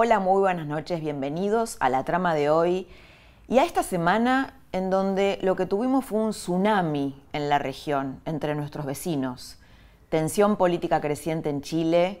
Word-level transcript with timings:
Hola, 0.00 0.20
muy 0.20 0.38
buenas 0.38 0.68
noches, 0.68 1.00
bienvenidos 1.00 1.76
a 1.80 1.88
la 1.88 2.04
trama 2.04 2.32
de 2.32 2.50
hoy 2.50 2.86
y 3.48 3.58
a 3.58 3.64
esta 3.64 3.82
semana 3.82 4.54
en 4.70 4.90
donde 4.90 5.40
lo 5.42 5.56
que 5.56 5.66
tuvimos 5.66 6.04
fue 6.04 6.20
un 6.20 6.30
tsunami 6.30 7.20
en 7.32 7.48
la 7.48 7.58
región 7.58 8.20
entre 8.24 8.54
nuestros 8.54 8.86
vecinos, 8.86 9.58
tensión 10.08 10.54
política 10.54 11.00
creciente 11.00 11.50
en 11.50 11.62
Chile, 11.62 12.20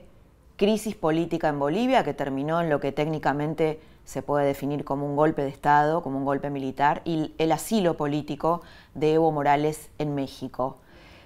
crisis 0.56 0.96
política 0.96 1.50
en 1.50 1.60
Bolivia 1.60 2.02
que 2.02 2.14
terminó 2.14 2.60
en 2.60 2.68
lo 2.68 2.80
que 2.80 2.90
técnicamente 2.90 3.78
se 4.04 4.22
puede 4.22 4.44
definir 4.44 4.84
como 4.84 5.06
un 5.06 5.14
golpe 5.14 5.42
de 5.42 5.50
Estado, 5.50 6.02
como 6.02 6.18
un 6.18 6.24
golpe 6.24 6.50
militar, 6.50 7.00
y 7.04 7.32
el 7.38 7.52
asilo 7.52 7.96
político 7.96 8.60
de 8.94 9.14
Evo 9.14 9.30
Morales 9.30 9.88
en 9.98 10.16
México. 10.16 10.78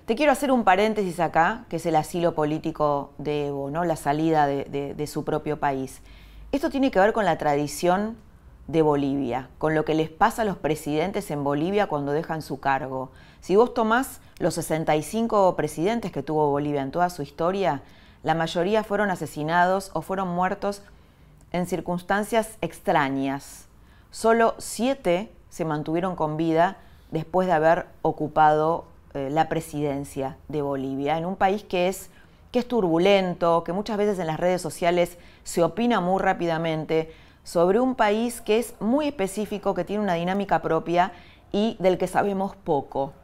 Te 0.05 0.17
quiero 0.17 0.33
hacer 0.33 0.53
un 0.53 0.65
paréntesis 0.65 1.19
acá, 1.19 1.65
que 1.71 1.77
es 1.77 1.87
el 1.87 1.97
asilo 1.97 2.35
político 2.35 3.13
de 3.17 3.47
Evo, 3.47 3.71
¿no? 3.71 3.85
la 3.85 3.97
salida 3.97 4.47
de, 4.47 4.67
de 4.67 5.07
su 5.07 5.25
propio 5.25 5.59
país. 5.59 6.03
Esto 6.53 6.69
tiene 6.69 6.91
que 6.91 7.01
ver 7.01 7.15
con 7.15 7.25
la 7.25 7.39
tradición 7.39 8.19
de 8.69 8.83
Bolivia, 8.83 9.49
con 9.57 9.75
lo 9.75 9.87
que 9.87 9.95
les 9.95 10.11
pasa 10.11 10.43
a 10.43 10.45
los 10.45 10.59
presidentes 10.59 11.31
en 11.31 11.45
Bolivia 11.45 11.87
cuando 11.87 12.13
dejan 12.13 12.43
su 12.43 12.61
cargo. 12.61 13.11
Si 13.41 13.57
vos 13.57 13.73
tomás 13.73 14.21
los 14.39 14.53
65 14.53 15.57
presidentes 15.57 16.13
que 16.13 16.23
tuvo 16.23 16.51
Bolivia 16.51 16.83
en 16.83 16.91
toda 16.91 17.09
su 17.09 17.23
historia, 17.23 17.81
la 18.23 18.35
mayoría 18.35 18.85
fueron 18.85 19.11
asesinados 19.11 19.91
o 19.95 20.03
fueron 20.03 20.29
muertos 20.29 20.83
en 21.53 21.67
circunstancias 21.67 22.59
extrañas. 22.61 23.65
Solo 24.11 24.55
siete 24.59 25.33
se 25.49 25.65
mantuvieron 25.65 26.17
con 26.17 26.37
vida 26.37 26.77
después 27.11 27.47
de 27.47 27.55
haber 27.55 27.87
ocupado 28.03 28.85
eh, 29.15 29.31
la 29.31 29.49
presidencia 29.49 30.37
de 30.49 30.61
Bolivia, 30.61 31.17
en 31.17 31.25
un 31.25 31.37
país 31.37 31.65
que 31.65 31.89
es 31.89 32.11
que 32.53 32.59
es 32.59 32.69
turbulento, 32.69 33.65
que 33.65 33.73
muchas 33.73 33.97
veces 33.97 34.19
en 34.19 34.27
las 34.29 34.39
redes 34.39 34.63
sociales 34.63 35.19
se 35.43 35.63
opina 35.65 36.01
muy 36.01 36.21
rápidamente 36.21 37.13
sobre 37.43 37.81
un 37.81 37.97
país 37.97 38.41
que 38.41 38.59
es 38.59 38.75
muy 38.79 39.09
específico, 39.09 39.75
que 39.75 39.85
tiene 39.85 40.03
una 40.03 40.15
dinámica 40.15 40.63
propia 40.63 41.13
y 41.51 41.77
del 41.81 41.99
que 41.99 42.07
sabemos 42.07 42.55
poco. 42.55 43.15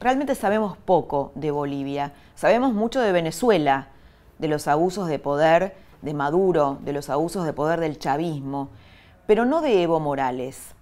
Realmente 0.00 0.34
sabemos 0.34 0.76
poco 0.76 1.32
de 1.34 1.50
Bolivia. 1.50 2.12
Sabemos 2.34 2.72
mucho 2.72 3.00
de 3.00 3.12
Venezuela, 3.12 3.88
de 4.38 4.48
los 4.48 4.66
abusos 4.66 5.06
de 5.08 5.18
poder 5.18 5.76
de 6.02 6.14
Maduro, 6.14 6.78
de 6.82 6.92
los 6.92 7.10
abusos 7.10 7.44
de 7.44 7.52
poder 7.52 7.80
del 7.80 7.98
chavismo, 7.98 8.70
pero 9.26 9.44
no 9.44 9.60
de 9.60 9.82
Evo 9.82 10.00
Morales. 10.00 10.74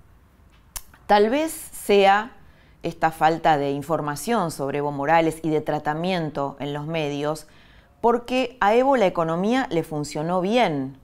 Tal 1.07 1.31
vez 1.31 1.53
sea 1.53 2.33
esta 2.83 3.11
falta 3.11 3.57
de 3.57 3.71
información 3.71 4.51
sobre 4.51 4.79
Evo 4.79 4.93
Morales 4.93 5.41
y 5.43 5.51
de 5.51 5.61
tratamiento 5.61 6.57
en 6.61 6.73
los 6.73 6.87
medios 6.87 7.47
porque 8.07 8.57
a 8.61 8.73
Evo 8.77 8.97
la 8.97 9.07
economía 9.07 9.67
le 9.69 9.83
funcionó 9.83 10.41
bien. 10.41 10.97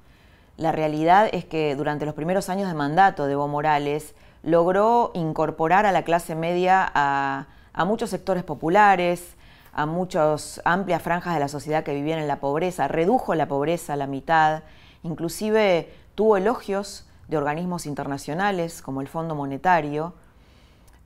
La 0.56 0.70
realidad 0.70 1.28
es 1.32 1.44
que 1.44 1.74
durante 1.74 2.06
los 2.06 2.14
primeros 2.14 2.48
años 2.48 2.68
de 2.68 2.74
mandato 2.74 3.26
de 3.26 3.32
Evo 3.32 3.48
Morales 3.48 4.14
logró 4.44 5.10
incorporar 5.14 5.84
a 5.84 5.90
la 5.90 6.04
clase 6.04 6.36
media 6.36 6.88
a, 6.94 7.48
muchos 7.86 8.08
sectores 8.08 8.44
populares, 8.44 9.34
a 9.72 9.84
muchas 9.84 10.62
amplias 10.64 11.02
franjas 11.02 11.34
de 11.34 11.40
la 11.40 11.48
sociedad 11.48 11.82
que 11.82 11.92
vivían 11.92 12.20
en 12.20 12.28
la 12.28 12.38
pobreza, 12.38 12.86
redujo 12.86 13.34
la 13.34 13.48
pobreza 13.48 13.94
a 13.94 13.96
la 13.96 14.06
mitad, 14.06 14.62
inclusive 15.02 15.92
tuvo 16.14 16.36
elogios 16.36 17.04
de 17.26 17.36
organismos 17.36 17.84
internacionales 17.84 18.80
como 18.80 19.00
el 19.00 19.08
Fondo 19.08 19.34
Monetario. 19.34 20.14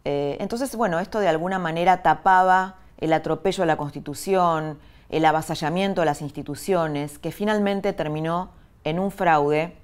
Eh, 0.05 0.37
entonces, 0.41 0.77
bueno, 0.77 1.01
esto 1.01 1.21
de 1.21 1.29
alguna 1.29 1.59
manera 1.59 2.03
tapaba 2.03 2.75
el 2.99 3.15
atropello 3.15 3.63
a 3.63 3.67
la 3.67 3.79
Constitución, 3.79 4.79
el 5.09 5.25
avasallamiento 5.25 6.03
a 6.03 6.05
las 6.05 6.23
instituciones, 6.23 7.19
que 7.19 7.33
finalmente 7.33 7.93
terminó 7.93 8.51
en 8.85 8.99
un 8.99 9.11
fraude 9.11 9.77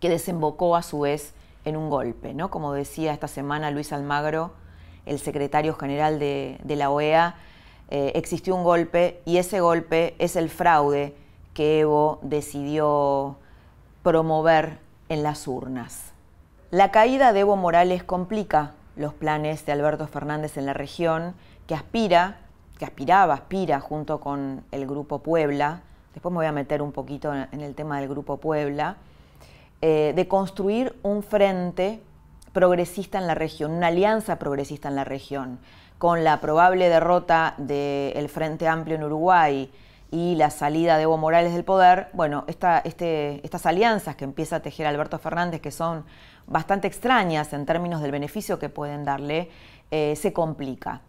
que 0.00 0.08
desembocó 0.08 0.76
a 0.76 0.82
su 0.82 1.00
vez 1.00 1.34
en 1.64 1.76
un 1.76 1.90
golpe. 1.90 2.34
¿no? 2.34 2.50
Como 2.50 2.72
decía 2.72 3.12
esta 3.12 3.28
semana 3.28 3.70
Luis 3.70 3.92
Almagro, 3.92 4.52
el 5.06 5.18
secretario 5.18 5.74
general 5.74 6.18
de, 6.18 6.58
la 6.64 6.90
OEA, 6.90 7.36
eh, 7.90 8.12
existió 8.14 8.54
un 8.54 8.64
golpe 8.64 9.20
y 9.24 9.38
ese 9.38 9.60
golpe 9.60 10.14
es 10.18 10.36
el 10.36 10.48
fraude 10.48 11.14
que 11.54 11.80
Evo 11.80 12.20
decidió 12.22 13.36
promover 14.02 14.78
en 15.08 15.22
las 15.22 15.46
urnas. 15.48 16.12
La 16.70 16.90
caída 16.90 17.32
de 17.32 17.40
Evo 17.40 17.56
Morales 17.56 18.04
complica 18.04 18.72
los 18.96 19.12
planes 19.12 19.66
de 19.66 19.72
Alberto 19.72 20.06
Fernández 20.06 20.56
en 20.56 20.66
la 20.66 20.72
región, 20.72 21.34
que 21.66 21.74
aspira 21.74 22.38
que 22.80 22.86
aspiraba, 22.86 23.34
aspira 23.34 23.78
junto 23.78 24.20
con 24.20 24.64
el 24.72 24.86
Grupo 24.86 25.18
Puebla, 25.18 25.82
después 26.14 26.32
me 26.32 26.36
voy 26.36 26.46
a 26.46 26.52
meter 26.52 26.80
un 26.80 26.92
poquito 26.92 27.30
en 27.34 27.60
el 27.60 27.74
tema 27.74 28.00
del 28.00 28.08
Grupo 28.08 28.38
Puebla, 28.38 28.96
eh, 29.82 30.14
de 30.16 30.26
construir 30.26 30.96
un 31.02 31.22
frente 31.22 32.00
progresista 32.54 33.18
en 33.18 33.26
la 33.26 33.34
región, 33.34 33.72
una 33.72 33.88
alianza 33.88 34.38
progresista 34.38 34.88
en 34.88 34.96
la 34.96 35.04
región, 35.04 35.58
con 35.98 36.24
la 36.24 36.40
probable 36.40 36.88
derrota 36.88 37.52
del 37.58 38.30
Frente 38.30 38.66
Amplio 38.66 38.96
en 38.96 39.04
Uruguay 39.04 39.70
y 40.10 40.36
la 40.36 40.48
salida 40.48 40.96
de 40.96 41.02
Evo 41.02 41.18
Morales 41.18 41.52
del 41.52 41.64
poder, 41.64 42.08
bueno, 42.14 42.44
este, 42.46 43.44
estas 43.44 43.66
alianzas 43.66 44.16
que 44.16 44.24
empieza 44.24 44.56
a 44.56 44.60
tejer 44.60 44.86
Alberto 44.86 45.18
Fernández, 45.18 45.60
que 45.60 45.70
son 45.70 46.06
bastante 46.46 46.88
extrañas 46.88 47.52
en 47.52 47.66
términos 47.66 48.00
del 48.00 48.10
beneficio 48.10 48.58
que 48.58 48.70
pueden 48.70 49.04
darle, 49.04 49.50
eh, 49.90 50.16
se 50.16 50.32
complica. 50.32 51.02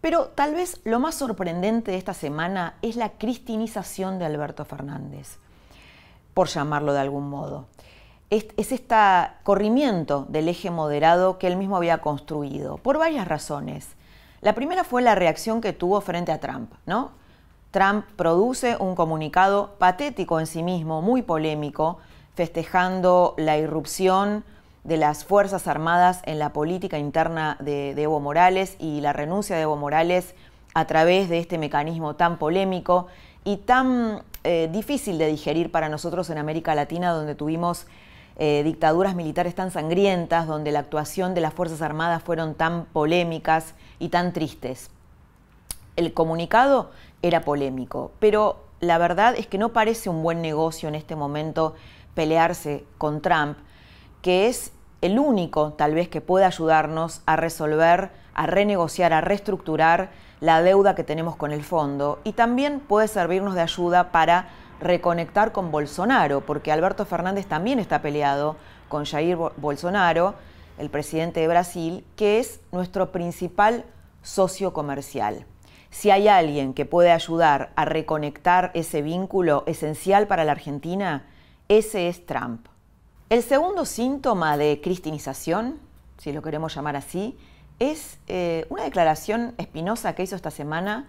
Pero 0.00 0.26
tal 0.28 0.54
vez 0.54 0.80
lo 0.84 1.00
más 1.00 1.16
sorprendente 1.16 1.90
de 1.90 1.96
esta 1.96 2.14
semana 2.14 2.74
es 2.82 2.96
la 2.96 3.10
cristinización 3.10 4.18
de 4.18 4.26
Alberto 4.26 4.64
Fernández, 4.64 5.38
por 6.34 6.48
llamarlo 6.48 6.92
de 6.92 7.00
algún 7.00 7.28
modo. 7.28 7.66
Es, 8.30 8.46
este 8.56 8.96
corrimiento 9.42 10.26
del 10.28 10.48
eje 10.48 10.70
moderado 10.70 11.38
que 11.38 11.48
él 11.48 11.56
mismo 11.56 11.76
había 11.76 11.98
construido, 11.98 12.76
por 12.78 12.98
varias 12.98 13.26
razones. 13.26 13.88
La 14.40 14.54
primera 14.54 14.84
fue 14.84 15.02
la 15.02 15.16
reacción 15.16 15.60
que 15.60 15.72
tuvo 15.72 16.00
frente 16.00 16.30
a 16.30 16.38
Trump, 16.38 16.72
¿no? 16.86 17.10
Trump 17.72 18.06
produce 18.16 18.76
un 18.78 18.94
comunicado 18.94 19.74
patético 19.78 20.38
en 20.38 20.46
sí 20.46 20.62
mismo, 20.62 21.02
muy 21.02 21.22
polémico, 21.22 21.98
festejando 22.34 23.34
la 23.36 23.58
irrupción 23.58 24.44
de 24.88 24.96
las 24.96 25.26
Fuerzas 25.26 25.68
Armadas 25.68 26.22
en 26.24 26.38
la 26.38 26.54
política 26.54 26.98
interna 26.98 27.58
de, 27.60 27.90
Evo 27.90 28.20
Morales 28.20 28.74
y 28.78 29.02
la 29.02 29.12
renuncia 29.12 29.54
de 29.54 29.62
Evo 29.62 29.76
Morales 29.76 30.34
a 30.72 30.86
través 30.86 31.28
de 31.28 31.38
este 31.40 31.58
mecanismo 31.58 32.16
tan 32.16 32.38
polémico 32.38 33.06
y 33.44 33.58
tan 33.58 34.22
eh, 34.44 34.70
difícil 34.72 35.18
de 35.18 35.26
digerir 35.26 35.70
para 35.70 35.90
nosotros 35.90 36.30
en 36.30 36.38
América 36.38 36.74
Latina, 36.74 37.12
donde 37.12 37.34
tuvimos 37.34 37.86
eh, 38.38 38.62
dictaduras 38.64 39.14
militares 39.14 39.54
tan 39.54 39.70
sangrientas, 39.70 40.46
donde 40.46 40.72
la 40.72 40.78
actuación 40.78 41.34
de 41.34 41.42
las 41.42 41.52
Fuerzas 41.52 41.82
Armadas 41.82 42.22
fueron 42.22 42.54
tan 42.54 42.86
polémicas 42.86 43.74
y 43.98 44.08
tan 44.08 44.32
tristes. 44.32 44.90
El 45.96 46.14
comunicado 46.14 46.92
era 47.20 47.42
polémico, 47.42 48.12
pero 48.20 48.64
la 48.80 48.96
verdad 48.96 49.34
es 49.36 49.46
que 49.46 49.58
no 49.58 49.74
parece 49.74 50.08
un 50.08 50.22
buen 50.22 50.40
negocio 50.40 50.88
en 50.88 50.94
este 50.94 51.14
momento 51.14 51.74
pelearse 52.14 52.86
con 52.96 53.20
Trump, 53.20 53.58
que 54.22 54.48
es 54.48 54.72
el 55.00 55.18
único 55.18 55.72
tal 55.74 55.94
vez 55.94 56.08
que 56.08 56.20
puede 56.20 56.44
ayudarnos 56.44 57.22
a 57.26 57.36
resolver, 57.36 58.10
a 58.34 58.46
renegociar, 58.46 59.12
a 59.12 59.20
reestructurar 59.20 60.10
la 60.40 60.62
deuda 60.62 60.94
que 60.94 61.04
tenemos 61.04 61.36
con 61.36 61.52
el 61.52 61.62
fondo 61.62 62.20
y 62.24 62.32
también 62.32 62.80
puede 62.80 63.08
servirnos 63.08 63.54
de 63.54 63.60
ayuda 63.60 64.10
para 64.12 64.48
reconectar 64.80 65.52
con 65.52 65.70
Bolsonaro, 65.70 66.40
porque 66.42 66.72
Alberto 66.72 67.04
Fernández 67.04 67.46
también 67.46 67.78
está 67.78 68.00
peleado 68.00 68.56
con 68.88 69.04
Jair 69.04 69.36
Bolsonaro, 69.56 70.34
el 70.78 70.90
presidente 70.90 71.40
de 71.40 71.48
Brasil, 71.48 72.04
que 72.16 72.38
es 72.38 72.60
nuestro 72.70 73.10
principal 73.10 73.84
socio 74.22 74.72
comercial. 74.72 75.46
Si 75.90 76.10
hay 76.10 76.28
alguien 76.28 76.74
que 76.74 76.84
puede 76.84 77.10
ayudar 77.10 77.72
a 77.74 77.84
reconectar 77.84 78.70
ese 78.74 79.02
vínculo 79.02 79.64
esencial 79.66 80.26
para 80.26 80.44
la 80.44 80.52
Argentina, 80.52 81.26
ese 81.68 82.08
es 82.08 82.26
Trump. 82.26 82.66
El 83.30 83.42
segundo 83.42 83.84
síntoma 83.84 84.56
de 84.56 84.80
cristinización, 84.80 85.78
si 86.16 86.32
lo 86.32 86.40
queremos 86.40 86.74
llamar 86.74 86.96
así, 86.96 87.38
es 87.78 88.16
eh, 88.26 88.64
una 88.70 88.84
declaración 88.84 89.52
espinosa 89.58 90.14
que 90.14 90.22
hizo 90.22 90.34
esta 90.34 90.50
semana 90.50 91.06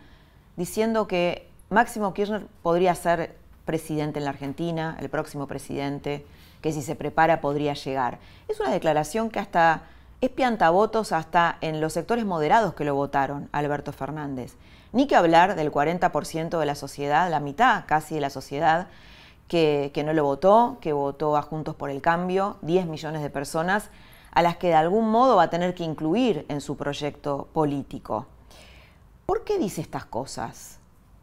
diciendo 0.57 1.07
que 1.07 1.47
Máximo 1.69 2.13
Kirchner 2.13 2.45
podría 2.61 2.93
ser 2.93 3.37
presidente 3.63 4.19
en 4.19 4.25
la 4.25 4.31
Argentina, 4.31 4.97
el 4.99 5.07
próximo 5.07 5.47
presidente, 5.47 6.25
que 6.61 6.73
si 6.73 6.81
se 6.81 6.95
prepara 6.95 7.39
podría 7.39 7.73
llegar. 7.73 8.19
Es 8.49 8.59
una 8.59 8.71
declaración 8.71 9.29
que 9.29 9.39
hasta 9.39 9.83
es 10.19 10.29
piantavotos 10.29 11.13
hasta 11.13 11.57
en 11.61 11.79
los 11.79 11.93
sectores 11.93 12.25
moderados 12.25 12.73
que 12.73 12.83
lo 12.83 12.95
votaron, 12.95 13.47
Alberto 13.53 13.93
Fernández. 13.93 14.55
Ni 14.91 15.07
que 15.07 15.15
hablar 15.15 15.55
del 15.55 15.71
40% 15.71 16.59
de 16.59 16.65
la 16.65 16.75
sociedad, 16.75 17.31
la 17.31 17.39
mitad 17.39 17.85
casi 17.87 18.15
de 18.15 18.21
la 18.21 18.29
sociedad, 18.29 18.87
que, 19.49 20.03
no 20.05 20.13
lo 20.13 20.23
votó, 20.23 20.77
que 20.79 20.93
votó 20.93 21.35
a 21.35 21.41
Juntos 21.41 21.75
por 21.75 21.89
el 21.89 22.01
Cambio, 22.01 22.57
10 22.61 22.85
millones 22.85 23.21
de 23.21 23.29
personas, 23.29 23.89
a 24.31 24.41
las 24.43 24.57
que 24.57 24.67
de 24.67 24.75
algún 24.75 25.09
modo 25.09 25.35
va 25.35 25.43
a 25.43 25.49
tener 25.49 25.73
que 25.73 25.83
incluir 25.83 26.45
en 26.47 26.61
su 26.61 26.77
proyecto 26.77 27.49
político. 27.51 28.27
¿Por 29.25 29.43
qué 29.43 29.57
dice 29.57 29.81
estas 29.81 30.05
cosas? 30.05 30.79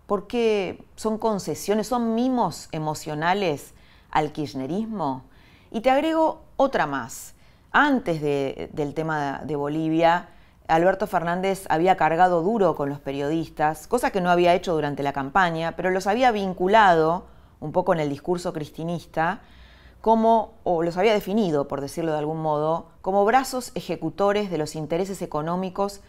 ¿Por 0.07 0.27
qué 0.27 0.85
son 0.97 1.19
concesiones, 1.19 1.87
son 1.87 2.15
mimos 2.15 2.69
emocionales 2.73 3.75
al 4.11 4.33
kirchnerismo? 4.33 5.23
Y 5.71 5.81
te 5.81 5.91
agrego 5.91 6.43
otra 6.57 6.87
más. 6.87 7.35
Antes 7.71 8.21
del 8.21 8.95
tema 8.95 9.41
de 9.45 9.55
Bolivia, 9.55 10.31
Alberto 10.67 11.07
Fernández 11.07 11.65
había 11.69 11.97
cargado 11.97 12.43
duro 12.43 12.75
con 12.75 12.89
los 12.89 12.99
periodistas, 12.99 13.87
cosa 13.87 14.11
que 14.11 14.21
no 14.21 14.31
había 14.31 14.55
hecho 14.55 14.75
durante 14.75 15.05
la 15.05 15.13
campaña, 15.13 15.77
pero 15.77 15.91
los 15.91 16.09
había 16.09 16.33
vinculado 16.33 17.36
un 17.67 17.73
poco 17.73 17.93
en 17.93 18.01
el 18.01 18.09
discurso 18.09 18.53
cristinista 18.53 19.41
como, 20.01 20.55
o 20.63 20.83
los 20.83 20.97
había 20.97 21.13
definido, 21.13 21.67
por 21.67 21.81
decirlo 21.81 22.13
de 22.13 22.19
algún 22.19 22.41
modo, 22.41 22.87
como 23.03 23.25
brazos 23.25 23.73
ejecutores 23.75 24.51
de 24.51 24.59
los 24.59 24.77
intereses 24.77 25.21
económicos 25.21 26.01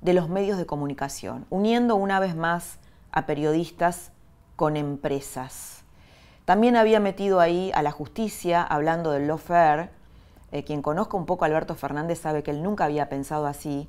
de 0.00 0.14
los 0.14 0.28
medios 0.28 0.56
de 0.56 0.66
comunicación, 0.66 1.46
uniendo 1.50 1.96
una 1.96 2.20
vez 2.20 2.36
más 2.36 2.78
a 3.10 3.26
periodistas 3.26 4.12
con 4.56 4.76
empresas. 4.76 5.82
También 6.44 6.76
había 6.76 7.00
metido 7.00 7.40
ahí 7.40 7.72
a 7.74 7.82
la 7.82 7.90
justicia, 7.90 8.62
hablando 8.62 9.10
del 9.10 9.26
lawfare. 9.26 9.90
Eh, 10.52 10.64
quien 10.64 10.82
conozca 10.82 11.16
un 11.16 11.26
poco 11.26 11.44
Alberto 11.44 11.74
Fernández 11.74 12.20
sabe 12.20 12.42
que 12.42 12.50
él 12.50 12.62
nunca 12.62 12.84
había 12.84 13.08
pensado 13.08 13.46
así, 13.46 13.88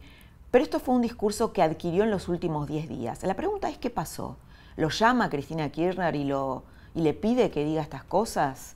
pero 0.52 0.64
esto 0.64 0.80
fue 0.80 0.96
un 0.96 1.02
discurso 1.02 1.54
que 1.54 1.62
adquirió 1.62 2.04
en 2.04 2.12
los 2.12 2.28
últimos 2.28 2.68
10 2.68 2.90
días. 2.90 3.24
La 3.24 3.36
pregunta 3.36 3.70
es, 3.70 3.78
¿qué 3.78 3.90
pasó? 3.90 4.38
¿Lo 4.76 4.90
llama 4.90 5.30
Cristina 5.30 5.70
Kirchner 5.70 6.16
y, 6.16 6.26
lo, 6.26 6.64
y 6.96 7.02
le 7.02 7.14
pide 7.14 7.52
que 7.52 7.66
diga 7.66 7.82
estas 7.82 8.04
cosas? 8.04 8.76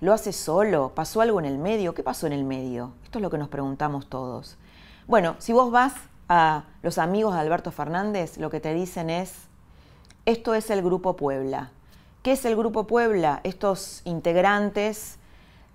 ¿Lo 0.00 0.12
hace 0.12 0.32
solo? 0.32 0.92
¿Pasó 0.94 1.20
algo 1.20 1.38
en 1.38 1.46
el 1.46 1.58
medio? 1.58 1.94
¿Qué 1.94 2.02
pasó 2.02 2.26
en 2.26 2.32
el 2.32 2.44
medio? 2.44 2.92
Esto 3.04 3.18
es 3.18 3.22
lo 3.22 3.30
que 3.30 3.38
nos 3.38 3.48
preguntamos 3.48 4.08
todos. 4.08 4.56
Bueno, 5.06 5.36
si 5.38 5.52
vos 5.52 5.70
vas 5.70 5.94
a 6.28 6.64
los 6.82 6.98
amigos 6.98 7.34
de 7.34 7.40
Alberto 7.40 7.70
Fernández, 7.70 8.38
lo 8.38 8.50
que 8.50 8.60
te 8.60 8.74
dicen 8.74 9.10
es, 9.10 9.32
esto 10.26 10.54
es 10.54 10.70
el 10.70 10.82
Grupo 10.82 11.16
Puebla. 11.16 11.70
¿Qué 12.22 12.32
es 12.32 12.44
el 12.44 12.56
Grupo 12.56 12.86
Puebla? 12.86 13.40
Estos 13.44 14.00
integrantes 14.04 15.18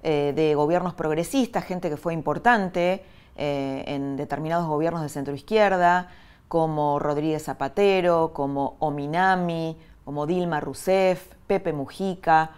eh, 0.01 0.33
de 0.35 0.55
gobiernos 0.55 0.93
progresistas, 0.93 1.63
gente 1.65 1.89
que 1.89 1.97
fue 1.97 2.13
importante 2.13 3.03
eh, 3.35 3.83
en 3.87 4.17
determinados 4.17 4.67
gobiernos 4.67 5.01
de 5.01 5.09
centro 5.09 5.33
izquierda, 5.35 6.09
como 6.47 6.97
Rodríguez 6.99 7.43
Zapatero, 7.43 8.31
como 8.33 8.75
Ominami, 8.79 9.77
como 10.09 10.25
Dilma 10.25 10.59
Rousseff, 10.59 11.35
Pepe 11.45 11.71
Mujica. 11.71 12.49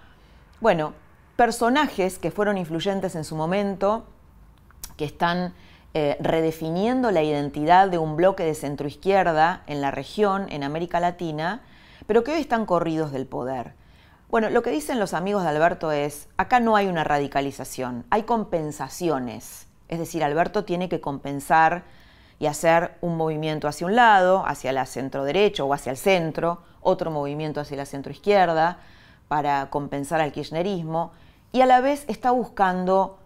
Bueno, 0.62 0.94
personajes 1.36 2.18
que 2.18 2.32
fueron 2.32 2.58
influyentes 2.58 3.14
en 3.16 3.26
su 3.26 3.36
momento, 3.36 4.06
que 4.96 5.04
están 5.04 5.54
eh, 5.94 6.16
redefiniendo 6.22 7.12
la 7.12 7.24
identidad 7.24 7.90
de 7.90 7.98
un 7.98 8.16
bloque 8.16 8.46
de 8.46 8.56
centroizquierda 8.56 9.64
en 9.68 9.82
la 9.82 9.92
región, 9.92 10.46
en 10.50 10.64
América 10.64 11.02
Latina, 11.02 11.62
pero 12.08 12.24
que 12.24 12.32
hoy 12.32 12.40
están 12.40 12.66
corridos 12.66 13.12
del 13.12 13.26
poder. 13.26 13.74
Bueno, 14.30 14.50
lo 14.50 14.62
que 14.64 14.70
dicen 14.72 14.98
los 14.98 15.14
amigos 15.14 15.44
de 15.44 15.50
Alberto 15.50 15.92
es, 15.92 16.30
acá 16.38 16.62
no 16.62 16.78
hay 16.78 16.88
una 16.88 17.04
radicalización, 17.04 18.06
hay 18.12 18.24
compensaciones. 18.24 19.68
Es 19.90 20.00
decir, 20.00 20.24
Alberto 20.24 20.64
tiene 20.64 20.88
que 20.88 21.02
compensar 21.02 21.84
y 22.40 22.46
hacer 22.46 22.96
un 23.02 23.18
movimiento 23.18 23.68
hacia 23.68 23.88
un 23.88 23.98
lado, 23.98 24.46
hacia 24.48 24.72
la 24.72 24.86
centro 24.86 25.26
derecho 25.26 25.66
o 25.66 25.74
hacia 25.74 25.92
el 25.92 25.98
centro, 25.98 26.71
otro 26.82 27.12
movimiento 27.12 27.60
hacia 27.62 27.78
la 27.78 27.86
centro 27.86 28.12
izquierda 28.12 28.80
para 29.28 29.70
compensar 29.70 30.22
al 30.22 30.32
kirchnerismo 30.32 31.12
y 31.52 31.62
a 31.62 31.66
la 31.66 31.82
vez 31.82 32.06
está 32.08 32.32
buscando 32.32 33.18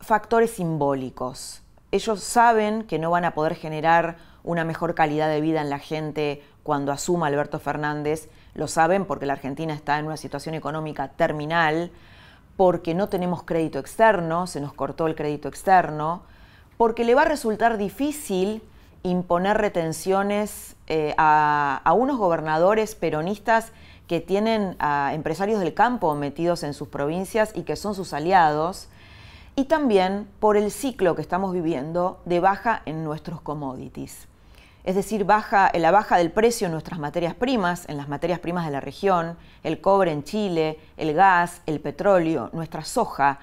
factores 0.00 0.52
simbólicos. 0.52 1.62
Ellos 1.90 2.22
saben 2.22 2.84
que 2.84 2.98
no 2.98 3.10
van 3.10 3.24
a 3.24 3.34
poder 3.34 3.54
generar 3.54 4.16
una 4.44 4.64
mejor 4.64 4.94
calidad 4.94 5.28
de 5.28 5.40
vida 5.40 5.60
en 5.60 5.70
la 5.70 5.78
gente 5.78 6.42
cuando 6.62 6.92
asuma 6.92 7.26
Alberto 7.26 7.58
Fernández. 7.58 8.28
Lo 8.54 8.68
saben 8.68 9.04
porque 9.04 9.26
la 9.26 9.34
Argentina 9.34 9.74
está 9.74 9.98
en 9.98 10.06
una 10.06 10.16
situación 10.16 10.54
económica 10.54 11.08
terminal, 11.08 11.90
porque 12.56 12.94
no 12.94 13.08
tenemos 13.08 13.42
crédito 13.44 13.78
externo, 13.78 14.46
se 14.46 14.60
nos 14.60 14.72
cortó 14.72 15.06
el 15.06 15.14
crédito 15.14 15.48
externo, 15.48 16.22
porque 16.76 17.04
le 17.04 17.14
va 17.14 17.22
a 17.22 17.26
resultar 17.26 17.78
difícil 17.78 18.62
imponer 19.02 19.58
retenciones 19.58 20.76
eh, 20.86 21.14
a, 21.18 21.92
unos 21.96 22.18
gobernadores 22.18 22.94
peronistas 22.94 23.72
que 24.06 24.20
tienen 24.20 24.76
a 24.78 25.12
empresarios 25.14 25.60
del 25.60 25.74
campo 25.74 26.14
metidos 26.14 26.62
en 26.62 26.74
sus 26.74 26.88
provincias 26.88 27.52
y 27.54 27.62
que 27.62 27.76
son 27.76 27.94
sus 27.94 28.12
aliados, 28.12 28.88
y 29.54 29.64
también 29.64 30.28
por 30.40 30.56
el 30.56 30.70
ciclo 30.70 31.16
que 31.16 31.22
estamos 31.22 31.52
viviendo 31.52 32.20
de 32.24 32.40
baja 32.40 32.82
en 32.86 33.04
nuestros 33.04 33.40
commodities. 33.40 34.28
Es 34.84 34.94
decir, 34.94 35.24
baja, 35.24 35.70
la 35.74 35.90
baja 35.90 36.16
del 36.16 36.30
precio 36.30 36.66
en 36.66 36.72
nuestras 36.72 36.98
materias 36.98 37.34
primas, 37.34 37.86
en 37.88 37.96
las 37.96 38.08
materias 38.08 38.38
primas 38.38 38.64
de 38.64 38.72
la 38.72 38.80
región, 38.80 39.36
el 39.62 39.80
cobre 39.80 40.12
en 40.12 40.22
Chile, 40.22 40.78
el 40.96 41.12
gas, 41.12 41.60
el 41.66 41.80
petróleo, 41.80 42.48
nuestra 42.52 42.84
soja, 42.84 43.40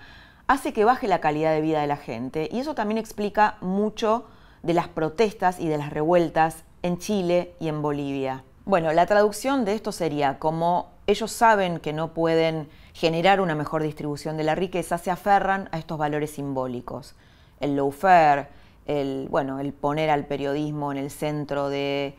hace 0.48 0.74
que 0.74 0.86
baje 0.86 1.08
la 1.08 1.20
calidad 1.20 1.54
de 1.54 1.62
vida 1.62 1.82
de 1.82 1.88
la 1.88 1.98
gente 1.98 2.50
y 2.52 2.60
eso 2.60 2.76
también 2.76 2.98
explica 2.98 3.58
mucho 3.62 4.26
de 4.66 4.74
las 4.74 4.88
protestas 4.88 5.60
y 5.60 5.68
de 5.68 5.78
las 5.78 5.92
revueltas 5.92 6.64
en 6.82 6.98
Chile 6.98 7.54
y 7.60 7.68
en 7.68 7.84
Bolivia. 7.84 8.44
Bueno, 8.66 8.92
la 8.94 9.06
traducción 9.06 9.64
de 9.64 9.76
esto 9.76 9.92
sería 9.92 10.40
como 10.40 10.90
ellos 11.06 11.32
saben 11.32 11.80
que 11.80 11.94
no 11.94 12.16
pueden 12.16 12.68
generar 12.94 13.42
una 13.42 13.54
mejor 13.54 13.84
distribución 13.84 14.38
de 14.38 14.44
la 14.44 14.56
riqueza, 14.56 14.98
se 14.98 15.12
aferran 15.12 15.70
a 15.72 15.78
estos 15.78 16.00
valores 16.00 16.32
simbólicos. 16.32 17.14
El 17.60 17.76
lawfare, 17.76 18.48
el, 18.88 19.28
bueno, 19.30 19.60
el 19.60 19.72
poner 19.72 20.10
al 20.10 20.26
periodismo 20.26 20.92
en 20.92 20.98
el 20.98 21.12
centro 21.12 21.70
de, 21.70 22.16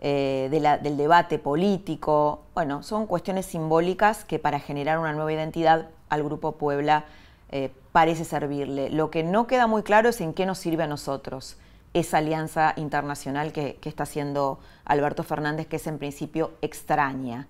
eh, 0.00 0.78
del 0.82 0.98
debate 0.98 1.38
político. 1.38 2.42
Bueno, 2.54 2.82
son 2.82 3.06
cuestiones 3.06 3.46
simbólicas 3.46 4.26
que 4.26 4.38
para 4.38 4.60
generar 4.60 4.98
una 4.98 5.14
nueva 5.14 5.32
identidad 5.32 5.88
al 6.10 6.22
Grupo 6.22 6.52
Puebla 6.52 7.06
eh, 7.50 7.70
parece 7.92 8.26
servirle. 8.26 8.90
Lo 8.90 9.10
que 9.10 9.22
no 9.22 9.46
queda 9.46 9.66
muy 9.66 9.82
claro 9.82 10.10
es 10.10 10.20
en 10.20 10.34
qué 10.34 10.44
nos 10.44 10.58
sirve 10.58 10.82
a 10.82 10.86
nosotros 10.86 11.56
esa 11.96 12.18
alianza 12.18 12.74
internacional 12.76 13.52
que, 13.52 13.78
está 13.82 14.02
haciendo 14.02 14.60
Alberto 14.84 15.22
Fernández, 15.22 15.66
que 15.66 15.76
es 15.76 15.86
en 15.86 15.96
principio 15.96 16.52
extraña. 16.60 17.48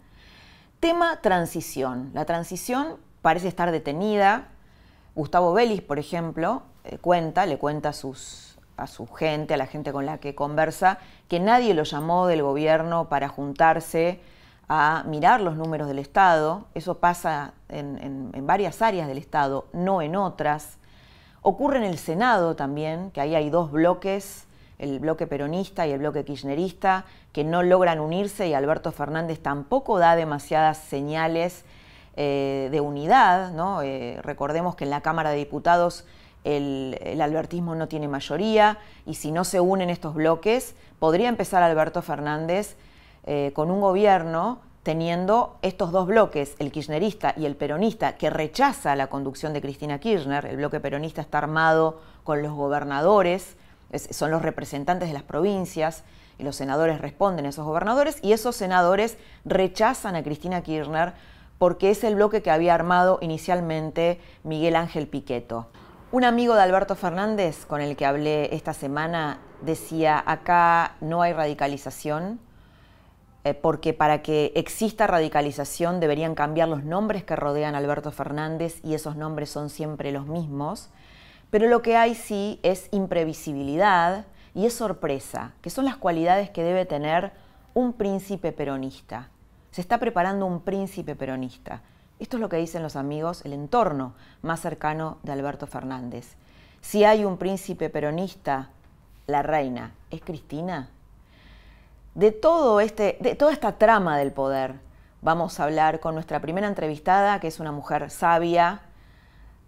Tema 0.78 1.20
transición. 1.20 2.12
La 2.14 2.26
transición 2.26 2.96
parece 3.22 3.48
estar 3.48 3.72
detenida. 3.72 4.46
Gustavo 5.16 5.52
Vélez, 5.52 5.82
por 5.82 5.98
ejemplo, 5.98 6.62
eh, 6.84 6.98
cuenta, 6.98 7.44
le 7.44 7.58
cuenta 7.58 7.88
a, 7.88 7.92
sus, 7.92 8.56
a 8.76 8.86
su 8.86 9.08
gente, 9.08 9.54
a 9.54 9.56
la 9.56 9.66
gente 9.66 9.92
con 9.92 10.06
la 10.06 10.18
que 10.18 10.36
conversa, 10.36 10.98
que 11.26 11.40
nadie 11.40 11.74
lo 11.74 11.82
llamó 11.82 12.28
del 12.28 12.42
gobierno 12.42 13.08
para 13.08 13.28
juntarse 13.28 14.20
a 14.68 15.02
mirar 15.08 15.40
los 15.40 15.56
números 15.56 15.88
del 15.88 15.98
Estado. 15.98 16.66
Eso 16.74 16.98
pasa 16.98 17.54
en 17.68 18.30
varias 18.46 18.80
áreas 18.80 19.08
del 19.08 19.18
Estado, 19.18 19.66
no 19.72 20.02
en 20.02 20.14
otras. 20.14 20.78
Ocurre 21.48 21.76
en 21.76 21.84
el 21.84 21.98
Senado 21.98 22.56
también, 22.56 23.12
que 23.12 23.20
ahí 23.20 23.36
hay 23.36 23.50
dos 23.50 23.70
bloques, 23.70 24.48
el 24.80 24.98
bloque 24.98 25.28
peronista 25.28 25.86
y 25.86 25.92
el 25.92 26.00
bloque 26.00 26.24
kirchnerista, 26.24 27.04
que 27.30 27.44
no 27.44 27.62
logran 27.62 28.00
unirse 28.00 28.48
y 28.48 28.52
Alberto 28.52 28.90
Fernández 28.90 29.38
tampoco 29.38 30.00
da 30.00 30.16
demasiadas 30.16 30.76
señales 30.76 31.64
eh, 32.16 32.68
de 32.72 32.80
unidad. 32.80 33.52
¿no? 33.52 33.80
Eh, 33.82 34.18
recordemos 34.22 34.74
que 34.74 34.82
en 34.82 34.90
la 34.90 35.02
Cámara 35.02 35.30
de 35.30 35.36
Diputados 35.36 36.04
el, 36.42 36.98
albertismo 37.22 37.76
no 37.76 37.86
tiene 37.86 38.08
mayoría 38.08 38.78
y 39.06 39.14
si 39.14 39.30
no 39.30 39.44
se 39.44 39.60
unen 39.60 39.88
estos 39.88 40.14
bloques, 40.14 40.74
podría 40.98 41.28
empezar 41.28 41.62
Alberto 41.62 42.02
Fernández 42.02 42.76
eh, 43.22 43.52
con 43.54 43.70
un 43.70 43.80
gobierno 43.80 44.58
teniendo 44.86 45.58
estos 45.62 45.90
dos 45.90 46.06
bloques, 46.06 46.54
el 46.60 46.70
kirchnerista 46.70 47.34
y 47.36 47.46
el 47.46 47.56
peronista, 47.56 48.16
que 48.16 48.30
rechaza 48.30 48.94
la 48.94 49.08
conducción 49.08 49.52
de 49.52 49.60
Cristina 49.60 49.98
Kirchner, 49.98 50.46
el 50.46 50.58
bloque 50.58 50.78
peronista 50.78 51.20
está 51.20 51.38
armado 51.38 52.00
con 52.22 52.40
los 52.40 52.52
gobernadores, 52.52 53.56
son 54.10 54.30
los 54.30 54.42
representantes 54.42 55.08
de 55.08 55.14
las 55.14 55.24
provincias, 55.24 56.04
y 56.38 56.44
los 56.44 56.54
senadores 56.54 57.00
responden 57.00 57.46
a 57.46 57.48
esos 57.48 57.66
gobernadores, 57.66 58.20
y 58.22 58.32
esos 58.32 58.54
senadores 58.54 59.18
rechazan 59.44 60.14
a 60.14 60.22
Cristina 60.22 60.62
Kirchner 60.62 61.14
porque 61.58 61.90
es 61.90 62.04
el 62.04 62.14
bloque 62.14 62.40
que 62.40 62.52
había 62.52 62.72
armado 62.72 63.18
inicialmente 63.20 64.20
Miguel 64.44 64.76
Ángel 64.76 65.08
Piqueto. 65.08 65.66
Un 66.12 66.22
amigo 66.22 66.54
de 66.54 66.62
Alberto 66.62 66.94
Fernández 66.94 67.66
con 67.66 67.80
el 67.80 67.96
que 67.96 68.06
hablé 68.06 68.54
esta 68.54 68.72
semana 68.72 69.40
decía, 69.62 70.22
acá 70.24 70.94
no 71.00 71.22
hay 71.22 71.32
radicalización, 71.32 72.38
eh, 73.46 73.54
porque 73.54 73.92
para 73.92 74.22
que 74.22 74.50
exista 74.56 75.06
radicalización 75.06 76.00
deberían 76.00 76.34
cambiar 76.34 76.66
los 76.66 76.82
nombres 76.82 77.22
que 77.22 77.36
rodean 77.36 77.76
a 77.76 77.78
Alberto 77.78 78.10
Fernández 78.10 78.80
y 78.82 78.94
esos 78.94 79.14
nombres 79.14 79.50
son 79.50 79.70
siempre 79.70 80.10
los 80.10 80.26
mismos, 80.26 80.88
pero 81.50 81.68
lo 81.68 81.80
que 81.80 81.96
hay 81.96 82.16
sí 82.16 82.58
es 82.64 82.88
imprevisibilidad 82.90 84.26
y 84.52 84.66
es 84.66 84.74
sorpresa, 84.74 85.52
que 85.62 85.70
son 85.70 85.84
las 85.84 85.96
cualidades 85.96 86.50
que 86.50 86.64
debe 86.64 86.86
tener 86.86 87.30
un 87.72 87.92
príncipe 87.92 88.50
peronista. 88.50 89.28
Se 89.70 89.80
está 89.80 89.98
preparando 89.98 90.44
un 90.44 90.62
príncipe 90.62 91.14
peronista. 91.14 91.82
Esto 92.18 92.38
es 92.38 92.40
lo 92.40 92.48
que 92.48 92.56
dicen 92.56 92.82
los 92.82 92.96
amigos, 92.96 93.44
el 93.44 93.52
entorno 93.52 94.14
más 94.42 94.58
cercano 94.58 95.18
de 95.22 95.30
Alberto 95.30 95.68
Fernández. 95.68 96.34
Si 96.80 97.04
hay 97.04 97.24
un 97.24 97.36
príncipe 97.36 97.90
peronista, 97.90 98.70
la 99.28 99.44
reina, 99.44 99.92
¿es 100.10 100.20
Cristina? 100.20 100.88
De, 102.16 102.32
todo 102.32 102.80
este, 102.80 103.18
de 103.20 103.34
toda 103.34 103.52
esta 103.52 103.72
trama 103.72 104.16
del 104.16 104.32
poder, 104.32 104.76
vamos 105.20 105.60
a 105.60 105.64
hablar 105.64 106.00
con 106.00 106.14
nuestra 106.14 106.40
primera 106.40 106.66
entrevistada, 106.66 107.40
que 107.40 107.48
es 107.48 107.60
una 107.60 107.72
mujer 107.72 108.10
sabia, 108.10 108.80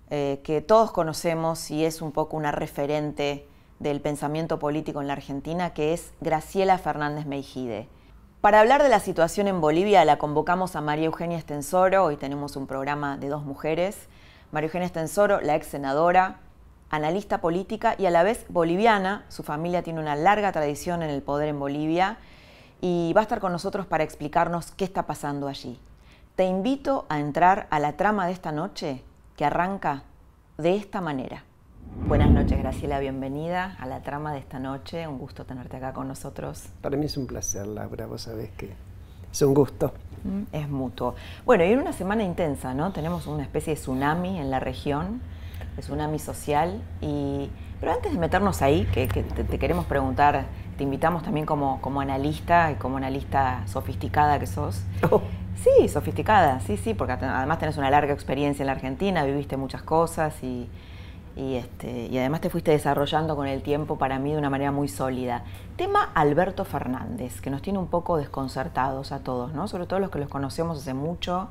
eh, 0.09 0.41
que 0.45 0.63
todos 0.63 0.91
conocemos 0.91 1.71
y 1.71 1.85
es 1.85 2.01
un 2.01 2.11
poco 2.11 2.39
una 2.39 2.51
referente 2.51 3.47
del 3.81 4.01
pensamiento 4.01 4.59
político 4.59 5.03
en 5.03 5.09
la 5.09 5.13
Argentina, 5.13 5.75
que 5.75 5.93
es 5.93 6.15
Graciela 6.23 6.79
Fernández 6.79 7.27
Meijide. 7.27 7.87
Para 8.41 8.61
hablar 8.61 8.83
de 8.83 8.89
la 8.89 9.01
situación 9.01 9.47
en 9.47 9.61
Bolivia 9.61 10.07
la 10.07 10.17
convocamos 10.17 10.75
a 10.75 10.81
María 10.81 11.05
Eugenia 11.05 11.37
Estensoro, 11.37 12.03
hoy 12.03 12.17
tenemos 12.17 12.57
un 12.57 12.67
programa 12.67 13.19
de 13.19 13.29
dos 13.29 13.45
mujeres. 13.45 14.09
María 14.53 14.69
Eugenia 14.69 14.87
Estensoro, 14.87 15.43
la 15.43 15.55
ex 15.55 15.67
senadora, 15.67 16.41
analista 16.89 17.43
política 17.43 17.95
y 17.99 18.07
a 18.07 18.11
la 18.11 18.23
vez 18.23 18.47
boliviana, 18.49 19.27
su 19.29 19.43
familia 19.43 19.83
tiene 19.83 20.01
una 20.01 20.17
larga 20.17 20.51
tradición 20.51 21.03
en 21.03 21.11
el 21.11 21.21
poder 21.21 21.51
en 21.51 21.61
Bolivia 21.61 22.17
y 22.81 23.13
va 23.15 23.21
a 23.21 23.23
estar 23.23 23.41
con 23.41 23.53
nosotros 23.53 23.87
para 23.87 24.05
explicarnos 24.05 24.71
qué 24.73 24.85
está 24.85 25.07
pasando 25.07 25.49
allí. 25.49 25.79
Te 26.37 26.45
invito 26.45 27.07
a 27.09 27.19
entrar 27.19 27.67
a 27.71 27.81
la 27.81 27.97
trama 27.97 28.27
de 28.27 28.33
esta 28.33 28.53
noche 28.53 29.03
que 29.37 29.45
arranca 29.45 30.05
de 30.57 30.77
esta 30.77 31.01
manera. 31.01 31.45
Buenas 32.07 32.31
noches, 32.31 32.59
Graciela, 32.59 33.01
bienvenida 33.01 33.77
a 33.81 33.87
la 33.87 34.03
trama 34.03 34.33
de 34.33 34.39
esta 34.39 34.59
noche. 34.59 35.09
Un 35.09 35.19
gusto 35.19 35.45
tenerte 35.45 35.77
acá 35.77 35.93
con 35.93 36.07
nosotros. 36.07 36.69
Para 36.81 36.97
mí 36.97 37.07
es 37.07 37.17
un 37.17 37.27
placer, 37.27 37.67
Laura, 37.67 38.07
vos 38.07 38.23
sabés 38.23 38.51
que 38.51 38.73
es 39.33 39.43
un 39.43 39.55
gusto. 39.55 39.93
Mm, 40.25 40.43
es 40.53 40.69
mutuo. 40.69 41.15
Bueno, 41.45 41.65
y 41.65 41.73
en 41.73 41.81
una 41.81 41.93
semana 41.93 42.23
intensa, 42.23 42.75
¿no? 42.75 42.93
Tenemos 42.93 43.27
una 43.27 43.43
especie 43.43 43.75
de 43.75 43.81
tsunami 43.81 44.39
en 44.39 44.51
la 44.51 44.61
región, 44.61 45.21
de 45.77 45.83
tsunami 45.83 46.19
social. 46.19 46.83
Y... 47.01 47.51
Pero 47.81 47.93
antes 47.93 48.13
de 48.13 48.19
meternos 48.19 48.63
ahí, 48.63 48.87
que, 48.93 49.07
te, 49.07 49.59
queremos 49.59 49.87
preguntar, 49.87 50.47
te 50.79 50.85
invitamos 50.85 51.23
también 51.23 51.45
como, 51.45 51.83
como 51.83 52.01
analista 52.01 52.73
y 52.73 52.77
como 52.77 52.97
analista 52.97 53.63
sofisticada 53.67 54.39
que 54.39 54.47
sos. 54.47 54.83
Oh. 55.11 55.21
Sí, 55.57 55.89
sofisticada, 55.89 56.61
sí, 56.61 56.77
sí, 56.77 56.95
porque 56.95 57.15
además 57.15 57.59
tenés 57.59 57.77
una 57.77 57.91
larga 57.91 58.15
experiencia 58.15 58.63
en 58.63 58.69
la 58.69 58.73
Argentina, 58.73 59.25
viviste 59.25 59.57
muchas 59.57 59.83
cosas 59.83 60.41
y 60.45 60.69
y, 61.39 61.55
este, 61.55 62.09
y 62.09 62.19
además 62.19 62.41
te 62.41 62.51
fuiste 62.51 62.73
desarrollando 62.73 63.37
con 63.37 63.47
el 63.47 63.63
tiempo 63.63 63.97
para 63.97 64.19
mí 64.19 64.33
de 64.33 64.39
una 64.39 64.51
manera 64.51 64.73
muy 64.73 64.89
sólida. 64.89 65.45
Tema 65.77 66.11
Alberto 66.15 66.65
Fernández, 66.65 67.41
que 67.41 67.49
nos 67.49 67.63
tiene 67.63 67.79
un 67.79 67.87
poco 67.87 68.17
desconcertados 68.17 69.13
a 69.13 69.21
todos, 69.21 69.55
¿no? 69.55 69.69
sobre 69.69 69.87
todo 69.87 70.01
los 70.01 70.11
que 70.11 70.19
los 70.19 70.29
conocemos 70.29 70.79
hace 70.79 70.95
mucho. 70.95 71.49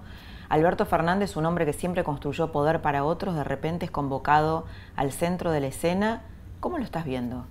Alberto 0.50 0.86
Fernández, 0.86 1.38
un 1.38 1.46
hombre 1.46 1.66
que 1.66 1.72
siempre 1.72 2.04
construyó 2.04 2.52
poder 2.52 2.82
para 2.82 3.06
otros, 3.06 3.36
de 3.36 3.46
repente 3.46 3.86
es 3.86 3.92
convocado 3.92 4.66
al 4.98 5.14
centro 5.14 5.52
de 5.52 5.62
la 5.62 5.68
escena. 5.68 6.22
¿Cómo 6.60 6.78
lo 6.78 6.84
estás 6.84 7.06
viendo? 7.06 7.46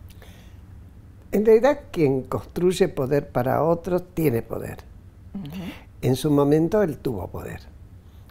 En 1.33 1.45
realidad, 1.45 1.81
quien 1.91 2.23
construye 2.23 2.89
poder 2.89 3.29
para 3.29 3.63
otros 3.63 4.05
tiene 4.15 4.43
poder. 4.43 4.79
En 6.03 6.17
su 6.17 6.31
momento 6.31 6.83
él 6.83 6.99
tuvo 6.99 7.29
poder. 7.29 7.61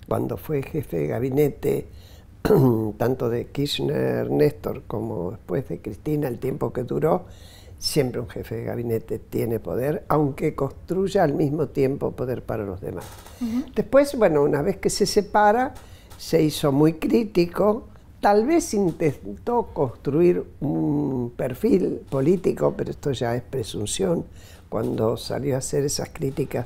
Cuando 0.08 0.38
fue 0.38 0.64
jefe 0.64 0.98
de 0.98 1.08
gabinete 1.08 1.88
tanto 2.98 3.30
de 3.30 3.48
Kirchner, 3.48 4.30
Néstor, 4.30 4.84
como 4.88 5.32
después 5.32 5.68
de 5.68 5.80
Cristina, 5.80 6.28
el 6.28 6.40
tiempo 6.40 6.72
que 6.72 6.84
duró, 6.84 7.26
siempre 7.78 8.22
un 8.22 8.30
jefe 8.30 8.56
de 8.56 8.64
gabinete 8.64 9.20
tiene 9.20 9.60
poder, 9.60 10.06
aunque 10.08 10.56
construya 10.56 11.24
al 11.24 11.34
mismo 11.34 11.68
tiempo 11.68 12.12
poder 12.12 12.44
para 12.44 12.64
los 12.64 12.82
demás. 12.82 13.06
Después, 13.76 14.16
bueno, 14.18 14.44
una 14.44 14.62
vez 14.62 14.78
que 14.78 14.90
se 14.90 15.06
separa, 15.06 15.74
se 16.18 16.42
hizo 16.42 16.72
muy 16.72 16.94
crítico, 16.94 17.88
tal 18.26 18.44
vez 18.44 18.74
intentó 18.74 19.68
construir 19.72 20.44
un 20.60 21.32
perfil 21.38 22.02
político, 22.10 22.74
pero 22.76 22.90
esto 22.90 23.12
ya 23.12 23.36
es 23.36 23.44
presunción, 23.44 24.26
cuando 24.68 25.16
salió 25.16 25.54
a 25.54 25.60
hacer 25.60 25.86
esas 25.86 26.10
críticas 26.10 26.66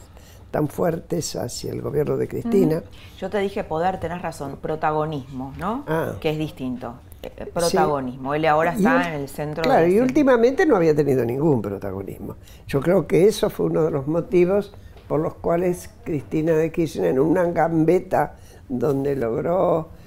tan 0.51 0.69
fuertes 0.69 1.35
hacia 1.35 1.73
el 1.73 1.81
gobierno 1.81 2.15
de 2.15 2.29
Cristina. 2.29 2.81
Yo 3.19 3.29
te 3.29 3.39
dije 3.39 3.65
poder, 3.65 3.99
tenés 3.99 4.21
razón, 4.21 4.55
protagonismo, 4.61 5.53
¿no? 5.57 5.83
Ah. 5.85 6.13
Que 6.21 6.29
es 6.29 6.37
distinto. 6.37 6.93
Eh, 7.21 7.29
eh, 7.35 7.45
protagonismo. 7.47 8.33
Él 8.33 8.45
ahora 8.45 8.71
está 8.71 9.09
en 9.09 9.19
el 9.19 9.27
centro. 9.27 9.61
Claro, 9.61 9.85
y 9.85 9.99
últimamente 9.99 10.65
no 10.65 10.77
había 10.77 10.95
tenido 10.95 11.25
ningún 11.25 11.61
protagonismo. 11.61 12.37
Yo 12.67 12.79
creo 12.79 13.05
que 13.05 13.27
eso 13.27 13.49
fue 13.49 13.65
uno 13.65 13.83
de 13.83 13.91
los 13.91 14.07
motivos 14.07 14.71
por 15.09 15.19
los 15.19 15.33
cuales 15.33 15.89
Cristina 16.05 16.53
de 16.53 16.71
Kirchner, 16.71 17.07
en 17.07 17.19
una 17.19 17.43
gambeta 17.43 18.37
donde 18.69 19.17
logró 19.17 19.98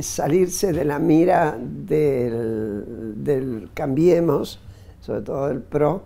salirse 0.00 0.72
de 0.72 0.84
la 0.84 0.98
mira 0.98 1.56
del, 1.58 3.24
del 3.24 3.70
Cambiemos, 3.74 4.60
sobre 5.00 5.22
todo 5.22 5.48
del 5.48 5.60
PRO, 5.60 6.04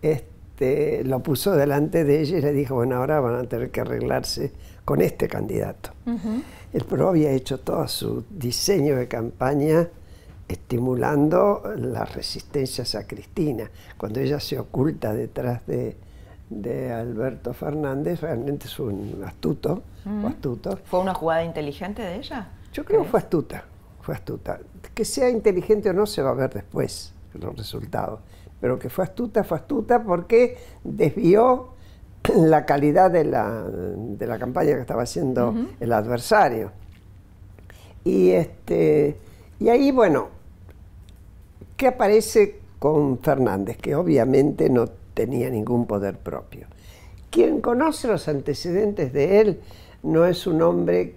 este, 0.00 1.04
lo 1.04 1.20
puso 1.20 1.54
delante 1.54 2.04
de 2.04 2.20
ella 2.20 2.38
y 2.38 2.40
le 2.40 2.52
dijo, 2.52 2.76
bueno, 2.76 2.96
ahora 2.96 3.20
van 3.20 3.34
a 3.34 3.44
tener 3.44 3.70
que 3.70 3.80
arreglarse 3.80 4.52
con 4.84 5.02
este 5.02 5.28
candidato. 5.28 5.90
El 6.72 6.84
PRO 6.84 7.08
había 7.08 7.32
hecho 7.32 7.58
todo 7.60 7.86
su 7.88 8.24
diseño 8.30 8.96
de 8.96 9.08
campaña 9.08 9.88
estimulando 10.48 11.62
las 11.76 12.14
resistencias 12.14 12.94
a 12.94 13.06
Cristina. 13.06 13.68
Cuando 13.96 14.20
ella 14.20 14.38
se 14.38 14.58
oculta 14.58 15.12
detrás 15.12 15.62
de, 15.66 15.96
Alberto 16.92 17.52
Fernández, 17.52 18.20
realmente 18.20 18.66
es 18.66 18.78
un 18.78 19.22
astuto, 19.26 19.82
astuto. 20.24 20.78
¿Fue 20.84 21.00
una 21.00 21.14
jugada 21.14 21.44
inteligente 21.44 22.02
de 22.02 22.16
ella? 22.16 22.48
Yo 22.76 22.84
creo 22.84 23.02
que 23.04 23.08
fue 23.08 23.20
astuta, 23.20 23.64
fue 24.02 24.14
astuta. 24.14 24.60
Que 24.94 25.04
sea 25.06 25.30
inteligente 25.30 25.88
o 25.88 25.92
no 25.94 26.04
se 26.04 26.20
va 26.20 26.30
a 26.30 26.34
ver 26.34 26.52
después 26.52 27.14
los 27.32 27.56
resultados 27.56 28.20
pero 28.60 28.78
que 28.78 28.88
fue 28.88 29.04
astuta, 29.04 29.44
fue 29.44 29.58
astuta 29.58 30.02
porque 30.02 30.56
desvió 30.82 31.68
la 32.36 32.64
calidad 32.64 33.10
de 33.10 33.24
la, 33.24 33.62
de 33.62 34.26
la 34.26 34.38
campaña 34.38 34.74
que 34.74 34.80
estaba 34.80 35.02
haciendo 35.02 35.54
el 35.78 35.92
adversario. 35.92 36.72
Y, 38.04 38.30
este, 38.30 39.16
y 39.58 39.68
ahí, 39.68 39.90
bueno, 39.90 40.28
¿qué 41.76 41.88
aparece 41.88 42.60
con 42.78 43.18
Fernández? 43.18 43.76
Que 43.78 43.94
obviamente 43.94 44.70
no 44.70 44.86
tenía 45.14 45.50
ningún 45.50 45.86
poder 45.86 46.16
propio. 46.18 46.66
Quien 47.30 47.60
conoce 47.60 48.08
los 48.08 48.28
antecedentes 48.28 49.12
de 49.12 49.40
él 49.40 49.60
no 50.02 50.24
es 50.24 50.46
un 50.46 50.62
hombre 50.62 51.16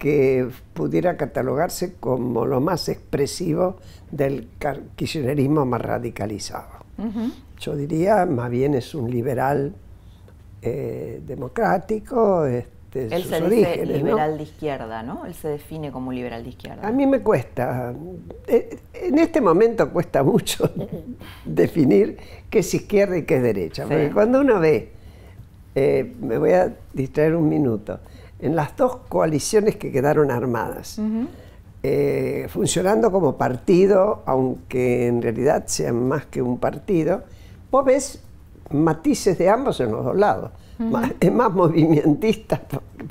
que 0.00 0.48
pudiera 0.72 1.18
catalogarse 1.18 1.94
como 2.00 2.46
lo 2.46 2.62
más 2.62 2.88
expresivo 2.88 3.76
del 4.10 4.48
kirchnerismo 4.96 5.66
más 5.66 5.82
radicalizado. 5.82 6.80
Yo 7.58 7.76
diría, 7.76 8.24
más 8.24 8.50
bien 8.50 8.72
es 8.74 8.94
un 8.94 9.10
liberal 9.10 9.74
eh, 10.62 11.20
democrático. 11.26 12.46
Este, 12.46 13.14
Él 13.14 13.24
se 13.24 13.42
dice 13.42 13.84
liberal 13.84 14.38
de 14.38 14.44
izquierda, 14.44 15.02
¿no? 15.02 15.26
Él 15.26 15.34
se 15.34 15.48
define 15.48 15.92
como 15.92 16.12
liberal 16.12 16.44
de 16.44 16.48
izquierda. 16.48 16.88
A 16.88 16.90
mí 16.92 17.06
me 17.06 17.20
cuesta, 17.20 17.94
eh, 18.46 18.78
en 18.94 19.18
este 19.18 19.42
momento 19.42 19.90
cuesta 19.92 20.22
mucho 20.22 20.70
definir 21.44 22.16
qué 22.48 22.60
es 22.60 22.72
izquierda 22.72 23.18
y 23.18 23.24
qué 23.24 23.36
es 23.36 23.42
derecha, 23.42 23.82
porque 23.82 24.10
cuando 24.10 24.40
uno 24.40 24.60
ve, 24.60 24.92
eh, 25.74 26.14
me 26.20 26.38
voy 26.38 26.52
a 26.52 26.74
distraer 26.94 27.36
un 27.36 27.50
minuto, 27.50 28.00
en 28.42 28.56
las 28.56 28.76
dos 28.76 28.96
coaliciones 29.08 29.76
que 29.76 29.92
quedaron 29.92 30.30
armadas, 30.30 31.00
eh, 31.82 32.46
funcionando 32.50 33.10
como 33.10 33.36
partido, 33.36 34.22
aunque 34.26 35.06
en 35.06 35.22
realidad 35.22 35.64
sean 35.66 36.08
más 36.08 36.26
que 36.26 36.42
un 36.42 36.58
partido, 36.58 37.22
vos 37.70 37.84
ves 37.84 38.22
matices 38.70 39.38
de 39.38 39.48
ambos 39.48 39.80
en 39.80 39.90
los 39.92 40.04
dos 40.04 40.16
lados. 40.16 40.50
Es 41.20 41.30
más 41.30 41.52
movimentistas 41.52 42.60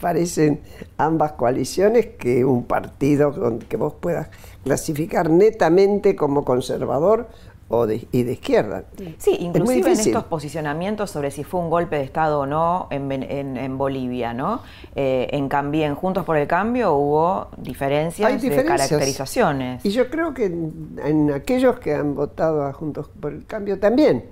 parecen 0.01 0.61
ambas 0.97 1.33
coaliciones 1.33 2.07
que 2.17 2.43
un 2.43 2.63
partido 2.63 3.59
que 3.67 3.77
vos 3.77 3.93
puedas 3.99 4.29
clasificar 4.63 5.29
netamente 5.29 6.15
como 6.15 6.43
conservador 6.43 7.27
o 7.69 7.85
de, 7.85 8.07
y 8.11 8.23
de 8.23 8.33
izquierda. 8.33 8.83
Sí, 9.19 9.37
inclusive 9.39 9.93
en 9.93 9.99
estos 9.99 10.23
posicionamientos 10.23 11.11
sobre 11.11 11.29
si 11.29 11.43
fue 11.43 11.61
un 11.61 11.69
golpe 11.69 11.97
de 11.97 12.03
Estado 12.03 12.39
o 12.39 12.45
no 12.47 12.87
en, 12.89 13.11
en, 13.11 13.77
Bolivia, 13.77 14.33
¿no? 14.33 14.61
Eh, 14.95 15.27
en, 15.31 15.47
cambio, 15.47 15.95
Juntos 15.95 16.25
por 16.25 16.35
el 16.37 16.47
Cambio 16.47 16.93
hubo 16.93 17.49
diferencias, 17.57 18.41
de 18.41 18.65
caracterizaciones. 18.65 19.85
Y 19.85 19.91
yo 19.91 20.09
creo 20.09 20.33
que 20.33 20.45
en, 20.45 21.31
aquellos 21.33 21.79
que 21.79 21.93
han 21.93 22.15
votado 22.15 22.63
a 22.63 22.73
Juntos 22.73 23.09
por 23.19 23.33
el 23.33 23.45
Cambio 23.45 23.79
también. 23.79 24.25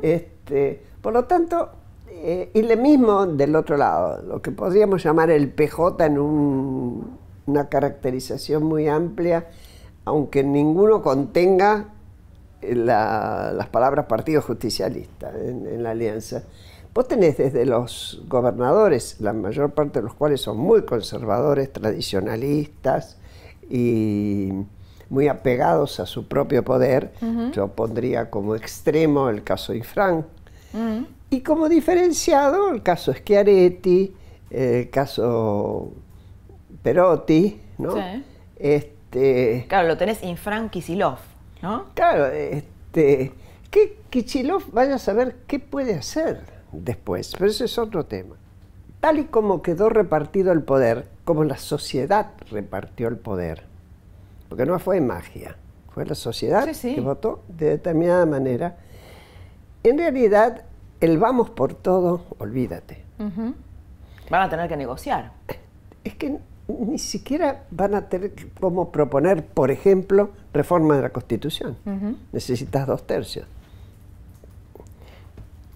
este, 0.00 0.82
por 1.02 1.12
lo 1.12 1.26
tanto, 1.26 1.68
eh, 2.10 2.50
y 2.54 2.62
lo 2.62 2.76
mismo 2.78 3.26
del 3.26 3.54
otro 3.54 3.76
lado, 3.76 4.22
lo 4.22 4.40
que 4.40 4.50
podríamos 4.50 5.04
llamar 5.04 5.30
el 5.30 5.50
PJ 5.50 6.06
en 6.06 6.18
una 6.18 7.68
caracterización 7.68 8.64
muy 8.64 8.88
amplia, 8.88 9.46
aunque 10.06 10.42
ninguno 10.42 11.02
contenga 11.02 11.88
las 12.62 13.66
palabras 13.68 14.06
Partido 14.06 14.42
Justicialista 14.42 15.30
en, 15.30 15.82
la 15.82 15.90
alianza. 15.90 16.42
Vos 16.94 17.06
tenés 17.06 17.36
desde 17.36 17.64
los 17.64 18.22
gobernadores, 18.26 19.20
la 19.20 19.32
mayor 19.32 19.72
parte 19.72 20.00
de 20.00 20.04
los 20.04 20.14
cuales 20.14 20.40
son 20.40 20.56
muy 20.56 20.84
conservadores, 20.84 21.72
tradicionalistas 21.72 23.18
y 23.70 24.50
muy 25.08 25.28
apegados 25.28 26.00
a 26.00 26.06
su 26.06 26.26
propio 26.26 26.64
poder. 26.64 27.12
Yo 27.52 27.68
pondría 27.68 28.30
como 28.30 28.56
extremo 28.56 29.28
el 29.28 29.44
caso 29.44 29.74
Ifrán. 29.74 30.26
Y 31.30 31.40
como 31.42 31.68
diferenciado 31.68 32.70
el 32.72 32.82
caso 32.82 33.12
Schiaretti, 33.12 34.14
el 34.50 34.90
caso 34.90 35.92
Perotti, 36.82 37.60
¿no? 37.78 37.94
Este, 38.56 39.66
claro, 39.68 39.88
lo 39.88 39.96
tenés 39.96 40.22
Infran 40.22 40.70
Kisilov. 40.70 41.18
¿No? 41.62 41.86
Claro, 41.94 42.26
este, 42.26 43.32
que 43.70 43.98
Kichilov 44.10 44.70
vaya 44.72 44.96
a 44.96 44.98
saber 44.98 45.36
qué 45.46 45.58
puede 45.58 45.94
hacer 45.94 46.40
después, 46.72 47.32
pero 47.36 47.50
ese 47.50 47.64
es 47.64 47.78
otro 47.78 48.04
tema. 48.06 48.36
Tal 49.00 49.18
y 49.18 49.24
como 49.24 49.62
quedó 49.62 49.88
repartido 49.88 50.52
el 50.52 50.62
poder, 50.62 51.06
como 51.24 51.44
la 51.44 51.56
sociedad 51.56 52.32
repartió 52.50 53.08
el 53.08 53.16
poder, 53.16 53.64
porque 54.48 54.66
no 54.66 54.78
fue 54.78 55.00
magia, 55.00 55.56
fue 55.92 56.04
la 56.04 56.14
sociedad 56.14 56.66
que 56.66 57.00
votó 57.00 57.42
de 57.48 57.70
determinada 57.70 58.26
manera, 58.26 58.76
en 59.84 59.98
realidad 59.98 60.64
el 61.00 61.18
vamos 61.18 61.50
por 61.50 61.74
todo, 61.74 62.24
olvídate. 62.38 63.04
Van 64.30 64.42
a 64.42 64.48
tener 64.48 64.68
que 64.68 64.76
negociar. 64.76 65.32
Es 66.04 66.14
que 66.14 66.38
ni 66.68 66.98
siquiera 66.98 67.64
van 67.70 67.94
a 67.94 68.08
tener 68.08 68.32
como 68.60 68.92
proponer, 68.92 69.44
por 69.44 69.70
ejemplo, 69.70 70.30
reforma 70.52 70.96
de 70.96 71.02
la 71.02 71.10
Constitución. 71.10 71.76
Necesitas 72.32 72.86
dos 72.86 73.06
tercios. 73.06 73.46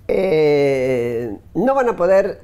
Eh, 0.07 1.35
no 1.55 1.75
van 1.75 1.89
a 1.89 1.97
poder, 1.97 2.43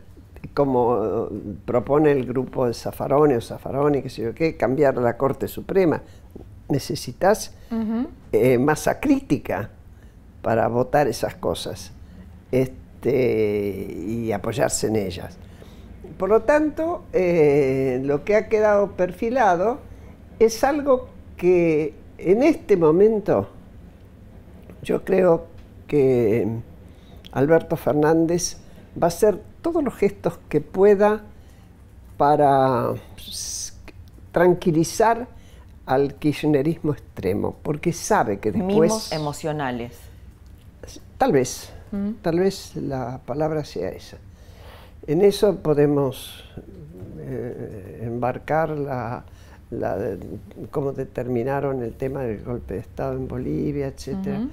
como 0.54 1.28
propone 1.66 2.12
el 2.12 2.24
grupo 2.24 2.66
de 2.66 2.72
Zafaroni 2.72 3.34
o 3.34 3.40
Zafaroni, 3.42 4.02
que 4.02 4.08
sé 4.08 4.22
yo 4.22 4.34
qué, 4.34 4.56
cambiar 4.56 4.96
la 4.96 5.18
Corte 5.18 5.46
Suprema. 5.46 6.00
Necesitas 6.68 7.54
eh, 8.32 8.58
masa 8.58 8.98
crítica 8.98 9.70
para 10.40 10.68
votar 10.68 11.06
esas 11.08 11.34
cosas 11.34 11.92
este, 12.50 13.94
y 14.06 14.32
apoyarse 14.32 14.86
en 14.86 14.96
ellas. 14.96 15.36
Por 16.16 16.28
lo 16.28 16.42
tanto, 16.42 17.04
eh, 17.12 18.00
lo 18.04 18.24
que 18.24 18.36
ha 18.36 18.48
quedado 18.48 18.92
perfilado 18.92 19.78
es 20.38 20.64
algo 20.64 21.08
que 21.36 21.94
en 22.18 22.42
este 22.42 22.76
momento 22.76 23.48
yo 24.82 25.04
creo 25.04 25.46
que 25.86 26.46
Alberto 27.32 27.76
Fernández 27.76 28.58
va 29.00 29.06
a 29.06 29.08
hacer 29.08 29.40
todos 29.62 29.82
los 29.82 29.94
gestos 29.94 30.38
que 30.48 30.60
pueda 30.60 31.22
para 32.16 32.94
tranquilizar 34.32 35.28
al 35.86 36.14
kirchnerismo 36.14 36.92
extremo, 36.92 37.56
porque 37.62 37.92
sabe 37.92 38.38
que 38.38 38.52
después... 38.52 38.90
Mimos 38.90 39.12
emocionales. 39.12 39.96
Tal 41.16 41.32
vez, 41.32 41.72
mm. 41.92 42.10
tal 42.22 42.40
vez 42.40 42.76
la 42.76 43.20
palabra 43.24 43.64
sea 43.64 43.88
esa. 43.88 44.18
En 45.08 45.22
eso 45.22 45.56
podemos 45.56 46.44
eh, 47.18 48.02
embarcar 48.02 48.68
la, 48.76 49.24
cómo 50.70 50.92
determinaron 50.92 51.82
el 51.82 51.94
tema 51.94 52.20
del 52.20 52.44
golpe 52.44 52.74
de 52.74 52.80
Estado 52.80 53.14
en 53.14 53.26
Bolivia, 53.26 53.86
etcétera. 53.86 54.46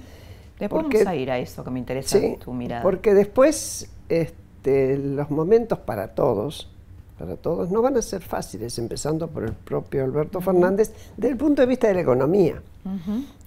Después 0.58 0.84
vamos 0.84 1.06
a 1.06 1.14
ir 1.14 1.30
a 1.30 1.38
eso 1.38 1.62
que 1.62 1.70
me 1.70 1.78
interesa 1.78 2.18
tu 2.42 2.54
mirada. 2.54 2.82
Porque 2.82 3.12
después 3.12 3.90
este, 4.08 4.96
los 4.96 5.30
momentos 5.30 5.78
para 5.78 6.14
todos, 6.14 6.70
para 7.18 7.36
todos, 7.36 7.70
no 7.70 7.82
van 7.82 7.98
a 7.98 8.02
ser 8.02 8.22
fáciles, 8.22 8.78
empezando 8.78 9.28
por 9.28 9.44
el 9.44 9.52
propio 9.52 10.04
Alberto 10.04 10.40
Fernández, 10.40 10.90
desde 11.18 11.32
el 11.32 11.36
punto 11.36 11.60
de 11.60 11.68
vista 11.68 11.88
de 11.88 11.94
la 11.94 12.00
economía. 12.00 12.62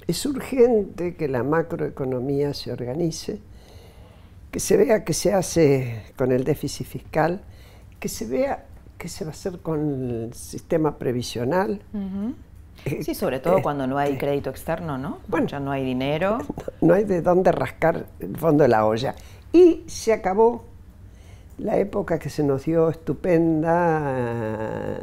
Es 0.06 0.24
urgente 0.28 1.15
que 1.15 1.28
la 1.28 1.41
macroeconomía 1.41 2.54
se 2.54 2.72
organice 2.72 3.39
que 4.52 4.60
se 4.60 4.78
vea 4.78 5.04
qué 5.04 5.14
se 5.14 5.34
hace 5.34 6.04
con 6.16 6.32
el 6.32 6.44
déficit 6.44 6.88
fiscal, 6.88 7.42
que 8.00 8.10
se 8.10 8.26
vea 8.26 8.66
qué 8.98 9.08
se 9.08 9.24
va 9.24 9.32
a 9.32 9.34
hacer 9.34 9.60
con 9.60 9.80
el 9.80 10.34
sistema 10.34 10.98
previsional. 10.98 11.82
Eh, 12.86 13.04
sí, 13.04 13.16
sobre 13.16 13.40
todo 13.40 13.62
cuando 13.62 13.88
no 13.88 13.98
hay 13.98 14.14
este, 14.14 14.26
crédito 14.26 14.50
externo, 14.50 14.98
¿no? 14.98 15.20
Bueno, 15.28 15.48
ya 15.48 15.60
no 15.60 15.72
hay 15.72 15.84
dinero. 15.84 16.40
No 16.82 16.94
hay 16.94 17.04
de 17.04 17.22
dónde 17.22 17.52
rascar 17.52 18.06
el 18.20 18.38
fondo 18.38 18.64
de 18.64 18.70
la 18.70 18.86
olla. 18.86 19.14
Y 19.52 19.84
se 19.88 20.14
acabó 20.14 20.64
la 21.58 21.78
época 21.78 22.20
que 22.20 22.30
se 22.30 22.42
nos 22.42 22.64
dio 22.64 22.90
estupenda, 22.90 25.02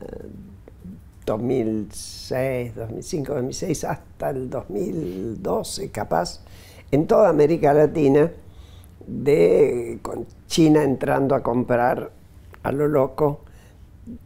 2006, 1.27 2.75
2005, 2.75 3.35
2006, 3.35 3.85
hasta 3.85 4.31
el 4.31 4.49
2012 4.49 5.91
capaz, 5.91 6.41
en 6.91 7.07
toda 7.07 7.29
América 7.29 7.75
Latina, 7.75 8.31
de 9.07 9.99
con 10.03 10.27
China 10.47 10.83
entrando 10.83 11.35
a 11.35 11.43
comprar 11.43 12.11
a 12.63 12.73
lo 12.73 12.89
loco 12.89 13.41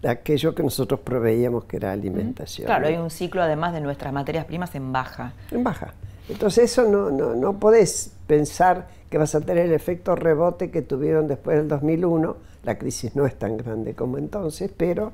aquello 0.06 0.54
que 0.54 0.62
nosotros 0.62 1.00
proveíamos 1.00 1.64
que 1.64 1.76
era 1.76 1.92
alimentación. 1.92 2.66
Claro, 2.66 2.86
hay 2.86 2.96
un 2.96 3.10
ciclo 3.10 3.42
además 3.42 3.72
de 3.72 3.80
nuestras 3.80 4.12
materias 4.12 4.44
primas 4.44 4.74
en 4.74 4.92
baja. 4.92 5.32
En 5.50 5.64
baja. 5.64 5.94
Entonces 6.28 6.70
eso 6.70 6.84
no, 6.84 7.10
no, 7.10 7.34
no 7.34 7.58
podés 7.58 8.12
pensar 8.26 8.88
que 9.08 9.18
vas 9.18 9.34
a 9.34 9.40
tener 9.40 9.66
el 9.66 9.72
efecto 9.72 10.14
rebote 10.14 10.70
que 10.70 10.82
tuvieron 10.82 11.26
después 11.26 11.56
del 11.56 11.68
2001. 11.68 12.36
La 12.62 12.78
crisis 12.78 13.16
no 13.16 13.26
es 13.26 13.38
tan 13.38 13.56
grande 13.56 13.94
como 13.94 14.18
entonces, 14.18 14.70
pero 14.76 15.12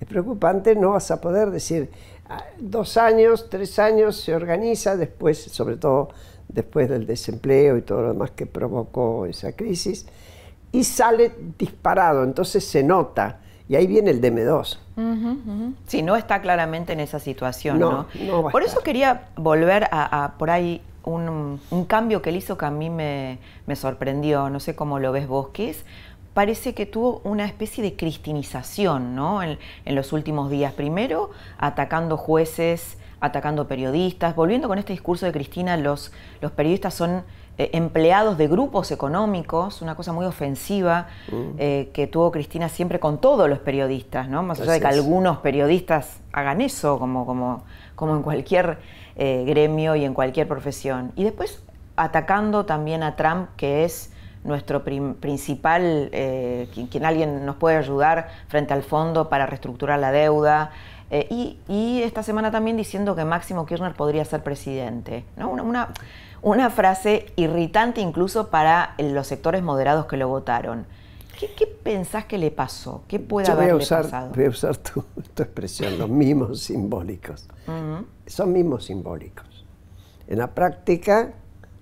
es 0.00 0.06
preocupante, 0.06 0.74
no 0.76 0.90
vas 0.90 1.10
a 1.10 1.20
poder 1.20 1.50
decir, 1.50 1.90
ah, 2.28 2.44
dos 2.58 2.96
años, 2.96 3.48
tres 3.48 3.78
años 3.78 4.20
se 4.20 4.34
organiza, 4.34 4.96
después, 4.96 5.38
sobre 5.38 5.76
todo 5.76 6.10
después 6.48 6.88
del 6.88 7.06
desempleo 7.06 7.76
y 7.76 7.82
todo 7.82 8.02
lo 8.02 8.08
demás 8.12 8.30
que 8.32 8.46
provocó 8.46 9.26
esa 9.26 9.52
crisis, 9.52 10.06
y 10.72 10.84
sale 10.84 11.32
disparado, 11.58 12.24
entonces 12.24 12.64
se 12.64 12.82
nota, 12.82 13.40
y 13.68 13.76
ahí 13.76 13.86
viene 13.86 14.10
el 14.10 14.20
DM2. 14.20 14.78
Sí, 15.86 16.02
no 16.02 16.16
está 16.16 16.40
claramente 16.40 16.92
en 16.92 17.00
esa 17.00 17.18
situación, 17.18 17.78
¿no? 17.78 18.06
por 18.50 18.62
eso 18.62 18.80
quería 18.80 19.28
volver 19.36 19.88
a, 19.90 20.34
por 20.38 20.50
ahí 20.50 20.82
un, 21.04 21.60
cambio 21.86 22.20
que 22.22 22.30
él 22.30 22.36
hizo 22.36 22.58
que 22.58 22.66
a 22.66 22.70
mí 22.70 22.90
me, 22.90 23.38
sorprendió, 23.74 24.50
no 24.50 24.60
sé 24.60 24.74
cómo 24.74 24.98
lo 24.98 25.12
ves 25.12 25.28
vos, 25.28 25.48
que 25.48 25.70
es 25.70 25.84
parece 26.34 26.72
que 26.72 26.86
tuvo 26.86 27.20
una 27.24 27.46
especie 27.46 27.82
de 27.82 27.96
cristinización 27.96 29.16
¿no? 29.16 29.42
en, 29.42 29.58
en, 29.84 29.94
los 29.96 30.12
últimos 30.12 30.50
días. 30.50 30.72
Primero, 30.72 31.30
atacando 31.58 32.16
jueces 32.16 32.96
atacando 33.20 33.66
periodistas. 33.66 34.34
Volviendo 34.34 34.68
con 34.68 34.78
este 34.78 34.92
discurso 34.92 35.26
de 35.26 35.32
Cristina, 35.32 35.76
los, 35.76 36.12
los 36.40 36.52
periodistas 36.52 36.94
son 36.94 37.24
eh, 37.60 37.70
empleados 37.72 38.38
de 38.38 38.46
grupos 38.46 38.92
económicos, 38.92 39.82
una 39.82 39.96
cosa 39.96 40.12
muy 40.12 40.24
ofensiva 40.24 41.08
mm. 41.32 41.36
eh, 41.58 41.90
que 41.92 42.06
tuvo 42.06 42.30
Cristina 42.30 42.68
siempre 42.68 43.00
con 43.00 43.20
todos 43.20 43.50
los 43.50 43.58
periodistas, 43.58 44.28
¿no? 44.28 44.44
Más 44.44 44.60
allá 44.60 44.74
de 44.74 44.80
que 44.80 44.86
algunos 44.86 45.38
periodistas 45.38 46.20
hagan 46.32 46.60
eso, 46.60 47.00
como, 47.00 47.26
como, 47.26 47.64
como 47.96 48.14
en 48.14 48.22
cualquier 48.22 48.78
eh, 49.16 49.44
gremio 49.44 49.96
y 49.96 50.04
en 50.04 50.14
cualquier 50.14 50.46
profesión. 50.46 51.10
Y 51.16 51.24
después 51.24 51.60
atacando 51.96 52.64
también 52.64 53.02
a 53.02 53.16
Trump, 53.16 53.48
que 53.56 53.84
es 53.84 54.12
nuestro 54.44 54.84
principal, 54.84 56.10
quien, 56.72 56.86
quien, 56.86 57.04
alguien 57.04 57.44
nos 57.44 57.56
puede 57.56 57.76
ayudar 57.76 58.28
frente 58.46 58.72
al 58.72 58.84
fondo 58.84 59.28
para 59.28 59.46
reestructurar 59.46 59.98
la 59.98 60.12
deuda, 60.12 60.70
eh, 61.10 61.56
y, 61.68 62.02
esta 62.02 62.22
semana 62.22 62.50
también 62.50 62.76
diciendo 62.76 63.16
que 63.16 63.24
Máximo 63.24 63.64
Kirchner 63.66 63.94
podría 63.94 64.24
ser 64.24 64.42
presidente. 64.42 65.24
Una, 65.36 65.92
una, 66.42 66.70
frase 66.70 67.32
irritante 67.36 68.00
incluso 68.00 68.48
para 68.48 68.94
los 68.98 69.26
sectores 69.26 69.62
moderados 69.62 70.06
que 70.06 70.16
lo 70.16 70.28
votaron. 70.28 70.86
¿Qué, 71.38 71.66
pensás 71.66 72.24
que 72.24 72.36
le 72.36 72.50
pasó? 72.50 73.04
¿Qué 73.06 73.20
puede 73.20 73.50
haberle 73.50 73.86
pasado? 73.86 74.32
Voy 74.34 74.46
a 74.46 74.48
usar 74.50 74.76
tu, 74.76 75.04
expresión, 75.36 75.96
los 75.96 76.10
mimos 76.10 76.60
simbólicos. 76.60 77.48
Son 78.26 78.52
mimos 78.52 78.86
simbólicos. 78.86 79.64
En 80.26 80.38
la 80.38 80.48
práctica 80.48 81.32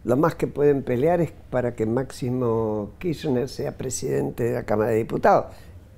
lo 0.06 0.16
más 0.16 0.36
que 0.36 0.46
pueden 0.46 0.84
pelear 0.84 1.20
es 1.20 1.32
para 1.50 1.74
que 1.74 1.84
Máximo 1.84 2.90
Kirchner 3.00 3.48
sea 3.48 3.76
presidente 3.76 4.44
de 4.44 4.54
la 4.54 4.62
Cámara 4.62 4.90
de 4.90 4.98
Diputados. 4.98 5.46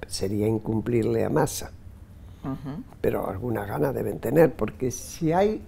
Sería 0.06 0.46
incumplirle 0.46 1.26
a 1.26 1.28
Massa. 1.28 1.72
Pero 3.00 3.28
algunas 3.28 3.66
ganas 3.66 3.94
deben 3.94 4.18
tener, 4.18 4.52
porque 4.54 4.90
si 4.90 5.32
hay, 5.32 5.62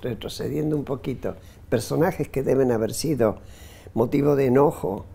retrocediendo 0.00 0.76
un 0.76 0.84
poquito, 0.84 1.34
personajes 1.68 2.28
que 2.28 2.42
deben 2.42 2.72
haber 2.72 2.92
sido 2.94 3.38
motivo 3.94 4.36
de 4.36 4.46
enojo 4.46 5.06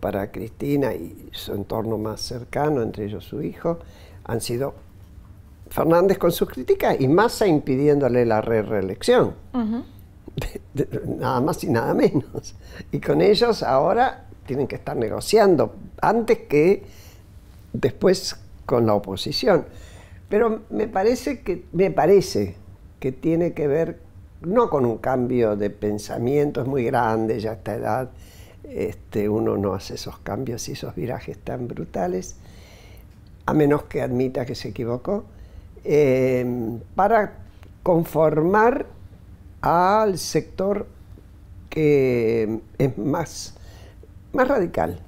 para 0.00 0.30
Cristina 0.30 0.94
y 0.94 1.28
su 1.32 1.54
entorno 1.54 1.98
más 1.98 2.20
cercano, 2.20 2.82
entre 2.82 3.04
ellos 3.04 3.24
su 3.24 3.42
hijo, 3.42 3.78
han 4.24 4.40
sido 4.40 4.74
Fernández 5.70 6.18
con 6.18 6.32
sus 6.32 6.48
críticas 6.48 7.00
y 7.00 7.08
Massa 7.08 7.46
impidiéndole 7.46 8.26
la 8.26 8.40
re 8.40 8.62
reelección. 8.62 9.34
nada 11.18 11.40
más 11.40 11.62
y 11.64 11.68
nada 11.68 11.94
menos. 11.94 12.54
Y 12.90 13.00
con 13.00 13.20
ellos 13.20 13.62
ahora 13.62 14.26
tienen 14.46 14.66
que 14.66 14.76
estar 14.76 14.96
negociando, 14.96 15.74
antes 16.00 16.40
que 16.40 16.84
después 17.72 18.36
con 18.72 18.86
la 18.86 18.94
oposición. 18.94 19.66
Pero 20.30 20.62
me 20.70 20.88
parece 20.88 21.42
que, 21.42 21.66
me 21.72 21.90
parece 21.90 22.56
que 23.00 23.12
tiene 23.12 23.52
que 23.52 23.66
ver 23.66 24.00
no 24.40 24.70
con 24.70 24.86
un 24.86 24.96
cambio 24.96 25.56
de 25.56 25.68
pensamiento, 25.68 26.62
es 26.62 26.66
muy 26.66 26.82
grande 26.84 27.38
ya 27.38 27.52
esta 27.52 27.74
edad, 27.74 28.10
este, 28.64 29.28
uno 29.28 29.58
no 29.58 29.74
hace 29.74 29.96
esos 29.96 30.18
cambios 30.20 30.70
y 30.70 30.72
esos 30.72 30.94
virajes 30.94 31.36
tan 31.36 31.68
brutales, 31.68 32.36
a 33.44 33.52
menos 33.52 33.82
que 33.82 34.00
admita 34.00 34.46
que 34.46 34.54
se 34.54 34.68
equivocó, 34.68 35.24
eh, 35.84 36.46
para 36.94 37.40
conformar 37.82 38.86
al 39.60 40.16
sector 40.16 40.86
que 41.68 42.58
es 42.78 42.96
más, 42.96 43.54
más 44.32 44.48
radical, 44.48 44.98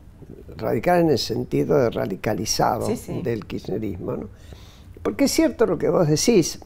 radical 0.56 1.00
en 1.00 1.10
el 1.10 1.18
sentido 1.18 1.78
de 1.78 1.90
radicalizado 1.90 2.88
del 3.22 3.46
kirchnerismo. 3.46 4.28
Porque 5.02 5.24
es 5.24 5.30
cierto 5.30 5.66
lo 5.66 5.78
que 5.78 5.88
vos 5.88 6.08
decís, 6.08 6.60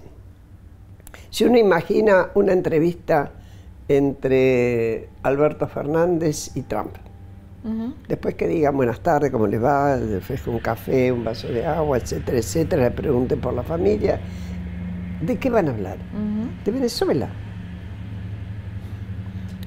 si 1.31 1.45
uno 1.45 1.59
imagina 1.59 2.31
una 2.35 2.53
entrevista 2.53 3.33
entre 3.89 5.09
Alberto 5.23 5.67
Fernández 5.67 6.57
y 6.57 6.63
Trump, 6.63 6.97
después 8.09 8.35
que 8.35 8.47
digan 8.47 8.77
buenas 8.77 9.01
tardes, 9.01 9.31
cómo 9.31 9.47
les 9.47 9.63
va, 9.63 9.97
le 9.97 10.19
ofrezco 10.19 10.51
un 10.51 10.61
café, 10.61 11.11
un 11.11 11.25
vaso 11.25 11.49
de 11.49 11.67
agua, 11.67 11.99
etcétera, 11.99 12.39
etcétera, 12.39 12.85
le 12.85 12.91
pregunten 12.93 13.41
por 13.41 13.53
la 13.53 13.63
familia, 13.63 14.21
¿de 15.21 15.37
qué 15.39 15.51
van 15.51 15.69
a 15.69 15.73
hablar? 15.73 15.99
De 16.65 16.71
Venezuela. 16.71 17.29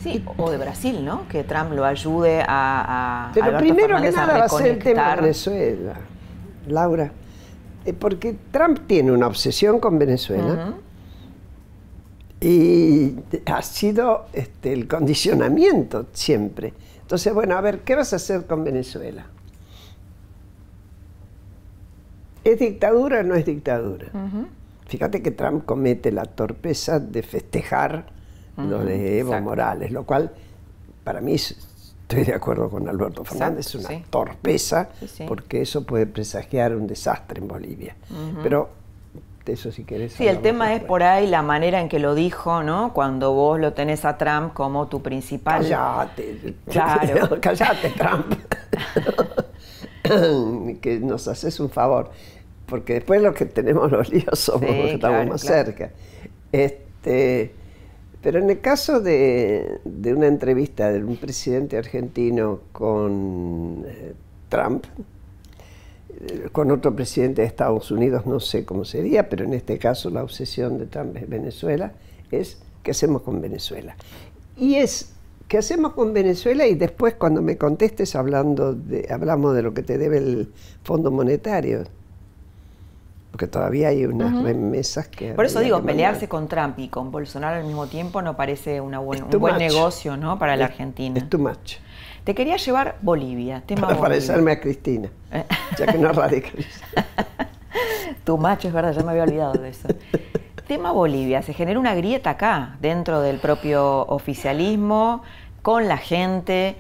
Sí, 0.01 0.23
o 0.37 0.49
de 0.49 0.57
Brasil, 0.57 1.05
¿no? 1.05 1.27
Que 1.27 1.43
Trump 1.43 1.73
lo 1.73 1.85
ayude 1.85 2.41
a... 2.41 3.27
a 3.27 3.31
Pero 3.33 3.57
primero 3.57 4.01
que 4.01 4.11
nada 4.11 4.39
va 4.39 4.45
a 4.45 4.49
ser 4.49 4.67
el 4.67 4.79
tema 4.79 5.15
de 5.15 5.21
Venezuela, 5.21 5.93
Laura. 6.67 7.11
Eh, 7.85 7.93
porque 7.93 8.35
Trump 8.51 8.79
tiene 8.87 9.11
una 9.11 9.27
obsesión 9.27 9.79
con 9.79 9.99
Venezuela. 9.99 10.73
Y 12.39 13.15
ha 13.45 13.61
sido 13.61 14.25
este, 14.33 14.73
el 14.73 14.87
condicionamiento 14.87 16.07
siempre. 16.13 16.73
Entonces, 17.01 17.31
bueno, 17.33 17.55
a 17.55 17.61
ver, 17.61 17.81
¿qué 17.81 17.95
vas 17.95 18.13
a 18.13 18.15
hacer 18.15 18.47
con 18.47 18.63
Venezuela? 18.63 19.25
¿Es 22.43 22.57
dictadura 22.57 23.19
o 23.19 23.23
no 23.23 23.35
es 23.35 23.45
dictadura? 23.45 24.07
Fíjate 24.87 25.21
que 25.21 25.29
Trump 25.29 25.65
comete 25.65 26.11
la 26.11 26.25
torpeza 26.25 26.99
de 26.99 27.21
festejar 27.21 28.05
lo 28.57 28.83
de 28.83 29.19
Evo 29.19 29.39
Morales, 29.41 29.91
lo 29.91 30.03
cual 30.03 30.31
para 31.03 31.21
mí 31.21 31.33
estoy 31.33 32.23
de 32.25 32.33
acuerdo 32.33 32.69
con 32.69 32.87
Alberto 32.87 33.23
Fernández, 33.23 33.67
es 33.67 33.75
una 33.75 34.03
torpeza, 34.09 34.89
porque 35.27 35.61
eso 35.61 35.85
puede 35.85 36.05
presagiar 36.05 36.75
un 36.75 36.87
desastre 36.87 37.39
en 37.39 37.47
Bolivia. 37.47 37.95
Pero 38.43 38.69
de 39.45 39.53
eso 39.53 39.71
si 39.71 39.83
querés. 39.83 40.13
Sí, 40.13 40.27
el 40.27 40.41
tema 40.41 40.73
es 40.73 40.83
por 40.83 41.03
ahí 41.03 41.27
la 41.27 41.41
manera 41.41 41.79
en 41.81 41.89
que 41.89 41.99
lo 41.99 42.13
dijo, 42.13 42.63
¿no? 42.63 42.93
Cuando 42.93 43.33
vos 43.33 43.59
lo 43.59 43.73
tenés 43.73 44.05
a 44.05 44.17
Trump 44.17 44.53
como 44.53 44.87
tu 44.87 45.01
principal. 45.01 45.63
Callate, 45.63 46.55
claro. 46.69 47.39
callate, 47.41 47.89
Trump. 47.89 48.35
que 50.81 50.99
nos 50.99 51.27
haces 51.27 51.59
un 51.59 51.69
favor. 51.69 52.11
Porque 52.67 52.93
después 52.95 53.21
los 53.21 53.35
que 53.35 53.45
tenemos 53.45 53.91
los 53.91 54.09
líos 54.09 54.39
somos 54.39 54.69
los 54.69 54.71
que 54.71 54.93
estamos 54.93 55.27
más 55.27 55.41
cerca. 55.41 55.91
Este, 56.51 57.53
pero 58.21 58.39
en 58.39 58.49
el 58.49 58.59
caso 58.61 59.01
de, 59.01 59.79
una 59.83 60.27
entrevista 60.27 60.91
de 60.91 61.03
un 61.03 61.17
presidente 61.17 61.77
argentino 61.77 62.59
con 62.71 63.83
eh, 63.87 64.13
Trump, 64.47 64.85
eh, 66.09 66.49
con 66.51 66.69
otro 66.69 66.95
presidente 66.95 67.41
de 67.41 67.47
Estados 67.47 67.89
Unidos, 67.89 68.27
no 68.27 68.39
sé 68.39 68.63
cómo 68.63 68.85
sería, 68.85 69.27
pero 69.27 69.43
en 69.45 69.53
este 69.53 69.79
caso 69.79 70.09
la 70.09 70.23
obsesión 70.23 70.77
de 70.77 70.85
Trump 70.85 71.17
es 71.17 71.27
Venezuela, 71.27 71.93
es 72.29 72.61
¿qué 72.83 72.91
hacemos 72.91 73.23
con 73.23 73.41
Venezuela? 73.41 73.95
Y 74.55 74.75
es 74.75 75.13
¿qué 75.47 75.57
hacemos 75.57 75.93
con 75.93 76.13
Venezuela? 76.13 76.67
Y 76.67 76.75
después 76.75 77.15
cuando 77.15 77.41
me 77.41 77.57
contestes 77.57 78.15
hablando 78.15 78.73
de, 78.73 79.07
hablamos 79.09 79.55
de 79.55 79.63
lo 79.63 79.73
que 79.73 79.81
te 79.81 79.97
debe 79.97 80.17
el 80.17 80.51
Fondo 80.83 81.09
Monetario 81.11 81.85
porque 83.31 83.47
todavía 83.47 83.87
hay 83.87 84.05
unas 84.05 84.43
remesas 84.43 85.07
que... 85.07 85.33
Por 85.33 85.45
eso 85.45 85.61
digo, 85.61 85.81
pelearse 85.81 86.27
con 86.27 86.49
Trump 86.49 86.77
y 86.79 86.89
con 86.89 87.11
Bolsonaro 87.11 87.55
al 87.55 87.63
mismo 87.63 87.87
tiempo 87.87 88.21
no 88.21 88.35
parece 88.35 88.81
una 88.81 88.99
un 88.99 89.29
buen 89.29 89.57
negocio 89.57 90.17
¿no? 90.17 90.37
para 90.37 90.57
la 90.57 90.65
Argentina. 90.65 91.17
Es 91.17 91.29
too 91.29 91.39
much. 91.39 91.77
Te 92.25 92.35
quería 92.35 92.57
llevar 92.57 92.97
Bolivia, 93.01 93.61
tema 93.65 93.87
Para 93.87 93.99
parecerme 93.99 94.51
a 94.51 94.59
Cristina, 94.59 95.09
ya 95.77 95.85
que 95.87 95.97
no 95.97 96.11
radicaliza. 96.11 96.85
tu 98.25 98.37
macho, 98.37 98.67
es 98.67 98.73
verdad, 98.73 98.93
ya 98.93 99.03
me 99.03 99.11
había 99.11 99.23
olvidado 99.23 99.53
de 99.53 99.69
eso. 99.69 99.87
tema 100.67 100.91
Bolivia, 100.91 101.41
se 101.41 101.53
genera 101.53 101.79
una 101.79 101.95
grieta 101.95 102.31
acá, 102.31 102.75
dentro 102.81 103.21
del 103.21 103.37
propio 103.37 104.05
oficialismo, 104.07 105.23
con 105.61 105.87
la 105.87 105.97
gente. 105.97 106.75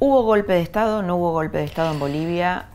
¿Hubo 0.00 0.24
golpe 0.24 0.52
de 0.54 0.60
Estado? 0.60 1.02
¿No 1.02 1.16
hubo 1.16 1.32
golpe 1.32 1.58
de 1.58 1.64
Estado 1.64 1.92
en 1.92 2.00
Bolivia? 2.00 2.66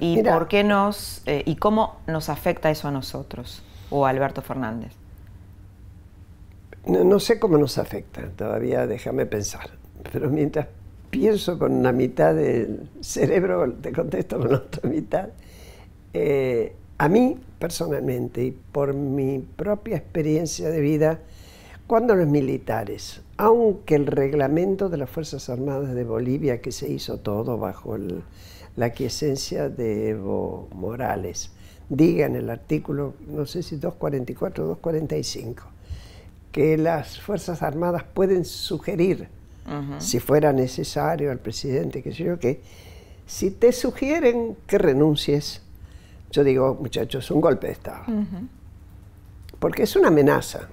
¿Y 0.00 0.22
por 0.22 0.48
qué 0.48 0.64
nos 0.64 1.22
eh, 1.26 1.42
y 1.44 1.56
cómo 1.56 2.00
nos 2.06 2.30
afecta 2.30 2.70
eso 2.70 2.88
a 2.88 2.90
nosotros 2.90 3.62
o 3.90 4.06
a 4.06 4.10
Alberto 4.10 4.40
Fernández? 4.40 4.92
No, 6.86 7.20
sé 7.20 7.38
cómo 7.38 7.58
nos 7.58 7.76
afecta, 7.76 8.22
todavía 8.34 8.86
déjame 8.86 9.26
pensar. 9.26 9.70
Pero 10.10 10.30
mientras 10.30 10.66
pienso 11.10 11.58
con 11.58 11.72
una 11.72 11.92
mitad 11.92 12.34
del 12.34 12.88
cerebro, 13.00 13.70
te 13.74 13.92
contesto 13.92 14.38
con 14.38 14.50
la 14.50 14.56
otra 14.56 14.88
mitad. 14.88 15.28
Eh, 16.14 16.74
a 16.96 17.08
mí, 17.08 17.38
personalmente, 17.58 18.42
y 18.44 18.50
por 18.50 18.94
mi 18.94 19.40
propia 19.40 19.98
experiencia 19.98 20.70
de 20.70 20.80
vida, 20.80 21.18
cuando 21.86 22.14
los 22.14 22.26
militares, 22.26 23.20
aunque 23.36 23.96
el 23.96 24.06
reglamento 24.06 24.88
de 24.88 24.96
las 24.96 25.10
Fuerzas 25.10 25.50
Armadas 25.50 25.94
de 25.94 26.04
Bolivia, 26.04 26.62
que 26.62 26.72
se 26.72 26.88
hizo 26.88 27.18
todo 27.18 27.58
bajo 27.58 27.96
el, 27.96 28.22
la 28.76 28.90
quiesencia 28.90 29.68
de 29.68 30.10
Evo 30.10 30.68
Morales. 30.72 31.50
Diga 31.88 32.26
en 32.26 32.36
el 32.36 32.50
artículo, 32.50 33.14
no 33.26 33.46
sé 33.46 33.62
si 33.62 33.76
244 33.76 34.64
o 34.64 34.66
245, 34.68 35.64
que 36.52 36.76
las 36.76 37.20
Fuerzas 37.20 37.62
Armadas 37.62 38.04
pueden 38.04 38.44
sugerir, 38.44 39.28
si 39.98 40.18
fuera 40.18 40.52
necesario 40.52 41.30
al 41.30 41.38
presidente, 41.38 42.02
que 42.02 42.12
sé 42.12 42.24
yo 42.24 42.38
qué, 42.40 42.60
si 43.26 43.52
te 43.52 43.70
sugieren 43.70 44.56
que 44.66 44.78
renuncies, 44.78 45.62
yo 46.32 46.42
digo, 46.42 46.76
muchachos, 46.80 47.24
es 47.24 47.30
un 47.30 47.40
golpe 47.40 47.68
de 47.68 47.72
Estado. 47.74 48.02
Porque 49.60 49.84
es 49.84 49.94
una 49.94 50.08
amenaza. 50.08 50.68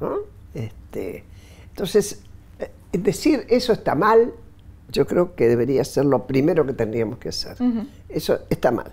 ¿no? 0.00 0.18
Este, 0.54 1.24
entonces, 1.70 2.20
eh, 2.58 2.70
decir 2.92 3.46
eso 3.48 3.72
está 3.72 3.94
mal, 3.94 4.32
yo 4.90 5.06
creo 5.06 5.34
que 5.34 5.48
debería 5.48 5.84
ser 5.84 6.04
lo 6.04 6.26
primero 6.26 6.64
que 6.66 6.72
tendríamos 6.72 7.18
que 7.18 7.28
hacer. 7.28 7.56
Eso 8.08 8.40
está 8.50 8.70
mal. 8.70 8.90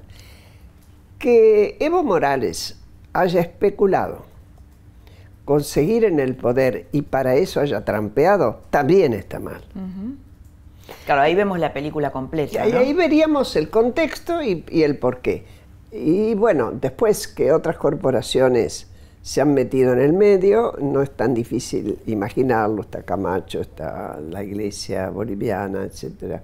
Que 1.20 1.78
Evo 1.80 2.04
Morales 2.04 2.78
haya 3.14 3.40
especulado 3.40 4.26
conseguir 5.46 6.04
en 6.04 6.20
el 6.20 6.36
poder 6.36 6.88
y 6.92 7.04
para 7.04 7.36
eso 7.36 7.62
haya 7.62 7.86
trampeado, 7.86 8.62
también 8.72 9.14
está 9.14 9.40
mal. 9.40 9.62
Claro, 11.06 11.22
ahí 11.22 11.34
vemos 11.36 11.60
la 11.60 11.72
película 11.72 12.12
completa. 12.12 12.68
Y 12.68 12.72
ahí 12.74 12.94
veríamos 12.94 13.56
el 13.56 13.70
contexto 13.70 14.42
y, 14.44 14.66
y 14.70 14.84
el 14.84 14.98
porqué. 14.98 15.46
Y 15.92 16.34
bueno, 16.36 16.72
después 16.74 17.28
que 17.28 17.54
otras 17.54 17.78
corporaciones 17.78 18.88
se 19.26 19.42
han 19.42 19.56
metido 19.56 19.92
en 19.92 20.02
el 20.02 20.14
medio, 20.14 20.76
no 20.80 21.02
es 21.02 21.10
tan 21.10 21.34
difícil 21.34 21.98
imaginarlo, 22.06 22.84
está 22.84 23.02
Camacho, 23.02 23.60
está 23.60 24.20
la 24.20 24.44
iglesia 24.44 25.10
boliviana, 25.10 25.82
etcétera, 25.84 26.44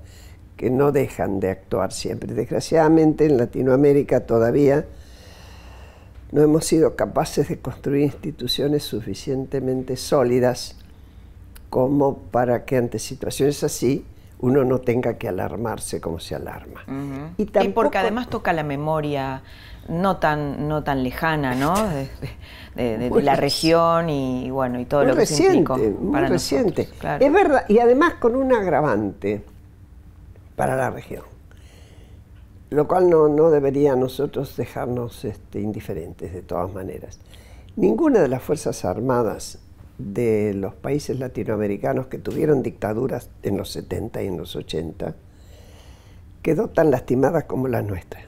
que 0.57 0.71
no 0.71 0.91
dejan 0.91 1.39
de 1.39 1.51
actuar 1.51 1.91
siempre. 1.91 2.33
Desgraciadamente 2.33 3.27
en 3.27 3.37
Latinoamérica 3.37 4.21
todavía 4.21 4.87
no 6.31 6.41
hemos 6.41 6.65
sido 6.65 6.95
capaces 6.95 7.49
de 7.49 7.59
construir 7.59 8.01
instituciones 8.01 8.81
suficientemente 8.81 9.95
sólidas 9.95 10.75
como 11.69 12.17
para 12.17 12.65
que 12.65 12.77
ante 12.77 12.97
situaciones 12.97 13.63
así 13.63 14.05
uno 14.41 14.63
no 14.63 14.79
tenga 14.79 15.17
que 15.17 15.27
alarmarse 15.27 16.01
como 16.01 16.19
se 16.19 16.35
alarma. 16.35 16.83
y, 17.37 17.45
porque 17.69 17.97
además 17.97 18.27
toca 18.27 18.53
la 18.53 18.63
memoria 18.63 19.43
no 19.87 20.17
tan, 20.17 20.67
no 20.67 20.83
tan 20.83 21.03
lejana, 21.03 21.55
¿no? 21.55 21.75
De, 22.75 23.11
la 23.21 23.35
región 23.35 24.09
y 24.09 24.49
bueno 24.49 24.79
y 24.79 24.85
todo 24.85 25.03
lo 25.03 25.13
que 25.13 25.21
reciente, 25.21 25.89
muy 25.99 26.21
reciente. 26.21 26.87
Es 27.19 27.33
verdad, 27.33 27.65
y 27.67 27.79
además 27.79 28.13
con 28.13 28.35
un 28.37 28.53
agravante 28.53 29.43
para 30.55 30.77
la 30.77 30.89
región, 30.89 31.25
lo 32.69 32.87
cual 32.87 33.09
no, 33.09 33.27
no 33.27 33.49
debería 33.49 33.97
nosotros 33.97 34.55
dejarnos 34.55 35.25
este, 35.25 35.59
indiferentes 35.59 36.31
de 36.33 36.41
todas 36.41 36.73
maneras. 36.73 37.19
Ninguna 37.75 38.21
de 38.21 38.29
las 38.29 38.41
Fuerzas 38.41 38.85
Armadas 38.85 39.59
de 39.97 40.53
los 40.53 40.73
países 40.73 41.19
latinoamericanos 41.19 42.07
que 42.07 42.17
tuvieron 42.17 42.63
dictaduras 42.63 43.29
en 43.43 43.57
los 43.57 43.69
70 43.71 44.23
y 44.23 44.27
en 44.27 44.37
los 44.37 44.55
80 44.55 45.15
quedó 46.41 46.69
tan 46.69 46.91
lastimada 46.91 47.47
como 47.47 47.67
la 47.67 47.81
nuestra. 47.81 48.21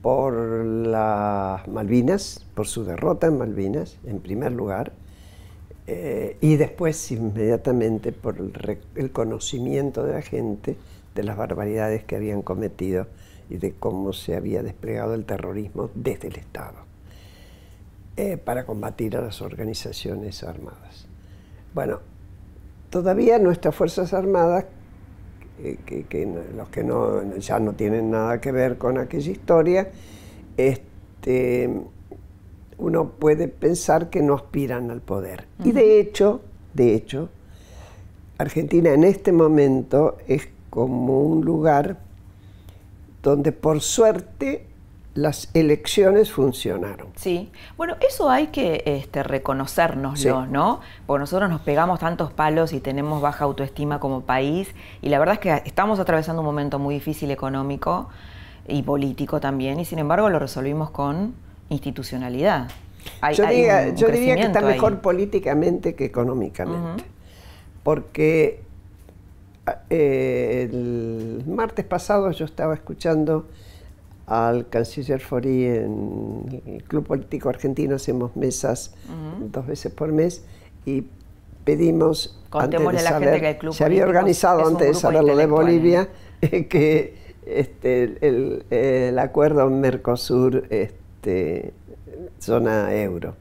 Por 0.00 0.34
las 0.64 1.66
Malvinas, 1.66 2.46
por 2.54 2.66
su 2.66 2.84
derrota 2.84 3.26
en 3.26 3.38
Malvinas, 3.38 3.98
en 4.04 4.20
primer 4.20 4.52
lugar, 4.52 4.92
eh, 5.86 6.38
y 6.40 6.56
después 6.56 7.10
inmediatamente 7.12 8.12
por 8.12 8.36
el, 8.94 9.10
conocimiento 9.10 10.04
de 10.04 10.14
la 10.14 10.22
gente 10.22 10.76
de 11.14 11.22
las 11.22 11.36
barbaridades 11.36 12.04
que 12.04 12.16
habían 12.16 12.40
cometido 12.40 13.06
y 13.50 13.58
de 13.58 13.72
cómo 13.72 14.14
se 14.14 14.34
había 14.34 14.62
desplegado 14.62 15.14
el 15.14 15.26
terrorismo 15.26 15.90
desde 15.94 16.28
el 16.28 16.36
Estado. 16.36 16.83
Eh, 18.16 18.36
para 18.36 18.64
combatir 18.64 19.16
a 19.16 19.20
las 19.20 19.42
organizaciones 19.42 20.44
armadas. 20.44 21.06
Bueno, 21.74 21.98
todavía 22.88 23.40
nuestras 23.40 23.74
Fuerzas 23.74 24.14
Armadas, 24.14 24.66
eh, 25.60 25.78
que, 25.84 26.28
los 26.56 26.68
que 26.68 26.84
no, 26.84 27.36
ya 27.38 27.58
no 27.58 27.72
tienen 27.72 28.12
nada 28.12 28.40
que 28.40 28.52
ver 28.52 28.78
con 28.78 28.98
aquella 28.98 29.32
historia, 29.32 29.90
este, 30.56 31.68
uno 32.78 33.10
puede 33.10 33.48
pensar 33.48 34.10
que 34.10 34.22
no 34.22 34.34
aspiran 34.34 34.92
al 34.92 35.00
poder. 35.00 35.48
Y 35.64 35.72
de 35.72 35.98
hecho, 35.98 36.40
de 36.72 36.94
hecho, 36.94 37.30
Argentina 38.38 38.92
en 38.92 39.02
este 39.02 39.32
momento 39.32 40.18
es 40.28 40.48
como 40.70 41.20
un 41.20 41.44
lugar 41.44 41.98
donde 43.24 43.50
por 43.50 43.80
suerte 43.80 44.66
las 45.14 45.48
elecciones 45.54 46.32
funcionaron. 46.32 47.08
Sí, 47.14 47.50
bueno, 47.76 47.96
eso 48.06 48.30
hay 48.30 48.48
que 48.48 48.82
este, 48.84 49.22
reconocérnoslo, 49.22 50.46
¿no? 50.46 50.80
Porque 51.06 51.20
nosotros 51.20 51.48
nos 51.48 51.60
pegamos 51.60 52.00
tantos 52.00 52.32
palos 52.32 52.72
y 52.72 52.80
tenemos 52.80 53.22
baja 53.22 53.44
autoestima 53.44 54.00
como 54.00 54.22
país 54.22 54.74
y 55.02 55.10
la 55.10 55.20
verdad 55.20 55.34
es 55.34 55.40
que 55.40 55.68
estamos 55.68 56.00
atravesando 56.00 56.42
un 56.42 56.46
momento 56.46 56.80
muy 56.80 56.96
difícil 56.96 57.30
económico 57.30 58.08
y 58.66 58.82
político 58.82 59.38
también 59.38 59.78
y 59.78 59.84
sin 59.84 60.00
embargo 60.00 60.30
lo 60.30 60.40
resolvimos 60.40 60.90
con 60.90 61.34
institucionalidad. 61.68 62.70
yo, 63.34 63.46
diría, 63.46 64.34
que 64.34 64.42
está 64.42 64.62
mejor 64.62 65.00
políticamente 65.00 65.94
que 65.94 66.06
económicamente, 66.06 67.04
porque 67.84 68.64
eh, 69.90 70.68
el 70.72 71.44
martes 71.46 71.84
pasado 71.84 72.32
yo 72.32 72.44
estaba 72.44 72.74
escuchando 72.74 73.46
al 74.26 74.68
canciller 74.68 75.20
Fori 75.20 75.64
en 75.64 76.62
el 76.66 76.82
Club 76.84 77.06
Político 77.06 77.48
Argentino, 77.48 77.96
hacemos 77.96 78.36
mesas 78.36 78.94
dos 79.52 79.66
veces 79.66 79.92
por 79.92 80.12
mes 80.12 80.44
y 80.86 81.04
pedimos, 81.64 82.40
antes 82.50 82.80
de 82.80 82.98
saber, 83.00 83.40
que 83.40 83.50
el 83.50 83.58
Club 83.58 83.74
se 83.74 83.84
había 83.84 84.04
organizado 84.04 84.66
antes 84.66 84.88
de 84.88 84.94
saber 84.94 85.24
lo 85.24 85.36
de 85.36 85.46
Bolivia, 85.46 86.08
que 86.40 87.14
este, 87.46 88.18
el, 88.26 89.18
acuerdo 89.18 89.68
Mercosur, 89.68 90.66
este, 90.70 91.72
zona 92.38 92.94
euro, 92.94 93.34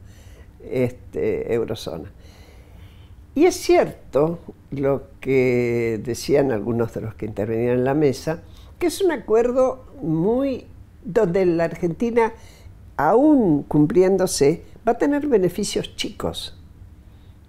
este, 0.69 1.53
eurozona. 1.53 2.11
Y 3.35 3.45
es 3.45 3.55
cierto 3.55 4.39
lo 4.71 5.03
que 5.19 5.99
decían 6.03 6.51
algunos 6.51 6.93
de 6.93 7.01
los 7.01 7.15
que 7.15 7.25
intervenían 7.25 7.77
en 7.77 7.83
la 7.83 7.93
mesa, 7.93 8.41
que 8.77 8.87
es 8.87 9.01
un 9.01 9.11
acuerdo 9.11 9.85
muy 10.01 10.67
donde 11.03 11.45
la 11.45 11.65
Argentina, 11.65 12.33
aún 12.97 13.63
cumpliéndose, 13.63 14.63
va 14.87 14.93
a 14.93 14.97
tener 14.97 15.27
beneficios 15.27 15.95
chicos. 15.95 16.57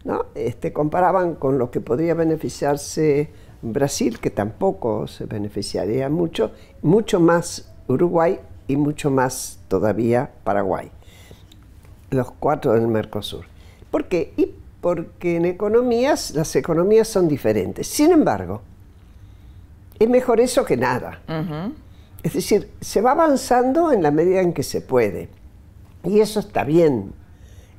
¿no? 0.04 0.26
Este, 0.34 0.72
comparaban 0.72 1.34
con 1.34 1.58
lo 1.58 1.70
que 1.70 1.80
podría 1.80 2.14
beneficiarse 2.14 3.30
Brasil, 3.62 4.20
que 4.20 4.30
tampoco 4.30 5.06
se 5.06 5.24
beneficiaría 5.26 6.08
mucho, 6.10 6.52
mucho 6.82 7.20
más 7.20 7.72
Uruguay 7.88 8.38
y 8.68 8.76
mucho 8.76 9.10
más 9.10 9.58
todavía 9.68 10.30
Paraguay. 10.44 10.90
Los 12.10 12.30
cuatro 12.32 12.72
del 12.72 12.86
Mercosur. 12.86 13.46
¿Por 13.90 14.06
qué? 14.06 14.34
Y 14.36 14.50
porque 14.80 15.36
en 15.36 15.46
economías, 15.46 16.32
las 16.34 16.54
economías 16.56 17.08
son 17.08 17.26
diferentes. 17.26 17.86
Sin 17.86 18.12
embargo, 18.12 18.60
es 19.98 20.08
mejor 20.08 20.40
eso 20.40 20.64
que 20.64 20.76
nada. 20.76 21.20
Es 22.24 22.32
decir, 22.32 22.70
se 22.80 23.02
va 23.02 23.12
avanzando 23.12 23.92
en 23.92 24.02
la 24.02 24.10
medida 24.10 24.40
en 24.40 24.54
que 24.54 24.62
se 24.62 24.80
puede. 24.80 25.28
Y 26.02 26.20
eso 26.20 26.40
está 26.40 26.64
bien. 26.64 27.12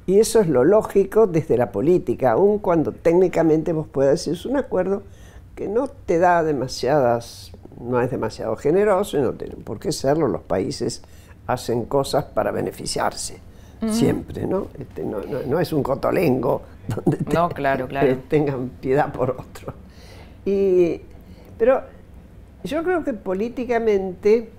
Y 0.05 0.19
eso 0.19 0.39
es 0.39 0.47
lo 0.47 0.63
lógico 0.63 1.25
desde 1.25 1.57
la 1.57 1.71
política, 1.71 2.33
aun 2.33 2.59
cuando 2.59 2.91
técnicamente 2.91 3.73
vos 3.73 3.87
puedas 3.87 4.11
decir, 4.11 4.33
es 4.33 4.45
un 4.45 4.55
acuerdo 4.55 5.01
que 5.55 5.67
no 5.67 5.87
te 5.87 6.19
da 6.19 6.43
demasiadas, 6.43 7.53
no 7.81 7.99
es 7.99 8.11
demasiado 8.11 8.55
generoso 8.55 9.17
y 9.17 9.21
no 9.21 9.33
tienen 9.33 9.63
por 9.63 9.79
qué 9.79 9.91
serlo. 9.91 10.27
Los 10.27 10.43
países 10.43 11.01
hacen 11.47 11.85
cosas 11.85 12.25
para 12.25 12.51
beneficiarse, 12.51 13.39
siempre, 13.89 14.45
¿no? 14.45 14.67
Este, 14.77 15.03
¿no? 15.03 15.59
es 15.59 15.73
un 15.73 15.81
cotolengo 15.81 16.61
donde 16.87 17.33
no, 17.33 17.49
claro, 17.49 17.87
claro. 17.87 18.15
tengan 18.29 18.69
piedad 18.79 19.11
por 19.11 19.31
otro. 19.31 19.73
Y, 20.45 21.01
pero 21.57 21.94
yo 22.65 22.83
creo 22.83 23.03
que 23.03 23.13
políticamente, 23.13 24.49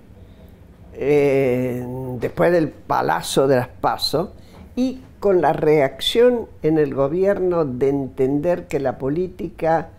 eh, 0.93 1.85
después 2.19 2.51
del 2.51 2.69
palazo 2.69 3.47
de 3.47 3.57
las 3.57 3.67
pasos, 3.67 4.29
y 4.75 5.01
con 5.19 5.41
la 5.41 5.53
reacción 5.53 6.47
en 6.61 6.77
el 6.77 6.93
gobierno 6.93 7.65
de 7.65 7.89
entender 7.89 8.67
que 8.67 8.79
la 8.79 8.97
política 8.97 9.89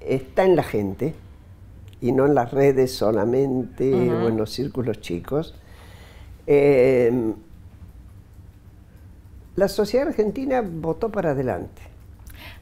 está 0.00 0.44
en 0.44 0.56
la 0.56 0.62
gente 0.62 1.14
y 2.00 2.12
no 2.12 2.26
en 2.26 2.34
las 2.34 2.52
redes 2.52 2.92
solamente 2.92 3.92
o 3.94 4.28
en 4.28 4.36
los 4.36 4.50
círculos 4.50 5.00
chicos, 5.00 5.54
eh, 6.46 7.32
la 9.56 9.68
sociedad 9.68 10.08
argentina 10.08 10.62
votó 10.62 11.10
para 11.10 11.30
adelante. 11.30 11.93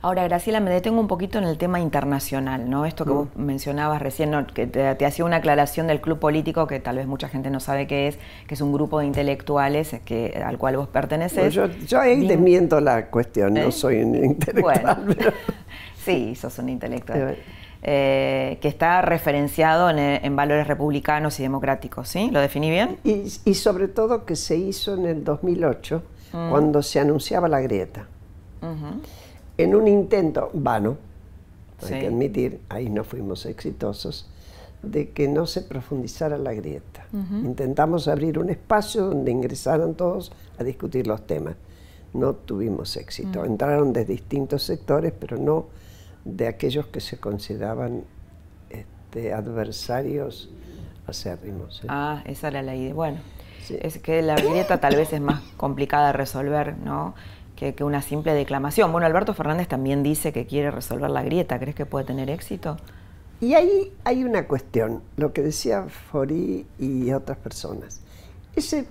Ahora, 0.02 0.24
Graciela, 0.24 0.58
me 0.58 0.72
detengo 0.72 1.00
un 1.00 1.06
poquito 1.06 1.38
en 1.38 1.44
el 1.44 1.56
tema 1.58 1.78
internacional, 1.78 2.68
¿no? 2.68 2.86
Esto 2.86 3.04
que 3.04 3.12
vos 3.12 3.28
mm. 3.36 3.40
mencionabas 3.40 4.02
recién, 4.02 4.32
que 4.52 4.66
te, 4.66 5.06
hacía 5.06 5.24
una 5.24 5.36
aclaración 5.36 5.86
del 5.86 6.00
club 6.00 6.18
político, 6.18 6.66
que 6.66 6.80
tal 6.80 6.96
vez 6.96 7.06
mucha 7.06 7.28
gente 7.28 7.50
no 7.50 7.60
sabe 7.60 7.86
qué 7.86 8.08
es, 8.08 8.18
que 8.48 8.54
es 8.54 8.60
un 8.60 8.72
grupo 8.72 8.98
de 8.98 9.06
intelectuales 9.06 9.94
que, 10.04 10.42
al 10.44 10.58
cual 10.58 10.76
vos 10.76 10.88
perteneces. 10.88 11.54
yo, 11.54 12.00
ahí 12.00 12.26
desmiento 12.26 12.80
la 12.80 13.06
cuestión, 13.06 13.54
no 13.54 13.60
¿Eh? 13.60 13.72
soy 13.72 14.02
un 14.02 14.16
intelectual. 14.16 15.16
sí, 16.04 16.34
sos 16.34 16.58
un 16.58 16.70
intelectual. 16.70 17.36
Eh, 17.84 18.58
que 18.60 18.66
está 18.66 19.02
referenciado 19.02 19.88
en, 19.88 20.34
valores 20.34 20.66
republicanos 20.66 21.38
y 21.38 21.44
democráticos, 21.44 22.08
¿sí? 22.08 22.28
¿Lo 22.32 22.40
definí 22.40 22.70
bien? 22.70 22.98
Y, 23.04 23.54
sobre 23.54 23.86
todo 23.86 24.24
que 24.24 24.34
se 24.34 24.56
hizo 24.56 24.94
en 24.94 25.06
el 25.06 25.22
2008, 25.22 26.02
mm. 26.32 26.50
cuando 26.50 26.82
se 26.82 26.98
anunciaba 26.98 27.46
la 27.46 27.60
grieta 27.60 28.06
en 29.58 29.74
un 29.74 29.88
intento 29.88 30.50
vano, 30.54 30.96
hay 31.82 32.00
que 32.00 32.06
admitir, 32.06 32.60
ahí 32.68 32.88
no 32.88 33.04
fuimos 33.04 33.44
exitosos, 33.46 34.28
de 34.82 35.10
que 35.10 35.28
no 35.28 35.46
se 35.46 35.62
profundizara 35.62 36.38
la 36.38 36.52
grieta. 36.52 37.06
Intentamos 37.12 38.08
abrir 38.08 38.38
un 38.38 38.50
espacio 38.50 39.06
donde 39.06 39.30
ingresaran 39.30 39.94
todos 39.94 40.32
a 40.58 40.64
discutir 40.64 41.06
los 41.06 41.26
temas. 41.26 41.56
No 42.14 42.34
tuvimos 42.34 42.96
éxito. 42.96 43.44
Entraron 43.44 43.92
de 43.92 44.04
distintos 44.04 44.62
sectores, 44.62 45.12
pero 45.18 45.36
no 45.36 45.66
de 46.24 46.46
aquellos 46.46 46.86
que 46.86 47.00
se 47.00 47.18
consideraban 47.18 48.04
este, 48.70 49.32
adversarios 49.32 50.50
acérrimos. 51.06 51.82
¿eh? 51.82 51.86
Ah, 51.88 52.22
esa 52.26 52.48
era 52.48 52.62
la 52.62 52.74
idea. 52.74 52.94
Bueno, 52.94 53.18
es 53.68 53.98
que 53.98 54.22
la 54.22 54.36
grieta 54.36 54.80
tal 54.80 54.96
vez 54.96 55.12
es 55.12 55.20
más 55.20 55.42
complicada 55.56 56.08
de 56.08 56.12
resolver, 56.14 56.76
¿no? 56.78 57.14
Que, 57.72 57.84
una 57.84 58.02
simple 58.02 58.34
declamación. 58.34 58.90
Bueno, 58.90 59.06
Alberto 59.06 59.34
Fernández 59.34 59.68
también 59.68 60.02
dice 60.02 60.32
que 60.32 60.46
quiere 60.46 60.70
resolver 60.70 61.10
la 61.10 61.22
grieta. 61.22 61.58
¿Crees 61.58 61.76
que 61.76 61.86
puede 61.86 62.04
tener 62.04 62.30
éxito? 62.30 62.76
Y 63.40 63.54
ahí 63.54 63.92
hay 64.04 64.24
una 64.24 64.46
cuestión, 64.46 65.02
lo 65.16 65.32
que 65.32 65.42
decía 65.42 65.86
Fori 65.88 66.66
y 66.78 67.12
otras 67.12 67.38
personas. 67.38 68.00
Ese, 68.54 68.86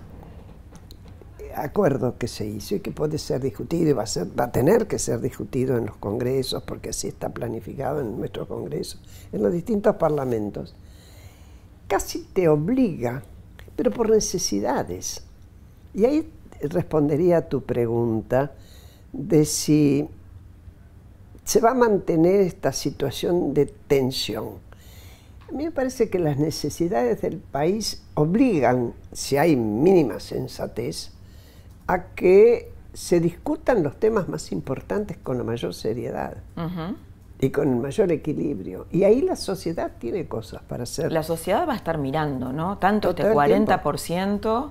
acuerdo 1.55 2.17
que 2.17 2.27
se 2.27 2.45
hizo 2.45 2.75
y 2.75 2.79
que 2.79 2.91
puede 2.91 3.17
ser 3.17 3.41
discutido 3.41 3.89
y 3.89 3.93
va 3.93 4.03
a, 4.03 4.07
ser, 4.07 4.27
va 4.39 4.45
a 4.45 4.51
tener 4.51 4.87
que 4.87 4.99
ser 4.99 5.19
discutido 5.21 5.77
en 5.77 5.85
los 5.85 5.97
congresos, 5.97 6.63
porque 6.63 6.89
así 6.89 7.07
está 7.07 7.29
planificado 7.29 8.01
en 8.01 8.17
nuestro 8.17 8.47
congreso, 8.47 8.97
en 9.31 9.43
los 9.43 9.51
distintos 9.51 9.95
parlamentos, 9.95 10.75
casi 11.87 12.19
te 12.33 12.47
obliga, 12.47 13.23
pero 13.75 13.91
por 13.91 14.09
necesidades. 14.09 15.23
Y 15.93 16.05
ahí 16.05 16.31
respondería 16.61 17.37
a 17.37 17.49
tu 17.49 17.63
pregunta 17.63 18.53
de 19.13 19.45
si 19.45 20.07
se 21.43 21.59
va 21.59 21.71
a 21.71 21.75
mantener 21.75 22.41
esta 22.41 22.71
situación 22.71 23.53
de 23.53 23.65
tensión 23.65 24.71
a 25.51 25.53
mí 25.53 25.65
me 25.65 25.71
parece 25.71 26.09
que 26.09 26.17
las 26.17 26.37
necesidades 26.37 27.21
del 27.21 27.37
país 27.37 28.03
obligan, 28.13 28.93
si 29.11 29.35
hay 29.35 29.57
mínima 29.57 30.21
sensatez, 30.21 31.11
a 31.87 32.05
que 32.15 32.71
se 32.93 33.19
discutan 33.19 33.83
los 33.83 33.97
temas 33.99 34.29
más 34.29 34.53
importantes 34.53 35.17
con 35.17 35.37
la 35.37 35.43
mayor 35.43 35.73
seriedad 35.73 36.37
y 37.41 37.49
con 37.49 37.67
el 37.67 37.75
mayor 37.75 38.13
equilibrio. 38.13 38.87
Y 38.91 39.03
ahí 39.03 39.21
la 39.21 39.35
sociedad 39.35 39.91
tiene 39.99 40.25
cosas 40.25 40.61
para 40.63 40.83
hacer. 40.83 41.11
La 41.11 41.23
sociedad 41.23 41.67
va 41.67 41.73
a 41.73 41.77
estar 41.77 41.97
mirando, 41.97 42.53
¿no? 42.53 42.77
Tanto 42.77 43.09
este 43.09 43.23
40% 43.23 44.69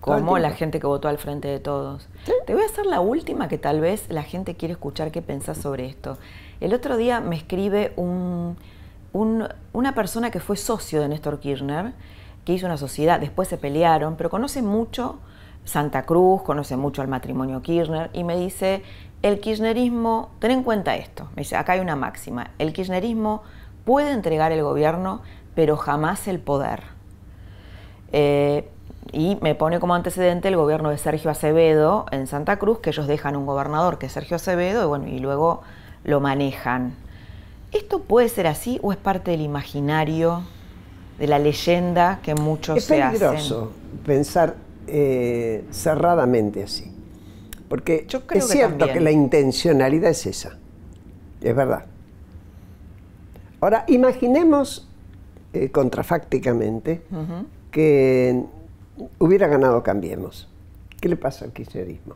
como 0.00 0.38
la 0.38 0.50
gente 0.50 0.80
que 0.80 0.86
votó 0.86 1.08
al 1.08 1.18
frente 1.18 1.48
de 1.48 1.60
todos. 1.60 2.08
Te 2.46 2.54
voy 2.54 2.62
a 2.62 2.66
hacer 2.66 2.86
la 2.86 3.00
última 3.00 3.48
que 3.48 3.58
tal 3.58 3.80
vez 3.80 4.06
la 4.08 4.22
gente 4.22 4.54
quiere 4.56 4.72
escuchar 4.72 5.10
qué 5.10 5.22
pensás 5.22 5.58
sobre 5.58 5.86
esto. 5.86 6.18
El 6.60 6.74
otro 6.74 6.96
día 6.96 7.20
me 7.20 7.36
escribe 7.36 7.92
un 7.96 8.56
una 9.12 9.94
persona 9.94 10.30
que 10.30 10.40
fue 10.40 10.56
socio 10.56 11.00
de 11.00 11.08
Néstor 11.08 11.40
Kirchner, 11.40 11.92
que 12.44 12.52
hizo 12.52 12.66
una 12.66 12.76
sociedad, 12.76 13.20
después 13.20 13.48
se 13.48 13.58
pelearon, 13.58 14.16
pero 14.16 14.30
conoce 14.30 14.62
mucho 14.62 15.18
Santa 15.64 16.04
Cruz, 16.04 16.42
conoce 16.42 16.76
mucho 16.76 17.02
al 17.02 17.08
matrimonio 17.08 17.60
Kirchner 17.62 18.10
y 18.12 18.24
me 18.24 18.36
dice, 18.36 18.82
el 19.22 19.40
kirchnerismo, 19.40 20.30
ten 20.38 20.52
en 20.52 20.62
cuenta 20.62 20.96
esto, 20.96 21.28
me 21.36 21.42
dice, 21.42 21.56
acá 21.56 21.72
hay 21.72 21.80
una 21.80 21.96
máxima, 21.96 22.52
el 22.58 22.72
kirchnerismo 22.72 23.42
puede 23.84 24.12
entregar 24.12 24.52
el 24.52 24.62
gobierno, 24.62 25.22
pero 25.54 25.76
jamás 25.76 26.28
el 26.28 26.38
poder. 26.38 26.84
Eh, 28.12 28.68
y 29.12 29.38
me 29.40 29.54
pone 29.54 29.80
como 29.80 29.94
antecedente 29.94 30.48
el 30.48 30.56
gobierno 30.56 30.90
de 30.90 30.98
Sergio 30.98 31.30
Acevedo 31.30 32.06
en 32.10 32.26
Santa 32.26 32.58
Cruz, 32.58 32.78
que 32.78 32.90
ellos 32.90 33.06
dejan 33.06 33.36
un 33.36 33.46
gobernador 33.46 33.98
que 33.98 34.06
es 34.06 34.12
Sergio 34.12 34.36
Acevedo 34.36 34.82
y, 34.84 34.86
bueno, 34.86 35.08
y 35.08 35.18
luego 35.18 35.62
lo 36.04 36.20
manejan. 36.20 36.94
¿Esto 37.72 38.00
puede 38.00 38.28
ser 38.28 38.46
así 38.46 38.78
o 38.82 38.92
es 38.92 38.98
parte 38.98 39.30
del 39.30 39.42
imaginario, 39.42 40.42
de 41.18 41.26
la 41.26 41.38
leyenda 41.38 42.20
que 42.22 42.34
muchos 42.34 42.82
se 42.82 43.02
hacen? 43.02 43.14
Es 43.14 43.20
peligroso 43.20 43.72
pensar 44.04 44.56
eh, 44.86 45.64
cerradamente 45.70 46.62
así. 46.62 46.92
Porque 47.68 48.06
es 48.34 48.48
cierto 48.48 48.88
que 48.92 48.98
la 48.98 49.12
intencionalidad 49.12 50.10
es 50.10 50.26
esa. 50.26 50.58
Es 51.40 51.54
verdad. 51.54 51.84
Ahora, 53.60 53.84
imaginemos 53.86 54.88
eh, 55.52 55.70
contrafácticamente 55.70 57.02
que 57.70 58.44
hubiera 59.18 59.48
ganado 59.48 59.82
Cambiemos. 59.82 60.48
¿Qué 61.00 61.08
le 61.08 61.16
pasa 61.16 61.44
al 61.44 61.52
kirchnerismo? 61.52 62.14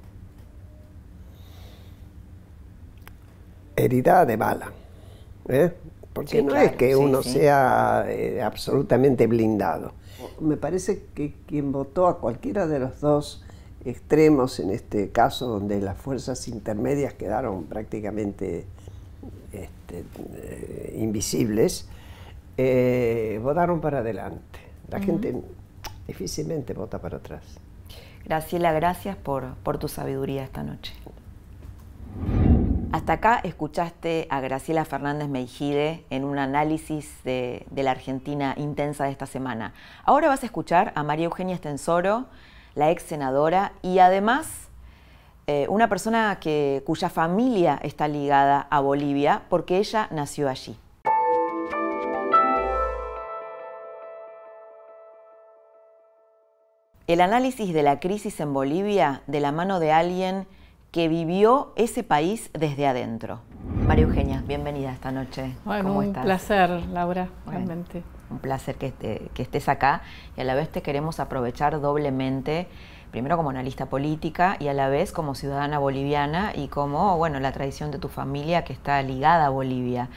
Herida 3.76 4.24
de 4.24 4.36
bala 4.36 4.72
¿eh? 5.48 5.72
porque 6.12 6.42
no 6.42 6.54
es 6.54 6.72
que 6.72 6.94
uno 6.94 7.22
sea 7.22 8.04
eh, 8.08 8.40
absolutamente 8.40 9.26
blindado. 9.26 9.92
Me 10.40 10.56
parece 10.56 11.06
que 11.14 11.34
quien 11.46 11.72
votó 11.72 12.06
a 12.06 12.18
cualquiera 12.20 12.66
de 12.68 12.78
los 12.78 13.00
dos 13.00 13.44
extremos, 13.84 14.60
en 14.60 14.70
este 14.70 15.10
caso 15.10 15.48
donde 15.48 15.80
las 15.80 15.98
fuerzas 15.98 16.46
intermedias 16.46 17.14
quedaron 17.14 17.64
prácticamente 17.64 18.64
este, 19.52 20.04
eh, 20.36 20.96
invisibles, 21.00 21.88
votaron 23.42 23.80
para 23.80 23.98
adelante. 23.98 24.60
La 24.88 25.00
gente 25.00 25.34
difícilmente 26.06 26.72
vota 26.74 27.00
para 27.00 27.18
atrás. 27.18 27.42
Graciela, 28.24 28.72
gracias 28.72 29.16
por, 29.16 29.54
por 29.56 29.78
tu 29.78 29.88
sabiduría 29.88 30.44
esta 30.44 30.62
noche. 30.62 30.94
Hasta 32.94 33.14
acá 33.14 33.40
escuchaste 33.42 34.28
a 34.30 34.38
Graciela 34.40 34.84
Fernández 34.84 35.28
Meijide 35.28 36.04
en 36.10 36.24
un 36.24 36.38
análisis 36.38 37.10
de, 37.24 37.66
la 37.74 37.90
Argentina 37.90 38.54
intensa 38.56 39.04
de 39.04 39.10
esta 39.10 39.26
semana. 39.26 39.74
Ahora 40.04 40.28
vas 40.28 40.44
a 40.44 40.46
escuchar 40.46 40.92
a 40.94 41.02
María 41.02 41.24
Eugenia 41.24 41.56
Estensoro, 41.56 42.26
la 42.76 42.92
ex 42.92 43.02
senadora, 43.02 43.72
y 43.82 43.98
además 43.98 44.68
eh, 45.48 45.66
una 45.68 45.88
persona 45.88 46.38
que, 46.40 46.84
cuya 46.86 47.10
familia 47.10 47.80
está 47.82 48.06
ligada 48.06 48.68
a 48.70 48.78
Bolivia 48.78 49.42
porque 49.48 49.78
ella 49.78 50.06
nació 50.12 50.48
allí. 50.48 50.78
El 57.06 57.20
análisis 57.20 57.74
de 57.74 57.82
la 57.82 58.00
crisis 58.00 58.40
en 58.40 58.54
Bolivia 58.54 59.20
de 59.26 59.40
la 59.40 59.52
mano 59.52 59.78
de 59.78 59.92
alguien 59.92 60.46
que 60.90 61.06
vivió 61.08 61.74
ese 61.76 62.02
país 62.02 62.48
desde 62.54 62.86
adentro. 62.86 63.40
María 63.86 64.04
Eugenia, 64.04 64.42
bienvenida 64.46 64.90
esta 64.90 65.12
noche. 65.12 65.54
Bueno, 65.66 65.92
un 65.98 66.14
placer, 66.14 66.70
Laura, 66.86 67.28
realmente. 67.46 68.02
Un 68.30 68.38
placer 68.38 68.76
que, 68.76 68.94
que 69.34 69.42
estés 69.42 69.68
acá 69.68 70.00
y 70.34 70.40
a 70.40 70.44
la 70.44 70.54
vez 70.54 70.70
te 70.70 70.80
queremos 70.80 71.20
aprovechar 71.20 71.78
doblemente 71.78 72.68
primero 73.10 73.36
como 73.36 73.50
analista 73.50 73.84
política 73.84 74.56
y 74.58 74.68
a 74.68 74.72
la 74.72 74.88
vez 74.88 75.12
como 75.12 75.34
ciudadana 75.34 75.78
boliviana 75.78 76.52
y 76.54 76.68
como, 76.68 77.18
bueno, 77.18 77.38
la 77.38 77.52
tradición 77.52 77.90
de 77.90 77.98
tu 77.98 78.08
familia 78.08 78.64
que 78.64 78.72
está 78.72 79.02
ligada 79.02 79.44
a 79.44 79.50
Bolivia. 79.50 80.08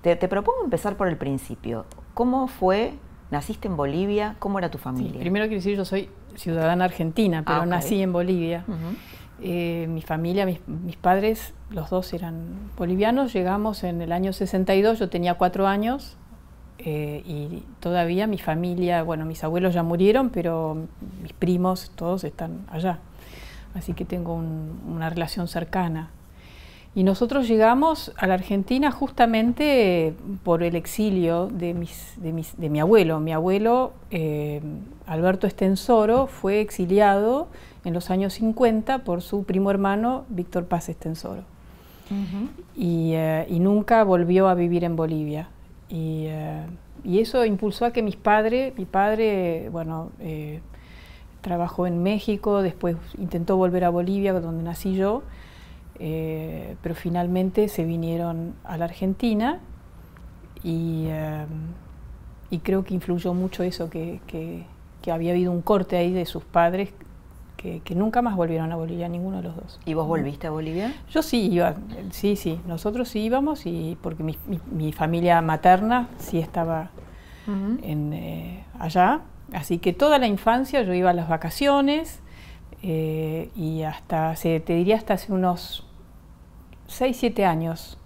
Te, 0.00 0.16
propongo 0.16 0.64
empezar 0.64 0.96
por 0.96 1.08
el 1.08 1.18
principio. 1.18 1.84
¿Cómo 2.14 2.48
fue? 2.48 2.94
¿Naciste 3.30 3.68
en 3.68 3.76
Bolivia? 3.76 4.36
¿Cómo 4.38 4.58
era 4.58 4.70
tu 4.70 4.78
familia? 4.78 5.20
primero 5.20 5.44
quiero 5.44 5.58
decir, 5.58 5.76
yo 5.76 5.84
soy 5.84 6.08
ciudadana 6.36 6.84
argentina, 6.84 7.42
pero 7.46 7.62
ah, 7.62 7.66
nací 7.66 8.02
en 8.02 8.12
Bolivia. 8.12 8.64
Eh, 9.42 9.86
mi 9.88 10.02
familia, 10.02 10.44
mis, 10.44 10.96
padres, 10.96 11.54
los 11.70 11.88
dos 11.88 12.12
eran 12.12 12.70
bolivianos, 12.76 13.32
llegamos 13.32 13.84
en 13.84 14.02
el 14.02 14.12
año 14.12 14.34
62, 14.34 14.98
yo 14.98 15.08
tenía 15.08 15.34
cuatro 15.34 15.66
años 15.66 16.18
eh, 16.78 17.22
y 17.24 17.62
todavía 17.80 18.26
mi 18.26 18.36
familia, 18.36 19.02
bueno, 19.02 19.24
mis 19.24 19.42
abuelos 19.42 19.72
ya 19.72 19.82
murieron, 19.82 20.28
pero 20.28 20.76
mis 21.22 21.32
primos 21.32 21.90
todos 21.94 22.24
están 22.24 22.66
allá, 22.70 22.98
así 23.74 23.94
que 23.94 24.04
tengo 24.04 24.34
una 24.34 25.08
relación 25.08 25.48
cercana. 25.48 26.10
Y 26.94 27.04
nosotros 27.04 27.46
llegamos 27.46 28.12
a 28.16 28.26
la 28.26 28.34
Argentina 28.34 28.90
justamente 28.90 30.14
por 30.42 30.62
el 30.64 30.74
exilio 30.74 31.46
de, 31.46 31.72
mis, 31.72 32.14
de, 32.16 32.68
mi 32.68 32.80
abuelo. 32.80 33.20
Mi 33.20 33.32
abuelo, 33.32 33.92
eh, 34.10 34.60
Alberto 35.06 35.46
Estensoro, 35.46 36.26
fue 36.26 36.60
exiliado 36.60 37.46
en 37.84 37.94
los 37.94 38.10
años 38.10 38.34
50 38.34 39.04
por 39.04 39.22
su 39.22 39.44
primo 39.44 39.70
hermano 39.70 40.24
Víctor 40.28 40.66
Paz 40.66 40.88
Estensoro. 40.88 41.44
Eh, 42.76 43.46
y, 43.48 43.60
nunca 43.60 44.02
volvió 44.04 44.48
a 44.48 44.54
vivir 44.54 44.84
en 44.84 44.96
Bolivia. 44.96 45.48
Eh, 45.90 46.66
y, 47.04 47.20
eso 47.20 47.44
impulsó 47.44 47.84
a 47.84 47.92
que 47.92 48.02
mis 48.02 48.16
padres, 48.16 48.76
mi 48.76 48.84
padre, 48.84 49.68
bueno, 49.70 50.10
eh, 50.18 50.60
trabajó 51.40 51.86
en 51.86 52.02
México, 52.02 52.62
después 52.62 52.96
intentó 53.18 53.56
volver 53.56 53.84
a 53.84 53.90
Bolivia, 53.90 54.32
donde 54.32 54.62
nací 54.62 54.94
yo, 54.94 55.22
pero 56.82 56.94
finalmente 56.94 57.68
se 57.68 57.84
vinieron 57.84 58.54
a 58.64 58.78
la 58.78 58.86
Argentina 58.86 59.60
y, 60.64 61.08
creo 62.62 62.84
que 62.84 62.94
influyó 62.94 63.34
mucho 63.34 63.62
eso, 63.62 63.90
que, 63.90 64.20
que 64.26 65.12
había 65.12 65.32
habido 65.32 65.52
un 65.52 65.60
corte 65.60 65.96
ahí 65.96 66.12
de 66.12 66.24
sus 66.24 66.44
padres 66.44 66.92
que, 67.84 67.94
nunca 67.94 68.22
más 68.22 68.36
volvieron 68.36 68.72
a 68.72 68.76
Bolivia, 68.76 69.08
ninguno 69.08 69.38
de 69.38 69.42
los 69.42 69.56
dos. 69.56 69.80
¿Y 69.84 69.94
vos 69.94 70.06
volviste 70.06 70.46
a 70.46 70.50
Bolivia? 70.50 70.94
Yo 71.10 71.22
sí 71.22 71.50
iba, 71.52 71.74
sí, 72.10 72.36
sí, 72.36 72.58
nosotros 72.66 73.08
sí 73.08 73.20
íbamos 73.20 73.66
y 73.66 73.98
porque 74.00 74.22
mi, 74.22 74.92
familia 74.92 75.40
materna 75.42 76.08
sí 76.18 76.38
estaba 76.38 76.90
en, 77.82 78.12
eh, 78.12 78.64
allá, 78.78 79.22
así 79.52 79.78
que 79.78 79.92
toda 79.92 80.18
la 80.18 80.26
infancia 80.26 80.82
yo 80.82 80.94
iba 80.94 81.10
a 81.10 81.12
las 81.12 81.28
vacaciones 81.28 82.20
eh, 82.82 83.50
y 83.56 83.82
hasta, 83.82 84.36
se, 84.36 84.60
te 84.60 84.74
diría 84.74 84.96
hasta 84.96 85.14
hace 85.14 85.32
unos 85.32 85.84
6, 86.90 87.16
7 87.18 87.44
años, 87.44 87.98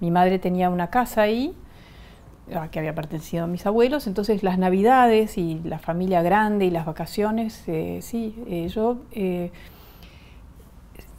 mi 0.00 0.10
madre 0.10 0.38
tenía 0.38 0.70
una 0.70 0.88
casa 0.88 1.22
ahí 1.22 1.54
que 2.72 2.80
había 2.80 2.94
pertenecido 2.96 3.44
a 3.44 3.46
mis 3.46 3.64
abuelos, 3.64 4.08
entonces 4.08 4.42
las 4.42 4.58
navidades 4.58 5.38
y 5.38 5.60
la 5.62 5.78
familia 5.78 6.20
grande 6.20 6.64
y 6.64 6.70
las 6.70 6.84
vacaciones, 6.84 7.62
eh, 7.68 8.00
sí, 8.02 8.34
eh, 8.48 8.66
yo 8.68 8.96
eh, 9.12 9.52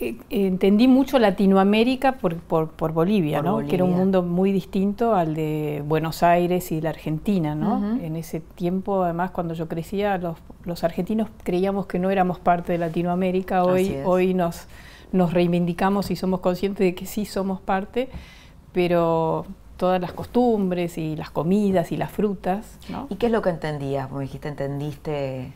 eh, 0.02 0.18
entendí 0.32 0.88
mucho 0.88 1.20
Latinoamérica 1.20 2.14
por, 2.14 2.36
por, 2.38 2.92
Bolivia, 2.92 3.42
¿no? 3.44 3.60
que 3.60 3.76
era 3.76 3.84
un 3.84 3.94
mundo 3.94 4.24
muy 4.24 4.52
distinto 4.52 5.14
al 5.14 5.36
de 5.36 5.84
Buenos 5.86 6.24
Aires 6.24 6.72
y 6.72 6.82
la 6.82 6.90
Argentina. 6.90 7.54
¿no? 7.54 8.00
En 8.02 8.16
ese 8.16 8.40
tiempo, 8.40 9.04
además, 9.04 9.30
cuando 9.30 9.54
yo 9.54 9.68
crecía, 9.68 10.18
los, 10.18 10.38
los, 10.66 10.84
argentinos 10.84 11.30
creíamos 11.44 11.86
que 11.86 12.00
no 12.00 12.10
éramos 12.10 12.40
parte 12.40 12.72
de 12.72 12.80
Latinoamérica. 12.80 13.64
Hoy, 13.64 13.98
hoy 14.04 14.34
nos, 14.34 14.68
nos 15.12 15.34
reivindicamos 15.34 16.12
y 16.12 16.16
somos 16.16 16.40
conscientes 16.40 16.86
de 16.86 16.96
que 16.96 17.06
sí 17.06 17.26
somos 17.26 17.60
parte, 17.60 18.10
pero 18.74 19.46
todas 19.78 20.00
las 20.00 20.14
costumbres 20.14 20.98
y 20.98 21.16
las 21.16 21.32
comidas 21.32 21.92
y 21.92 21.98
las 21.98 22.12
frutas. 22.12 22.78
¿no? 22.90 23.08
¿Y 23.10 23.16
qué 23.16 23.26
es 23.26 23.32
lo 23.32 23.42
que 23.42 23.50
entendías? 23.50 24.08
Como 24.08 24.22
dijiste, 24.22 24.48
entendiste 24.48 25.52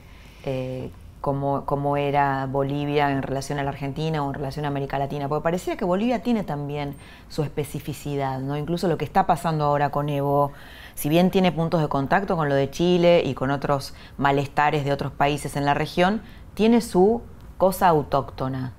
eh, 0.45 0.89
cómo, 1.22 1.97
era 1.97 2.45
Bolivia 2.45 3.12
en 3.12 3.24
relación 3.24 3.58
a 3.58 3.64
la 3.64 3.70
Argentina 3.70 4.24
o 4.24 4.28
en 4.28 4.36
relación 4.36 4.66
a 4.66 4.68
América 4.68 4.99
Latina, 4.99 5.28
porque 5.28 5.43
parecía 5.43 5.76
que 5.76 5.84
Bolivia 5.84 6.22
tiene 6.22 6.43
también 6.43 6.95
su 7.30 7.41
especificidad, 7.41 8.39
¿no? 8.39 8.58
Incluso 8.58 8.88
lo 8.88 8.97
que 8.97 9.06
está 9.06 9.26
pasando 9.26 9.66
ahora 9.66 9.89
con 9.89 10.08
Evo, 10.10 10.51
si 10.93 11.10
bien 11.10 11.32
tiene 11.32 11.51
puntos 11.51 11.82
de 11.82 11.88
contacto 11.88 12.38
con 12.38 12.47
lo 12.47 12.53
de 12.53 12.70
Chile 12.70 13.24
y 13.26 13.34
con 13.34 13.49
otros 13.49 13.95
malestares 14.18 14.86
de 14.86 14.91
otros 14.91 15.12
países 15.12 15.56
en 15.56 15.66
la 15.66 15.74
región, 15.74 16.22
tiene 16.53 16.82
su 16.82 17.24
cosa 17.58 17.88
autóctona. 17.88 18.74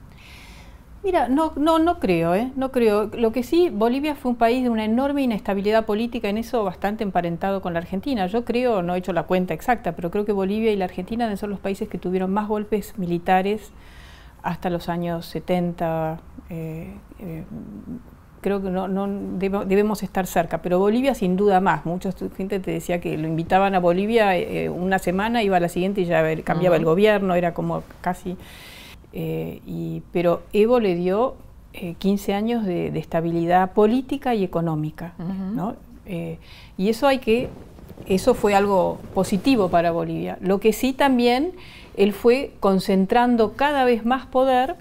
Mira, 1.07 1.29
no, 1.29 1.53
no, 1.55 1.79
no 1.79 2.01
creo, 2.01 2.35
¿eh? 2.35 2.51
No 2.57 2.73
creo. 2.73 3.09
Lo 3.17 3.31
que 3.31 3.45
sí, 3.45 3.71
Bolivia 3.73 4.17
fue 4.17 4.33
un 4.33 4.37
país 4.37 4.65
de 4.65 4.71
una 4.71 4.85
enorme 4.85 5.23
inestabilidad 5.23 5.87
política, 5.87 6.29
en 6.29 6.37
eso 6.37 6.65
bastante 6.65 7.05
emparentado 7.05 7.63
con 7.63 7.75
la 7.75 7.79
Argentina. 7.79 8.27
Yo 8.27 8.45
creo, 8.45 8.83
no 8.83 8.93
he 8.93 8.99
hecho 8.99 9.13
la 9.13 9.23
cuenta 9.23 9.55
exacta, 9.55 9.93
pero 9.93 10.11
creo 10.11 10.25
que 10.25 10.33
Bolivia 10.33 10.73
y 10.73 10.77
la 10.77 10.87
Argentina 10.87 11.37
son 11.37 11.51
los 11.51 11.61
países 11.61 11.89
que 11.89 11.97
tuvieron 11.97 12.33
más 12.33 12.49
golpes 12.49 12.99
militares 12.99 13.71
hasta 14.43 14.69
los 14.69 14.89
años 14.89 15.27
70. 15.27 16.19
Eh, 16.51 16.93
eh, 17.21 17.45
creo 18.41 18.61
que 18.61 18.71
no, 18.71 18.89
no 18.89 19.07
debemos 19.39 20.03
estar 20.03 20.27
cerca, 20.27 20.61
pero 20.61 20.81
Bolivia 20.81 21.15
sin 21.15 21.37
duda 21.37 21.61
más. 21.61 21.87
Mucha 21.87 22.11
gente 22.37 22.59
te 22.59 22.73
decía 22.73 23.01
que 23.01 23.17
lo 23.17 23.29
invitaban 23.29 23.77
a 23.77 23.79
Bolivia 23.79 24.37
eh, 24.37 24.69
una 24.69 24.99
semana, 24.99 25.45
iba 25.45 25.59
a 25.59 25.61
la 25.61 25.69
siguiente 25.69 26.01
y 26.01 26.07
ya 26.07 26.25
cambiaba 26.43 26.75
el 26.75 26.85
gobierno, 26.85 27.37
era 27.37 27.55
como 27.55 27.85
casi 28.01 28.37
eh, 29.19 29.63
y, 29.67 30.03
pero 30.13 30.43
Evo 30.53 30.79
le 30.79 30.95
dio 30.95 31.37
15 31.99 32.31
eh, 32.31 32.35
años 32.35 32.67
de, 32.67 32.89
estabilidad 32.99 33.73
política 33.73 34.35
y 34.35 34.45
económica. 34.45 35.15
Eh, 36.05 36.39
y 36.77 36.91
eso 36.91 37.07
hay 37.07 37.19
que, 37.19 37.49
eso 38.07 38.35
fue 38.35 38.55
algo 38.55 38.99
positivo 39.15 39.71
para 39.71 39.91
Bolivia. 39.91 40.37
Lo 40.43 40.61
que 40.61 40.75
sí 40.75 40.93
también, 40.93 41.53
él 41.97 42.13
fue 42.13 42.53
concentrando 42.61 43.55
cada 43.55 43.87
vez 43.87 44.05
más 44.05 44.27
poder 44.27 44.77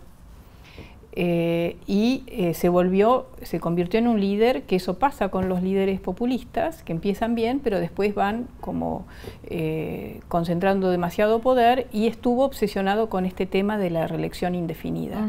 eh, 1.17 1.77
y 1.87 2.23
eh, 2.27 2.53
se 2.53 2.67
volvió, 2.67 3.27
se 3.41 3.61
convirtió 3.61 3.99
en 3.99 4.07
un 4.07 4.19
líder, 4.19 4.63
que 4.63 4.75
eso 4.75 4.99
pasa 4.99 5.29
con 5.29 5.47
los 5.47 5.63
líderes 5.63 6.01
populistas, 6.01 6.83
que 6.83 6.91
empiezan 6.91 7.35
bien, 7.35 7.61
pero 7.63 7.79
después 7.79 8.13
van 8.13 8.47
como 8.59 9.05
eh, 9.45 10.19
concentrando 10.27 10.89
demasiado 10.89 11.39
poder 11.39 11.87
y 11.93 12.07
estuvo 12.07 12.43
obsesionado 12.43 13.07
con 13.09 13.25
este 13.25 13.45
tema 13.45 13.77
de 13.77 13.91
la 13.91 14.07
reelección 14.07 14.55
indefinida. 14.55 15.25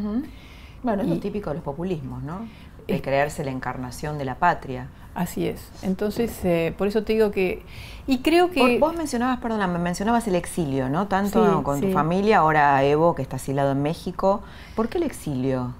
Bueno, 0.82 1.02
es 1.02 1.08
lo 1.08 1.18
típico 1.18 1.50
de 1.50 1.56
los 1.56 1.64
populismos, 1.64 2.22
¿no? 2.22 2.46
El 2.88 3.02
crearse 3.02 3.44
la 3.44 3.50
encarnación 3.50 4.18
de 4.18 4.24
la 4.24 4.36
patria. 4.36 4.88
Así 5.14 5.48
es. 5.48 5.70
Entonces, 5.82 6.74
por 6.76 6.88
eso 6.88 7.02
te 7.02 7.14
digo 7.14 7.30
que... 7.30 7.62
Y 8.06 8.18
creo 8.18 8.50
que... 8.50 8.78
Vos 8.78 8.94
mencionabas, 8.94 9.40
perdona, 9.40 9.66
me 9.66 9.78
mencionabas 9.78 10.28
el 10.28 10.34
exilio, 10.34 10.88
¿no? 10.88 11.08
Tanto 11.08 11.62
con 11.62 11.80
tu 11.80 11.90
familia, 11.90 12.38
ahora 12.38 12.84
Evo, 12.84 13.14
que 13.14 13.22
está 13.22 13.36
asilado 13.36 13.72
en 13.72 13.82
México. 13.82 14.42
¿Por 14.74 14.88
qué 14.88 14.98
el 14.98 15.04
exilio? 15.04 15.74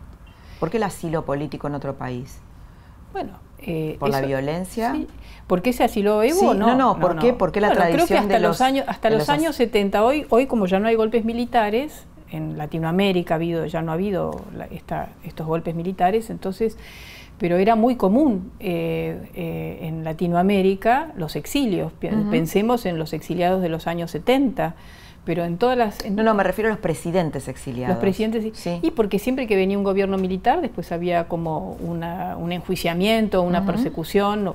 ¿Por 0.59 0.71
qué 0.71 0.79
el 0.79 0.85
asilo 0.85 1.25
político 1.25 1.67
en 1.67 1.75
otro 1.75 1.97
país? 1.97 2.39
Bueno, 3.13 3.39
eh, 3.59 3.97
por 3.99 4.11
la 4.11 4.21
violencia. 4.21 4.93
Sí. 4.93 5.07
¿Por 5.47 5.63
qué 5.63 5.73
se 5.73 5.85
asiló 5.85 6.23
Evo? 6.23 6.55
no, 6.55 6.75
no, 6.75 6.99
¿por 6.99 7.19
qué? 7.19 7.33
¿Por 7.33 7.53
qué 7.53 7.61
la 7.61 7.73
tradición 7.73 8.07
creo 8.07 8.07
que 8.07 8.19
hasta 8.19 8.39
los, 8.39 8.61
años 8.61 8.85
hasta 8.89 9.11
los, 9.11 9.29
años 9.29 9.57
70 9.57 10.05
hoy 10.05 10.27
hoy 10.31 10.47
como 10.47 10.67
ya 10.67 10.81
no 10.81 10.89
hay 10.89 10.97
golpes 10.97 11.25
militares 11.25 12.05
en 12.31 12.59
Latinoamérica 12.59 13.35
ha 13.35 13.37
habido 13.37 13.67
ya 13.67 13.83
no 13.83 13.93
ha 13.93 13.95
habido 13.95 14.43
estos 15.25 15.47
golpes 15.47 15.75
militares, 15.75 16.31
entonces 16.31 16.77
pero 17.39 17.57
era 17.57 17.77
muy 17.77 17.97
común 17.97 18.53
eh, 18.61 19.29
eh, 19.35 19.79
en 19.83 20.05
Latinoamérica 20.05 21.13
los 21.17 21.37
exilios. 21.37 21.93
Pensemos 22.31 22.87
en 22.87 22.99
los 22.99 23.13
exiliados 23.13 23.61
de 23.61 23.69
los 23.69 23.87
años 23.87 24.11
70 24.11 24.75
pero 25.27 25.45
en 25.45 25.59
todas 25.59 25.77
las... 25.77 26.09
no, 26.09 26.23
no, 26.23 26.35
me 26.35 26.45
refiero 26.45 26.71
a 26.71 26.73
los 26.73 26.81
presidentes 26.81 27.49
exiliados. 27.49 27.97
Los 27.97 28.01
presidentes, 28.01 28.57
sí. 28.57 28.79
Y 28.81 28.93
porque 28.93 29.19
siempre 29.19 29.49
que 29.49 29.57
venía 29.57 29.77
un 29.77 29.83
gobierno 29.83 30.19
militar, 30.19 30.61
después 30.61 30.93
había 30.93 31.27
como 31.27 31.73
una, 31.81 32.37
un 32.37 32.53
enjuiciamiento, 32.53 33.43
una 33.43 33.67
persecución. 33.67 34.55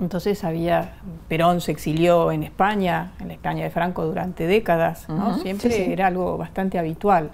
Entonces 0.00 0.44
había, 0.44 0.94
Perón 1.28 1.60
se 1.60 1.72
exilió 1.72 2.32
en 2.32 2.42
España, 2.42 3.12
en 3.20 3.28
la 3.28 3.34
España 3.34 3.64
de 3.64 3.70
Franco 3.70 4.04
durante 4.06 4.46
décadas, 4.46 5.08
¿no? 5.08 5.38
Siempre 5.38 5.92
era 5.92 6.06
algo 6.06 6.36
bastante 6.38 6.78
habitual. 6.78 7.30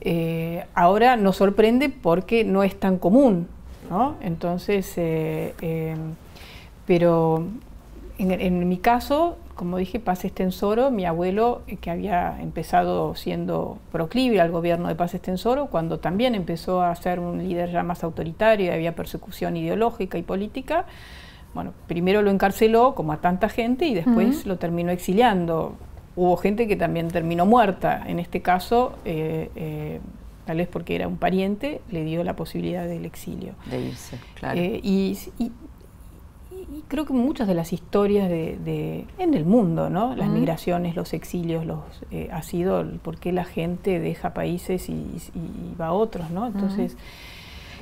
Eh, 0.00 0.64
ahora 0.74 1.16
nos 1.16 1.36
sorprende 1.36 1.88
porque 1.88 2.44
no 2.44 2.62
es 2.62 2.78
tan 2.78 2.98
común, 2.98 3.48
¿no? 3.90 4.14
Entonces, 4.20 4.92
eh, 4.96 5.54
eh, 5.60 5.96
pero 6.86 7.46
en, 8.18 8.68
mi 8.68 8.78
caso 8.78 9.36
como 9.58 9.76
dije, 9.76 9.98
Paz 9.98 10.24
Estensoro, 10.24 10.92
mi 10.92 11.04
abuelo, 11.04 11.62
eh, 11.66 11.78
que 11.78 11.90
había 11.90 12.40
empezado 12.40 13.16
siendo 13.16 13.78
proclive 13.90 14.40
al 14.40 14.52
gobierno 14.52 14.86
de 14.86 14.94
Paz 14.94 15.14
Estensoro, 15.14 15.66
cuando 15.66 15.98
también 15.98 16.36
empezó 16.36 16.80
a 16.80 16.94
ser 16.94 17.18
un 17.18 17.38
líder 17.42 17.72
ya 17.72 17.82
más 17.82 18.04
autoritario 18.04 18.72
había 18.72 18.94
persecución 18.94 19.56
ideológica 19.56 20.16
y 20.16 20.22
política, 20.22 20.86
bueno, 21.54 21.72
primero 21.86 22.22
lo 22.22 22.30
encarceló, 22.30 22.94
como 22.94 23.12
a 23.12 23.20
tanta 23.20 23.48
gente, 23.48 23.86
y 23.86 23.94
después 23.94 24.46
lo 24.46 24.58
terminó 24.58 24.90
exiliando. 24.90 25.74
Hubo 26.16 26.36
gente 26.36 26.66
que 26.66 26.76
también 26.76 27.08
terminó 27.08 27.46
muerta. 27.46 28.02
En 28.06 28.18
este 28.18 28.42
caso, 28.42 28.94
eh, 29.04 29.50
eh, 29.56 30.00
tal 30.44 30.58
vez 30.58 30.68
porque 30.68 30.94
era 30.94 31.08
un 31.08 31.16
pariente, 31.16 31.80
le 31.90 32.04
dio 32.04 32.22
la 32.24 32.36
posibilidad 32.36 32.86
del 32.86 33.04
exilio. 33.04 33.54
De 33.70 33.80
irse, 33.80 34.18
claro. 34.34 34.60
y, 34.60 35.18
y 35.38 35.52
creo 36.88 37.04
que 37.04 37.12
muchas 37.12 37.46
de 37.48 37.54
las 37.54 37.72
historias 37.72 38.28
de, 38.28 39.06
en 39.18 39.34
el 39.34 39.44
mundo, 39.44 39.90
¿no? 39.90 40.14
Las 40.16 40.28
migraciones, 40.28 40.96
los 40.96 41.12
exilios, 41.12 41.64
los 41.64 41.80
eh, 42.10 42.28
ha 42.32 42.42
sido 42.42 42.84
por 43.02 43.18
qué 43.18 43.32
la 43.32 43.44
gente 43.44 44.00
deja 44.00 44.34
países 44.34 44.88
y, 44.88 45.06
va 45.80 45.88
a 45.88 45.92
otros, 45.92 46.30
¿no? 46.30 46.46
Entonces. 46.46 46.96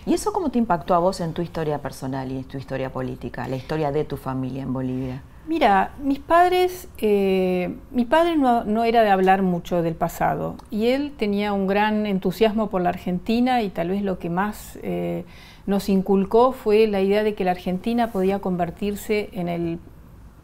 ¿Y 0.06 0.14
eso 0.14 0.32
cómo 0.32 0.50
te 0.50 0.58
impactó 0.58 0.94
a 0.94 0.98
vos 0.98 1.20
en 1.20 1.32
tu 1.32 1.42
historia 1.42 1.78
personal 1.78 2.30
y 2.30 2.38
en 2.38 2.44
tu 2.44 2.56
historia 2.56 2.92
política, 2.92 3.48
la 3.48 3.56
historia 3.56 3.90
de 3.90 4.04
tu 4.04 4.16
familia 4.16 4.62
en 4.62 4.72
Bolivia? 4.72 5.22
Mira, 5.48 5.94
mis 6.00 6.20
padres, 6.20 6.88
eh, 6.98 7.76
mi 7.90 8.04
padre 8.04 8.36
no, 8.36 8.64
no, 8.64 8.84
era 8.84 9.02
de 9.02 9.10
hablar 9.10 9.42
mucho 9.42 9.82
del 9.82 9.94
pasado 9.94 10.56
y 10.70 10.86
él 10.86 11.12
tenía 11.16 11.52
un 11.52 11.66
gran 11.66 12.06
entusiasmo 12.06 12.70
por 12.70 12.82
la 12.82 12.90
Argentina 12.90 13.62
y 13.62 13.70
tal 13.70 13.90
vez 13.90 14.02
lo 14.02 14.18
que 14.20 14.30
más 14.30 14.78
eh, 14.82 15.24
nos 15.66 15.88
inculcó 15.88 16.52
fue 16.52 16.86
la 16.86 17.00
idea 17.00 17.24
de 17.24 17.34
que 17.34 17.44
la 17.44 17.52
Argentina 17.52 18.08
podía 18.12 18.38
convertirse 18.38 19.30
en 19.32 19.48
el 19.48 19.78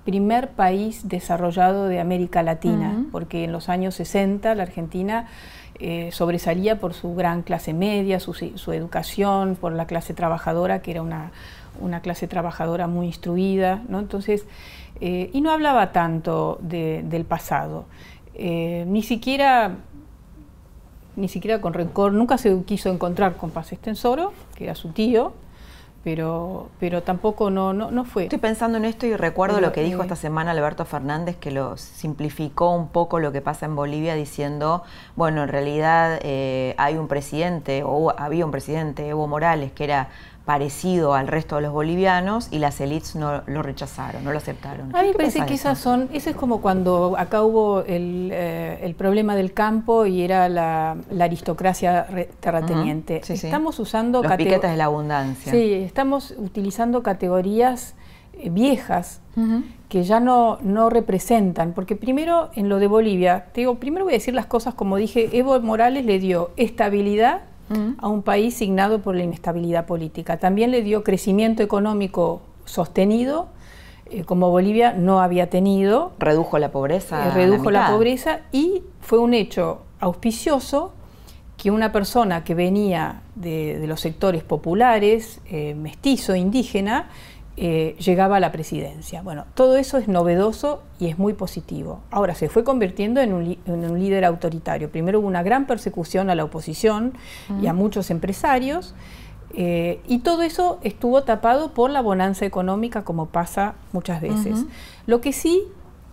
primer 0.04 0.50
país 0.50 1.08
desarrollado 1.08 1.86
de 1.86 2.00
América 2.00 2.42
Latina, 2.42 3.04
porque 3.12 3.44
en 3.44 3.52
los 3.52 3.68
años 3.68 3.94
60 3.94 4.54
la 4.56 4.64
Argentina 4.64 5.28
eh, 5.84 6.12
sobresalía 6.12 6.78
por 6.78 6.94
su 6.94 7.12
gran 7.16 7.42
clase 7.42 7.74
media, 7.74 8.20
su, 8.20 8.32
educación, 8.72 9.56
por 9.60 9.72
la 9.72 9.86
clase 9.86 10.14
trabajadora, 10.14 10.80
que 10.80 10.92
era 10.92 11.02
una, 11.02 11.32
clase 12.02 12.28
trabajadora 12.28 12.86
muy 12.86 13.06
instruida, 13.06 13.82
¿no? 13.88 13.98
Entonces, 13.98 14.46
eh, 15.00 15.28
y 15.32 15.40
no 15.40 15.50
hablaba 15.50 15.90
tanto 15.90 16.60
del 16.60 17.24
pasado. 17.24 17.86
Eh, 18.34 18.84
ni 18.86 19.02
siquiera 19.02 19.78
ni 21.16 21.26
siquiera 21.26 21.60
con 21.60 21.74
rencor, 21.74 22.12
nunca 22.12 22.38
se 22.38 22.62
quiso 22.62 22.88
encontrar 22.88 23.36
con 23.36 23.50
Paz 23.50 23.72
Estensoro, 23.72 24.32
que 24.54 24.64
era 24.64 24.76
su 24.76 24.90
tío, 24.90 25.32
pero, 26.04 26.68
pero 26.80 27.02
tampoco 27.02 27.50
no, 27.50 27.72
no, 27.72 28.04
fue. 28.04 28.24
Estoy 28.24 28.38
pensando 28.38 28.78
en 28.78 28.84
esto 28.84 29.06
y 29.06 29.16
recuerdo 29.16 29.60
lo 29.60 29.72
que 29.72 29.82
dijo 29.82 30.00
eh, 30.00 30.04
esta 30.04 30.16
semana 30.16 30.50
Alberto 30.50 30.84
Fernández, 30.84 31.36
que 31.36 31.52
lo 31.52 31.76
simplificó 31.76 32.74
un 32.74 32.88
poco 32.88 33.20
lo 33.20 33.30
que 33.30 33.40
pasa 33.40 33.66
en 33.66 33.76
Bolivia 33.76 34.14
diciendo, 34.14 34.82
bueno, 35.14 35.44
en 35.44 35.48
realidad 35.48 36.18
eh, 36.22 36.74
hay 36.76 36.96
un 36.96 37.06
presidente, 37.06 37.82
o 37.84 38.14
había 38.18 38.44
un 38.44 38.50
presidente, 38.50 39.08
Evo 39.08 39.28
Morales, 39.28 39.70
que 39.72 39.84
era 39.84 40.08
parecido 40.44 41.14
al 41.14 41.28
resto 41.28 41.56
de 41.56 41.62
los 41.62 41.72
bolivianos 41.72 42.48
y 42.50 42.58
las 42.58 42.80
élites 42.80 43.14
no 43.14 43.42
lo 43.46 43.62
rechazaron, 43.62 44.24
no 44.24 44.32
lo 44.32 44.38
aceptaron. 44.38 44.94
A 44.94 45.02
mí 45.02 45.08
me 45.08 45.14
parece 45.14 45.46
que 45.46 45.54
esas 45.54 45.78
son, 45.78 46.08
eso 46.12 46.30
es 46.30 46.36
como 46.36 46.60
cuando 46.60 47.14
acá 47.16 47.42
hubo 47.42 47.84
el, 47.84 48.30
eh, 48.32 48.94
problema 48.98 49.36
del 49.36 49.52
campo 49.52 50.04
y 50.06 50.22
era 50.22 50.48
la, 50.48 50.96
aristocracia 51.20 52.06
terrateniente. 52.40 53.22
estamos 53.28 53.78
usando... 53.78 54.22
Los 54.22 54.32
piquetes 54.32 54.70
de 54.70 54.76
la 54.76 54.86
abundancia. 54.86 55.52
Sí, 55.52 55.72
estamos 55.74 56.34
utilizando 56.36 57.02
categorías 57.02 57.94
eh, 58.34 58.50
viejas 58.50 59.20
que 59.88 60.04
ya 60.04 60.20
no, 60.20 60.58
no 60.62 60.90
representan, 60.90 61.72
porque 61.72 61.96
primero 61.96 62.50
en 62.54 62.68
lo 62.68 62.78
de 62.78 62.86
Bolivia, 62.86 63.46
te 63.52 63.62
digo, 63.62 63.76
primero 63.76 64.04
voy 64.04 64.14
a 64.14 64.16
decir 64.16 64.34
las 64.34 64.46
cosas 64.46 64.74
como 64.74 64.96
dije, 64.96 65.30
Evo 65.32 65.58
Morales 65.60 66.04
le 66.04 66.18
dio 66.18 66.50
estabilidad 66.56 67.42
a 67.98 68.08
un 68.08 68.22
país 68.22 68.54
signado 68.54 69.00
por 69.00 69.16
la 69.16 69.22
inestabilidad 69.22 69.86
política. 69.86 70.36
También 70.36 70.70
le 70.70 70.82
dio 70.82 71.02
crecimiento 71.02 71.62
económico 71.62 72.42
sostenido, 72.64 73.48
eh, 74.06 74.24
como 74.24 74.50
Bolivia 74.50 74.92
no 74.92 75.20
había 75.20 75.48
tenido. 75.48 76.12
Redujo 76.18 76.58
la 76.58 76.70
pobreza. 76.70 77.28
Eh, 77.28 77.30
redujo 77.30 77.70
la, 77.70 77.88
pobreza 77.88 78.40
y 78.52 78.82
fue 79.00 79.18
un 79.18 79.32
hecho 79.32 79.82
auspicioso 80.00 80.92
que 81.56 81.70
una 81.70 81.92
persona 81.92 82.44
que 82.44 82.54
venía 82.54 83.22
de, 83.36 83.82
los 83.86 84.00
sectores 84.00 84.42
populares, 84.42 85.40
eh, 85.46 85.74
mestizo, 85.74 86.34
indígena, 86.34 87.08
llegaba 87.56 88.36
a 88.36 88.40
la 88.40 88.50
presidencia. 88.52 89.22
Bueno, 89.22 89.44
todo 89.54 89.76
eso 89.76 89.98
es 89.98 90.08
novedoso 90.08 90.82
y 90.98 91.08
es 91.08 91.18
muy 91.18 91.34
positivo. 91.34 92.00
Ahora, 92.10 92.34
se 92.34 92.48
fue 92.48 92.64
convirtiendo 92.64 93.20
en 93.20 93.32
un, 93.32 93.98
líder 93.98 94.24
autoritario. 94.24 94.90
Primero 94.90 95.20
hubo 95.20 95.28
una 95.28 95.42
gran 95.42 95.66
persecución 95.66 96.30
a 96.30 96.34
la 96.34 96.44
oposición 96.44 97.12
y 97.60 97.66
a 97.66 97.72
muchos 97.72 98.10
empresarios. 98.10 98.94
Eh, 99.54 100.00
y 100.08 100.20
todo 100.20 100.42
eso 100.42 100.78
estuvo 100.82 101.24
tapado 101.24 101.72
por 101.74 101.90
la 101.90 102.00
bonanza 102.00 102.46
económica, 102.46 103.04
como 103.04 103.26
pasa 103.26 103.74
muchas 103.92 104.20
veces. 104.20 104.64
Lo 105.06 105.20
que 105.20 105.32
sí, 105.32 105.64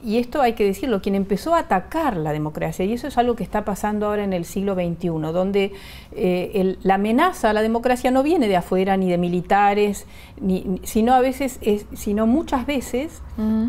y 0.04 0.18
esto 0.18 0.42
hay 0.42 0.54
que 0.54 0.64
decirlo, 0.64 1.02
quien 1.02 1.16
empezó 1.16 1.56
a 1.56 1.60
atacar 1.60 2.16
la 2.16 2.32
democracia, 2.32 2.86
y 2.86 2.94
eso 2.94 3.08
es 3.08 3.18
algo 3.18 3.36
que 3.36 3.44
está 3.44 3.66
pasando 3.66 4.06
ahora 4.06 4.24
en 4.24 4.34
el 4.34 4.46
siglo 4.46 4.76
XXI, 4.76 5.10
donde 5.10 5.74
eh, 6.14 6.78
la 6.84 6.96
amenaza 6.96 7.50
a 7.50 7.54
la 7.54 7.62
democracia 7.62 8.10
no 8.10 8.24
viene 8.24 8.48
de 8.48 8.56
afuera 8.56 8.96
ni 8.98 9.10
de 9.10 9.18
militares, 9.18 10.06
ni, 10.40 10.80
sino 10.84 11.14
a 11.14 11.20
veces, 11.20 11.60
es, 11.62 11.86
sino 11.94 12.28
muchas 12.28 12.66
veces 12.66 13.22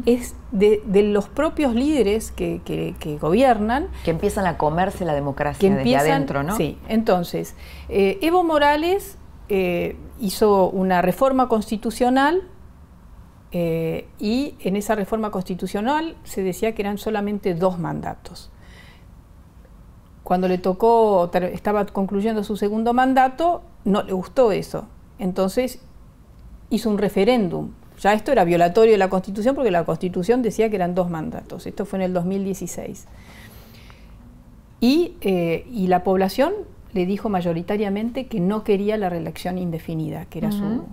es 0.06 0.34
de, 0.52 0.80
los 1.02 1.28
propios 1.28 1.74
líderes 1.74 2.30
que, 2.32 2.60
gobiernan. 3.20 3.88
Que 4.04 4.10
empiezan 4.10 4.46
a 4.46 4.56
comerse 4.56 5.04
la 5.04 5.14
democracia 5.14 5.74
desde 5.74 5.96
adentro, 5.96 6.42
¿no? 6.42 6.56
Sí, 6.56 6.78
entonces, 6.88 7.54
eh, 7.88 8.18
Evo 8.22 8.44
Morales 8.44 9.16
eh, 9.48 9.96
hizo 10.20 10.70
una 10.70 11.02
reforma 11.02 11.48
constitucional 11.48 12.42
eh, 13.52 14.06
y 14.18 14.54
en 14.60 14.76
esa 14.76 14.94
reforma 14.94 15.30
constitucional 15.30 16.16
se 16.24 16.42
decía 16.42 16.74
que 16.74 16.82
eran 16.82 16.98
solamente 16.98 17.54
dos 17.54 17.78
mandatos. 17.78 18.50
Cuando 20.22 20.46
le 20.46 20.58
tocó, 20.58 21.30
estaba 21.34 21.86
concluyendo 21.86 22.44
su 22.44 22.56
segundo 22.56 22.94
mandato, 22.94 23.62
no 23.84 24.02
le 24.02 24.12
gustó 24.12 24.52
eso. 24.52 24.86
Entonces 25.18 25.80
hizo 26.70 26.88
un 26.88 26.98
referéndum. 26.98 27.70
Ya 28.00 28.12
esto 28.12 28.30
era 28.32 28.44
violatorio 28.44 28.92
de 28.92 28.98
la 28.98 29.10
Constitución 29.10 29.54
porque 29.54 29.70
la 29.70 29.84
Constitución 29.84 30.42
decía 30.42 30.70
que 30.70 30.76
eran 30.76 30.94
dos 30.94 31.10
mandatos. 31.10 31.66
Esto 31.66 31.84
fue 31.84 31.98
en 31.98 32.04
el 32.04 32.12
2016. 32.12 33.06
Y, 34.80 35.14
eh, 35.20 35.66
y 35.70 35.88
la 35.88 36.04
población 36.04 36.52
le 36.92 37.06
dijo 37.06 37.28
mayoritariamente 37.28 38.26
que 38.26 38.40
no 38.40 38.64
quería 38.64 38.96
la 38.96 39.10
reelección 39.10 39.58
indefinida, 39.58 40.24
que 40.26 40.38
era 40.38 40.52
su, 40.52 40.84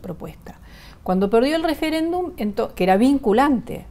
propuesta. 0.00 0.58
Cuando 1.02 1.30
perdió 1.30 1.56
el 1.56 1.62
referéndum, 1.62 2.32
que 2.32 2.84
era 2.84 2.96
vinculante, 2.96 3.86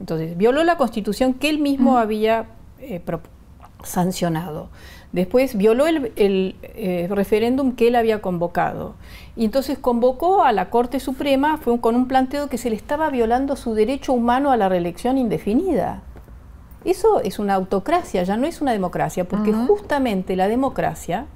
entonces 0.00 0.36
violó 0.36 0.64
la 0.64 0.76
constitución 0.76 1.34
que 1.34 1.50
él 1.50 1.58
mismo 1.58 1.98
había 1.98 2.46
eh, 2.78 3.02
sancionado. 3.84 4.68
Después 5.12 5.56
violó 5.56 5.86
el, 5.86 6.12
eh, 6.16 7.08
referéndum 7.10 7.72
que 7.72 7.88
él 7.88 7.96
había 7.96 8.22
convocado. 8.22 8.94
Y 9.36 9.44
entonces 9.44 9.78
convocó 9.78 10.42
a 10.42 10.52
la 10.52 10.70
Corte 10.70 11.00
Suprema 11.00 11.58
fue 11.58 11.80
con 11.80 11.96
un 11.96 12.06
planteo 12.06 12.48
que 12.48 12.58
se 12.58 12.70
le 12.70 12.76
estaba 12.76 13.10
violando 13.10 13.56
su 13.56 13.74
derecho 13.74 14.12
humano 14.12 14.52
a 14.52 14.56
la 14.56 14.68
reelección 14.68 15.18
indefinida. 15.18 16.02
Eso 16.84 17.20
es 17.20 17.38
una 17.38 17.54
autocracia, 17.54 18.22
ya 18.22 18.36
no 18.36 18.46
es 18.46 18.62
una 18.62 18.72
democracia, 18.72 19.28
porque 19.28 19.52
justamente 19.52 20.34
la 20.36 20.48
democracia 20.48 21.26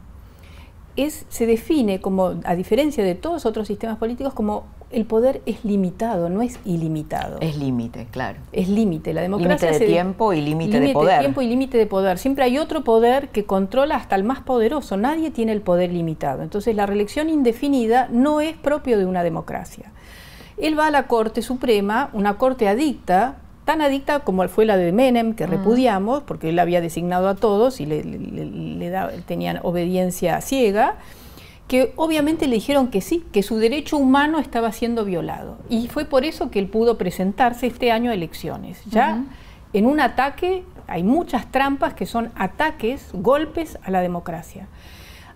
es, 0.97 1.26
se 1.28 1.47
define 1.47 2.01
como, 2.01 2.34
a 2.45 2.55
diferencia 2.55 3.05
de 3.05 3.14
todos 3.14 3.47
otros 3.47 3.66
sistemas 3.68 3.99
políticos, 3.99 4.34
como 4.34 4.64
el 4.90 5.07
poder 5.07 5.42
es 5.45 5.64
limitado, 5.64 6.28
no 6.28 6.40
es 6.40 6.61
ilimitado. 6.64 7.38
Es 7.40 7.57
límite, 7.57 8.07
claro. 8.11 8.38
Es 8.53 8.68
límite. 8.68 9.12
La 9.12 9.22
democracia 9.22 9.68
límite 9.68 9.84
de 9.84 9.92
tiempo 9.92 10.32
y 10.32 10.40
límite 10.40 10.78
de 10.78 10.92
poder. 10.92 11.16
de 11.16 11.20
tiempo 11.20 11.42
y 11.42 11.49
límite 11.49 11.78
de 11.78 11.86
poder. 11.86 12.18
Siempre 12.18 12.45
hay 12.45 12.59
otro 12.59 12.84
poder 12.84 13.30
que 13.30 13.45
controla 13.45 13.97
hasta 13.97 14.14
el 14.14 14.22
más 14.22 14.40
poderoso. 14.40 14.97
Nadie 14.97 15.30
tiene 15.30 15.53
el 15.53 15.62
poder 15.62 15.92
limitado. 15.92 16.42
Entonces 16.42 16.76
la 16.76 16.86
reelección 16.86 17.28
indefinida 17.28 18.09
no 18.12 18.40
es 18.40 18.57
propio 18.57 18.97
de 18.97 19.07
una 19.07 19.24
democracia. 19.24 19.90
Él 20.57 20.78
va 20.78 20.86
a 20.86 20.90
la 20.92 21.09
Corte 21.09 21.42
Suprema, 21.42 22.11
una 22.12 22.38
corte 22.38 22.68
adicta 22.68 23.38
tan 23.64 23.80
adicta 23.80 24.20
como 24.20 24.46
fue 24.48 24.66
la 24.66 24.76
de 24.76 24.92
Menem, 24.92 25.34
que 25.34 25.46
mm. 25.46 25.50
repudiamos, 25.50 26.22
porque 26.22 26.50
él 26.50 26.58
había 26.58 26.80
designado 26.80 27.28
a 27.28 27.34
todos 27.34 27.80
y 27.80 27.86
le, 27.86 28.02
tenían 29.26 29.60
obediencia 29.62 30.40
ciega, 30.40 30.96
que 31.68 31.92
obviamente 31.96 32.46
le 32.46 32.54
dijeron 32.56 32.88
que 32.88 33.00
sí, 33.00 33.24
que 33.32 33.42
su 33.42 33.56
derecho 33.56 33.96
humano 33.96 34.38
estaba 34.38 34.70
siendo 34.72 35.04
violado. 35.04 35.56
Y 35.70 35.88
fue 35.88 36.04
por 36.04 36.24
eso 36.24 36.50
que 36.50 36.58
él 36.58 36.68
pudo 36.68 36.98
presentarse 36.98 37.66
este 37.66 37.90
año 37.90 38.10
a 38.10 38.14
elecciones. 38.14 38.82
Ya 38.90 39.24
en 39.74 39.86
un 39.86 39.98
ataque, 39.98 40.64
hay 40.86 41.02
muchas 41.02 41.50
trampas 41.50 41.94
que 41.94 42.06
son 42.06 42.30
ataques, 42.36 43.08
golpes 43.12 43.76
a 43.82 43.90
la 43.90 44.02
democracia. 44.02 44.68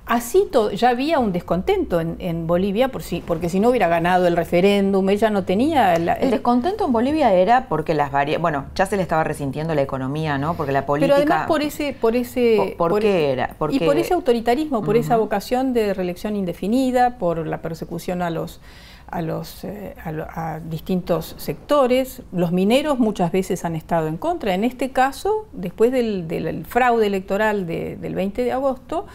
Así 0.08 0.48
ya 0.74 0.88
había 0.88 1.18
un 1.18 1.32
descontento 1.32 2.00
en, 2.00 2.46
Bolivia, 2.46 2.88
por 2.88 3.02
si, 3.02 3.20
porque 3.20 3.50
si 3.50 3.60
no 3.60 3.68
hubiera 3.68 3.88
ganado 3.88 4.26
el 4.26 4.36
referéndum, 4.36 5.06
ella 5.10 5.28
no 5.28 5.44
tenía... 5.44 5.94
el 5.94 6.30
descontento 6.30 6.86
en 6.86 6.92
Bolivia 6.92 7.34
era 7.34 7.68
porque 7.68 7.92
las 7.92 8.10
varias... 8.10 8.40
Bueno, 8.40 8.66
ya 8.74 8.86
se 8.86 8.96
le 8.96 9.02
estaba 9.02 9.22
resintiendo 9.22 9.74
la 9.74 9.82
economía, 9.82 10.38
¿no? 10.38 10.54
Porque 10.54 10.72
la 10.72 10.86
política... 10.86 11.14
Pero 11.14 11.30
además 11.30 11.46
por 11.46 11.60
ese... 11.60 11.92
¿Por, 11.92 12.16
ese, 12.16 12.74
¿Por, 12.78 13.00
qué 13.00 13.32
era? 13.32 13.54
Y 13.68 13.80
por 13.80 13.98
ese 13.98 14.14
autoritarismo, 14.14 14.82
por 14.82 14.96
esa 14.96 15.18
vocación 15.18 15.74
de 15.74 15.92
reelección 15.92 16.36
indefinida, 16.36 17.18
por 17.18 17.46
la 17.46 17.60
persecución 17.60 18.22
a 18.22 18.30
los... 18.30 18.60
A, 19.10 19.22
los, 19.22 19.64
eh, 19.64 19.94
a, 20.04 20.60
distintos 20.60 21.34
sectores. 21.38 22.20
Los 22.30 22.52
mineros 22.52 22.98
muchas 22.98 23.32
veces 23.32 23.64
han 23.64 23.74
estado 23.74 24.06
en 24.06 24.18
contra. 24.18 24.52
En 24.52 24.64
este 24.64 24.90
caso, 24.90 25.46
después 25.52 25.92
del, 25.92 26.66
fraude 26.68 27.06
electoral 27.06 27.66
del 27.66 28.14
20 28.14 28.44
de 28.44 28.52
agosto, 28.52 29.06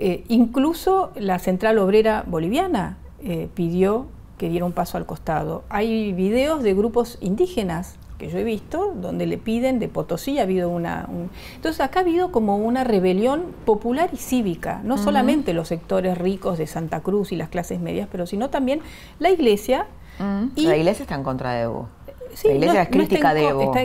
eh, 0.00 0.24
incluso 0.28 1.12
la 1.14 1.38
Central 1.38 1.78
Obrera 1.78 2.24
Boliviana 2.26 2.96
eh, 3.22 3.48
pidió 3.52 4.06
que 4.38 4.48
diera 4.48 4.64
un 4.64 4.72
paso 4.72 4.96
al 4.96 5.04
costado. 5.04 5.62
Hay 5.68 6.14
videos 6.14 6.62
de 6.62 6.72
grupos 6.72 7.18
indígenas 7.20 7.96
que 8.16 8.30
yo 8.30 8.38
he 8.38 8.44
visto, 8.44 8.94
donde 8.96 9.26
le 9.26 9.36
piden, 9.36 9.78
de 9.78 9.88
Potosí 9.88 10.38
ha 10.38 10.42
habido 10.42 10.70
una... 10.70 11.06
Entonces 11.54 11.82
acá 11.82 12.00
ha 12.00 12.02
habido 12.02 12.32
como 12.32 12.56
una 12.56 12.82
rebelión 12.82 13.44
popular 13.66 14.08
y 14.12 14.16
cívica, 14.16 14.80
no 14.84 14.96
solamente 14.96 15.52
los 15.52 15.68
sectores 15.68 16.16
ricos 16.16 16.56
de 16.56 16.66
Santa 16.66 17.00
Cruz 17.00 17.32
y 17.32 17.36
las 17.36 17.50
clases 17.50 17.80
medias, 17.80 18.08
pero 18.10 18.26
sino 18.26 18.48
también 18.48 18.80
la 19.18 19.28
iglesia. 19.28 19.86
y, 20.56 20.66
la 20.66 20.78
iglesia 20.78 21.02
está 21.02 21.14
en 21.14 21.24
contra 21.24 21.52
de 21.52 21.62
Evo. 21.62 21.88
la 22.44 22.52
iglesia 22.52 22.82
es 22.82 22.88
crítica 22.88 23.34
de 23.34 23.48
Evo. 23.48 23.74
Está, 23.74 23.82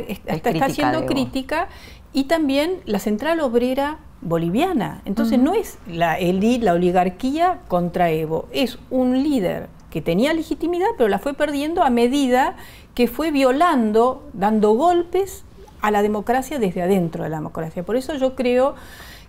está, 0.49 0.65
haciendo 0.65 1.05
crítica 1.05 1.67
y 2.15 2.23
también 2.23 2.79
la 2.85 2.99
Central 2.99 3.41
Obrera 3.41 3.99
Boliviana. 4.21 5.01
Entonces 5.03 5.37
no 5.37 5.53
es 5.53 5.77
la, 5.85 6.17
la 6.17 6.73
oligarquía 6.73 7.59
contra 7.67 8.09
Evo, 8.09 8.47
es 8.51 8.79
un 8.89 9.21
líder 9.21 9.67
que 9.91 10.01
tenía 10.01 10.33
legitimidad, 10.33 10.87
pero 10.97 11.09
la 11.09 11.19
fue 11.19 11.33
perdiendo 11.33 11.83
a 11.83 11.89
medida 11.89 12.55
que 12.95 13.07
fue 13.07 13.31
violando, 13.31 14.23
dando 14.31 14.71
golpes 14.71 15.43
a 15.81 15.91
la 15.91 16.01
democracia 16.01 16.57
desde 16.57 16.81
adentro 16.81 17.25
de 17.25 17.29
la 17.29 17.37
democracia. 17.37 17.83
Por 17.83 17.97
eso 17.97 18.15
yo 18.15 18.33
creo 18.33 18.75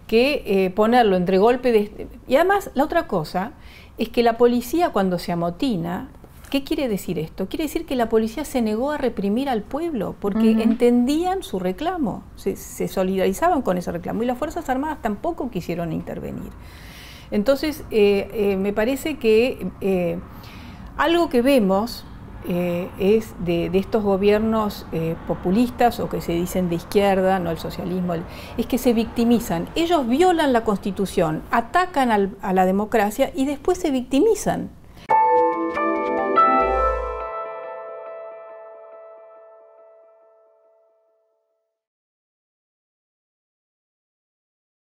que 0.06 0.44
eh, 0.46 0.70
ponerlo 0.70 1.16
entre 1.16 1.38
golpe 1.38 1.72
de... 1.72 2.06
Y 2.28 2.36
además, 2.36 2.70
la 2.74 2.84
otra 2.84 3.08
cosa 3.08 3.50
es 3.98 4.10
que 4.10 4.22
la 4.22 4.36
policía 4.36 4.90
cuando 4.90 5.18
se 5.18 5.32
amotina 5.32 6.08
¿Qué 6.50 6.62
quiere 6.62 6.88
decir 6.88 7.18
esto? 7.18 7.48
Quiere 7.48 7.64
decir 7.64 7.86
que 7.86 7.96
la 7.96 8.08
policía 8.08 8.44
se 8.44 8.62
negó 8.62 8.92
a 8.92 8.98
reprimir 8.98 9.48
al 9.48 9.62
pueblo 9.62 10.14
porque 10.20 10.52
entendían 10.52 11.42
su 11.42 11.58
reclamo, 11.58 12.22
se, 12.36 12.56
solidarizaban 12.88 13.62
con 13.62 13.78
ese 13.78 13.90
reclamo 13.90 14.22
y 14.22 14.26
las 14.26 14.38
Fuerzas 14.38 14.68
Armadas 14.68 15.02
tampoco 15.02 15.50
quisieron 15.50 15.92
intervenir. 15.92 16.52
Entonces, 17.32 17.84
eh, 17.90 18.30
eh, 18.32 18.56
me 18.56 18.72
parece 18.72 19.16
que 19.18 19.68
eh, 19.80 20.20
algo 20.96 21.28
que 21.28 21.42
vemos 21.42 22.04
es 23.00 23.34
de, 23.44 23.68
estos 23.74 24.04
gobiernos 24.04 24.86
populistas 25.26 25.98
o 25.98 26.08
que 26.08 26.20
se 26.20 26.32
dicen 26.32 26.68
de 26.68 26.76
izquierda, 26.76 27.40
no 27.40 27.50
el 27.50 27.58
socialismo, 27.58 28.14
es 28.56 28.66
que 28.66 28.78
se 28.78 28.92
victimizan. 28.92 29.66
Ellos 29.74 30.06
violan 30.06 30.52
la 30.52 30.62
constitución, 30.62 31.42
atacan 31.50 32.30
a 32.40 32.52
la 32.52 32.64
democracia 32.64 33.32
y 33.34 33.46
después 33.46 33.78
se 33.78 33.90
victimizan. 33.90 34.70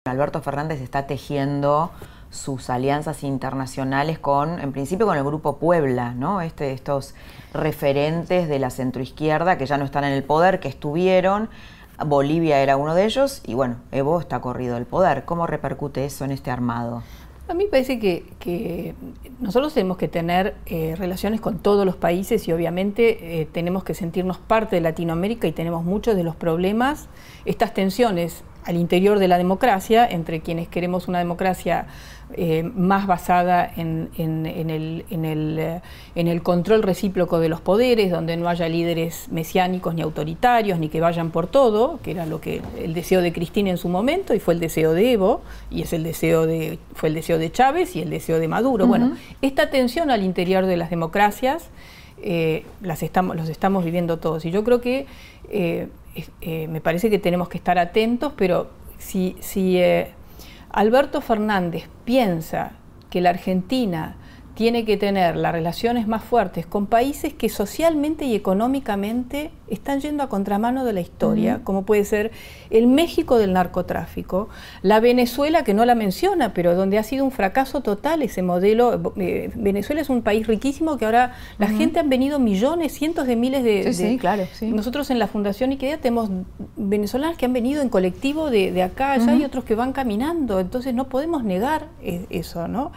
Alberto 0.06 0.42
Fernández 0.42 0.82
está 0.82 1.06
tejiendo 1.06 1.90
sus 2.28 2.68
alianzas 2.68 3.24
internacionales 3.24 4.18
con, 4.18 4.60
en 4.60 4.70
principio, 4.70 5.06
con 5.06 5.16
el 5.16 5.24
grupo 5.24 5.56
Puebla, 5.56 6.12
¿no? 6.12 6.42
Este, 6.42 6.72
estos 6.72 7.14
referentes 7.54 8.46
de 8.46 8.58
la 8.58 8.68
centroizquierda 8.68 9.56
que 9.56 9.64
ya 9.64 9.78
no 9.78 9.86
están 9.86 10.04
en 10.04 10.12
el 10.12 10.22
poder, 10.22 10.60
que 10.60 10.68
estuvieron. 10.68 11.48
Bolivia 12.04 12.60
era 12.60 12.76
uno 12.76 12.94
de 12.94 13.06
ellos 13.06 13.40
y 13.46 13.54
bueno, 13.54 13.76
Evo 13.92 14.20
está 14.20 14.42
corrido 14.42 14.74
del 14.74 14.84
poder. 14.84 15.24
¿Cómo 15.24 15.46
repercute 15.46 16.04
eso 16.04 16.26
en 16.26 16.32
este 16.32 16.50
armado? 16.50 17.02
A 17.48 17.54
mí 17.54 17.64
me 17.64 17.70
parece 17.70 17.98
que, 17.98 18.94
nosotros 19.40 19.72
tenemos 19.72 19.96
que 19.96 20.08
tener 20.08 20.54
eh, 20.66 20.96
relaciones 20.98 21.40
con 21.40 21.60
todos 21.60 21.86
los 21.86 21.96
países 21.96 22.46
y 22.46 22.52
obviamente 22.52 23.40
eh, 23.40 23.46
tenemos 23.46 23.84
que 23.84 23.94
sentirnos 23.94 24.36
parte 24.36 24.76
de 24.76 24.82
Latinoamérica 24.82 25.46
y 25.46 25.52
tenemos 25.52 25.82
muchos 25.82 26.14
de 26.14 26.24
los 26.24 26.36
problemas, 26.36 27.08
estas 27.46 27.72
tensiones 27.72 28.44
al 28.64 28.76
interior 28.76 29.18
de 29.18 29.28
la 29.28 29.38
democracia, 29.38 30.06
entre 30.06 30.40
quienes 30.40 30.68
queremos 30.68 31.08
una 31.08 31.18
democracia 31.18 31.86
eh, 32.32 32.62
más 32.62 33.06
basada 33.06 33.70
en, 33.76 34.08
el, 34.16 35.04
eh, 35.08 35.80
en, 36.14 36.28
el, 36.28 36.42
control 36.42 36.82
recíproco 36.82 37.38
de 37.38 37.48
los 37.48 37.60
poderes, 37.60 38.10
donde 38.10 38.36
no 38.36 38.48
haya 38.48 38.68
líderes 38.68 39.28
mesiánicos 39.30 39.94
ni 39.94 40.02
autoritarios, 40.02 40.78
ni 40.78 40.88
que 40.88 41.00
vayan 41.00 41.30
por 41.30 41.46
todo, 41.46 42.00
que 42.02 42.12
era 42.12 42.24
lo 42.24 42.40
que 42.40 42.62
el 42.78 42.94
deseo 42.94 43.20
de 43.20 43.32
Cristina 43.32 43.70
en 43.70 43.76
su 43.76 43.88
momento 43.88 44.34
y 44.34 44.40
fue 44.40 44.54
el 44.54 44.60
deseo 44.60 44.94
de 44.94 45.12
Evo, 45.12 45.42
y 45.70 45.82
es 45.82 45.92
el 45.92 46.02
deseo 46.02 46.46
de, 46.46 46.78
fue 46.94 47.10
el 47.10 47.14
deseo 47.14 47.38
de 47.38 47.52
Chávez 47.52 47.94
y 47.94 48.00
el 48.00 48.10
deseo 48.10 48.40
de 48.40 48.48
Maduro. 48.48 48.86
Bueno, 48.86 49.16
esta 49.42 49.70
tensión 49.70 50.10
al 50.10 50.22
interior 50.22 50.64
de 50.64 50.78
las 50.78 50.88
democracias 50.90 51.68
eh, 52.22 52.64
las 52.80 53.02
estamos, 53.02 53.36
los 53.36 53.50
estamos 53.50 53.84
viviendo 53.84 54.18
todos. 54.18 54.46
Y 54.46 54.50
yo 54.50 54.64
creo 54.64 54.80
que 54.80 55.06
eh, 55.50 55.88
me 56.68 56.80
parece 56.80 57.10
que 57.10 57.18
tenemos 57.18 57.48
que 57.48 57.58
estar 57.58 57.78
atentos, 57.78 58.32
pero 58.36 58.70
si, 58.98 59.36
si 59.40 59.78
eh, 59.78 60.12
Alberto 60.70 61.20
Fernández 61.20 61.88
piensa 62.04 62.72
que 63.10 63.20
la 63.20 63.30
Argentina 63.30 64.16
tiene 64.54 64.84
que 64.84 64.96
tener 64.96 65.36
las 65.36 65.52
relaciones 65.52 66.06
más 66.06 66.22
fuertes 66.22 66.64
con 66.64 66.86
países 66.86 67.32
que 67.34 67.48
socialmente 67.48 68.24
y 68.24 68.34
económicamente 68.34 69.50
están 69.68 70.00
yendo 70.00 70.22
a 70.22 70.28
contramano 70.28 70.84
de 70.84 70.92
la 70.92 71.00
historia, 71.00 71.60
como 71.64 71.84
puede 71.84 72.04
ser 72.04 72.30
el 72.70 72.86
México 72.86 73.38
del 73.38 73.52
narcotráfico, 73.52 74.48
la 74.82 75.00
Venezuela, 75.00 75.64
que 75.64 75.74
no 75.74 75.84
la 75.84 75.94
menciona, 75.94 76.54
pero 76.54 76.74
donde 76.74 76.98
ha 76.98 77.02
sido 77.02 77.24
un 77.24 77.32
fracaso 77.32 77.80
total 77.80 78.22
ese 78.22 78.42
modelo. 78.42 79.12
Eh, 79.16 79.50
Venezuela 79.54 80.00
es 80.00 80.10
un 80.10 80.22
país 80.22 80.46
riquísimo 80.46 80.98
que 80.98 81.06
ahora 81.06 81.34
la 81.58 81.68
gente 81.68 81.98
han 81.98 82.08
venido 82.08 82.38
millones, 82.38 82.92
cientos 82.92 83.26
de 83.26 83.36
miles 83.36 83.64
de... 83.64 83.92
Sí, 83.92 84.18
claro. 84.18 84.46
Nosotros 84.60 85.10
en 85.10 85.18
la 85.18 85.26
Fundación 85.26 85.72
Iquedea 85.72 85.98
tenemos 85.98 86.30
venezolanos 86.76 87.36
que 87.36 87.46
han 87.46 87.52
venido 87.52 87.82
en 87.82 87.88
colectivo 87.88 88.50
de, 88.50 88.82
acá 88.82 89.12
allá 89.12 89.34
y 89.34 89.44
otros 89.44 89.64
que 89.64 89.74
van 89.74 89.92
caminando, 89.92 90.60
entonces 90.60 90.94
no 90.94 91.08
podemos 91.08 91.42
negar 91.42 91.88
eh, 92.02 92.26
eso, 92.30 92.68
¿no? 92.68 92.92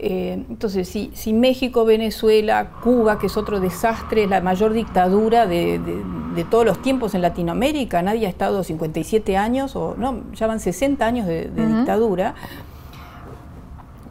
Eh, 0.00 0.44
entonces, 0.48 0.88
si, 0.88 1.10
si, 1.14 1.32
México, 1.32 1.84
Venezuela, 1.84 2.70
Cuba, 2.82 3.18
que 3.18 3.26
es 3.26 3.36
otro 3.36 3.58
desastre, 3.58 4.28
la 4.28 4.40
mayor 4.40 4.72
dictadura 4.72 5.46
de, 5.46 5.80
todos 6.50 6.64
los 6.64 6.80
tiempos 6.80 7.14
en 7.16 7.22
Latinoamérica, 7.22 8.00
nadie 8.00 8.26
ha 8.26 8.30
estado 8.30 8.62
57 8.62 9.36
años, 9.36 9.74
o 9.74 9.96
no, 9.98 10.22
ya 10.34 10.46
van 10.46 10.60
60 10.60 11.04
años 11.04 11.26
de, 11.26 11.50
dictadura, 11.50 12.36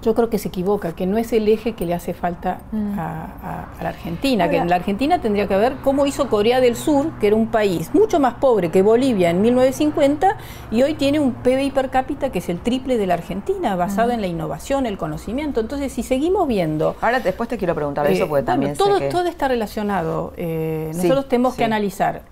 yo 0.02 0.14
creo 0.14 0.30
que 0.30 0.38
se 0.38 0.50
equivoca, 0.50 0.94
que 0.94 1.06
no 1.06 1.18
es 1.18 1.34
el 1.34 1.48
eje 1.48 1.74
que 1.74 1.86
le 1.86 1.94
hace 1.94 2.14
falta 2.14 2.62
mm. 2.72 3.00
a, 3.00 3.68
la 3.82 3.90
Argentina, 3.90 4.50
que 4.50 4.58
en 4.58 4.70
la 4.70 4.76
Argentina 4.76 5.20
tendría 5.20 5.48
que 5.48 5.56
ver 5.56 5.76
cómo 5.84 6.06
hizo 6.06 6.30
Corea 6.30 6.60
del 6.60 6.76
Sur, 6.76 7.12
que 7.20 7.28
era 7.28 7.36
un 7.36 7.48
país 7.48 7.94
mucho 7.94 8.20
más 8.20 8.36
pobre 8.36 8.70
que 8.70 8.82
Bolivia 8.82 9.30
en 9.30 9.42
1950 9.42 10.38
y 10.72 10.84
hoy 10.84 10.94
tiene 10.94 11.20
un 11.20 11.34
PBI 11.34 11.72
per 11.72 11.90
cápita 11.90 12.32
que 12.32 12.40
es 12.40 12.50
el 12.50 12.60
triple 12.60 12.98
de 12.98 13.08
la 13.08 13.16
Argentina, 13.16 13.76
basado 13.76 14.10
mm. 14.10 14.14
en 14.14 14.22
la 14.22 14.28
innovación, 14.28 14.86
el 14.86 14.98
conocimiento. 14.98 15.60
Entonces, 15.60 15.92
si 15.92 16.04
seguimos 16.04 16.48
viendo... 16.48 16.96
Ahora 17.02 17.20
después 17.20 17.50
te 17.50 17.58
quiero 17.58 17.76
preguntar 17.76 18.08
eso 18.08 18.26
eh, 18.26 18.28
porque 18.28 18.44
también... 18.44 18.76
todo, 18.76 19.00
todo 19.10 19.26
está 19.26 19.48
relacionado. 19.48 20.34
Eh, 20.38 20.92
nosotros 20.96 21.28
tenemos 21.28 21.56
que 21.56 21.64
analizar 21.64 22.24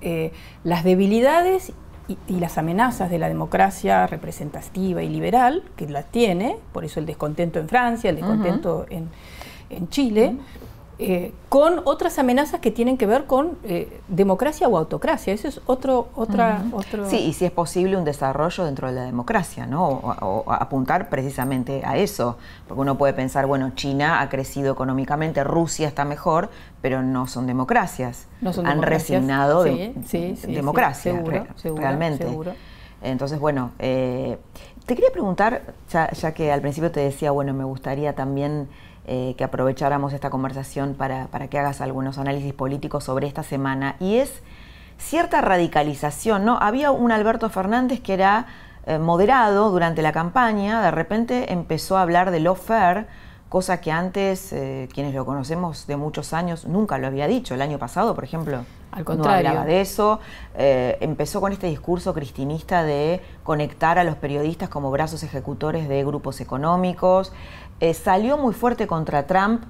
eh, 0.00 0.32
las 0.62 0.84
debilidades 0.84 1.72
y, 2.08 2.16
las 2.38 2.58
amenazas 2.58 3.10
de 3.10 3.18
la 3.18 3.28
democracia 3.28 4.06
representativa 4.06 5.02
y 5.02 5.08
liberal, 5.08 5.62
que 5.76 5.88
la 5.88 6.02
tiene, 6.02 6.56
por 6.72 6.84
eso 6.84 7.00
el 7.00 7.06
descontento 7.06 7.58
en 7.58 7.68
Francia, 7.68 8.10
el 8.10 8.16
descontento 8.16 8.86
en, 8.90 9.08
Chile, 9.88 10.36
eh, 10.98 11.34
con 11.50 11.82
otras 11.84 12.18
amenazas 12.18 12.60
que 12.60 12.70
tienen 12.70 12.96
que 12.96 13.04
ver 13.04 13.26
con 13.26 13.58
eh, 13.64 14.00
democracia 14.08 14.66
o 14.66 14.78
autocracia. 14.78 15.34
Eso 15.34 15.46
es 15.46 15.60
otro, 15.66 16.08
otra, 16.14 16.64
otro... 16.72 17.10
Sí, 17.10 17.18
y 17.18 17.34
si 17.34 17.44
es 17.44 17.50
posible 17.50 17.98
un 17.98 18.04
desarrollo 18.04 18.64
dentro 18.64 18.88
de 18.88 18.94
la 18.94 19.02
democracia, 19.04 19.66
¿no? 19.66 19.86
O, 19.86 20.50
apuntar 20.50 21.10
precisamente 21.10 21.82
a 21.84 21.98
eso. 21.98 22.38
Porque 22.66 22.80
uno 22.80 22.96
puede 22.96 23.12
pensar, 23.12 23.46
bueno, 23.46 23.72
China 23.74 24.22
ha 24.22 24.30
crecido 24.30 24.72
económicamente, 24.72 25.44
Rusia 25.44 25.86
está 25.86 26.06
mejor, 26.06 26.48
pero 26.80 27.02
no 27.02 27.26
son 27.26 27.46
democracias. 27.46 28.26
No 28.40 28.54
son 28.54 28.66
Han 28.66 28.80
resignado 28.80 29.64
de, 29.64 29.92
democracia, 30.48 31.22
realmente. 31.74 32.26
Entonces, 33.02 33.38
bueno, 33.38 33.72
eh, 33.78 34.38
te 34.86 34.94
quería 34.94 35.10
preguntar, 35.10 35.74
ya, 35.90 36.10
ya 36.12 36.32
que 36.32 36.50
al 36.50 36.62
principio 36.62 36.90
te 36.90 37.00
decía, 37.00 37.32
bueno, 37.32 37.52
me 37.52 37.64
gustaría 37.64 38.14
también 38.14 38.68
eh, 39.08 39.36
que 39.38 39.44
aprovecháramos 39.44 40.12
esta 40.12 40.30
conversación 40.30 40.94
para, 40.94 41.28
que 41.48 41.60
hagas 41.60 41.80
algunos 41.80 42.18
análisis 42.18 42.52
políticos 42.52 43.04
sobre 43.04 43.28
esta 43.28 43.44
semana, 43.44 43.94
y 44.00 44.16
es 44.16 44.42
cierta 44.98 45.40
radicalización, 45.40 46.44
¿no? 46.44 46.58
Había 46.60 46.90
un 46.90 47.12
Alberto 47.12 47.48
Fernández 47.48 48.00
que 48.00 48.14
era 48.14 48.46
eh, 48.84 48.98
moderado 48.98 49.70
durante 49.70 50.02
la 50.02 50.10
campaña, 50.10 50.82
de 50.82 50.90
repente 50.90 51.52
empezó 51.52 51.96
a 51.96 52.02
hablar 52.02 52.32
de 52.32 52.40
lo 52.40 52.56
fair, 52.56 53.06
cosa 53.48 53.80
que 53.80 53.92
antes 53.92 54.52
eh, 54.52 54.88
quienes 54.92 55.14
lo 55.14 55.24
conocemos 55.24 55.86
de 55.86 55.96
muchos 55.96 56.32
años 56.32 56.66
nunca 56.66 56.98
lo 56.98 57.06
había 57.06 57.28
dicho. 57.28 57.54
El 57.54 57.62
año 57.62 57.78
pasado, 57.78 58.12
por 58.12 58.24
ejemplo, 58.24 58.64
Al 58.90 59.04
contrario. 59.04 59.44
no 59.44 59.48
hablaba 59.50 59.66
de 59.66 59.82
eso. 59.82 60.18
empezó 60.56 61.40
con 61.40 61.52
este 61.52 61.68
discurso 61.68 62.12
cristinista 62.12 62.82
de 62.82 63.22
conectar 63.44 64.00
a 64.00 64.04
los 64.04 64.16
periodistas 64.16 64.68
como 64.68 64.90
brazos 64.90 65.22
ejecutores 65.22 65.88
de 65.88 66.04
grupos 66.04 66.40
económicos. 66.40 67.32
Eh, 67.80 67.94
salió 67.94 68.38
muy 68.38 68.54
fuerte 68.54 68.86
contra 68.86 69.26
Trump. 69.26 69.62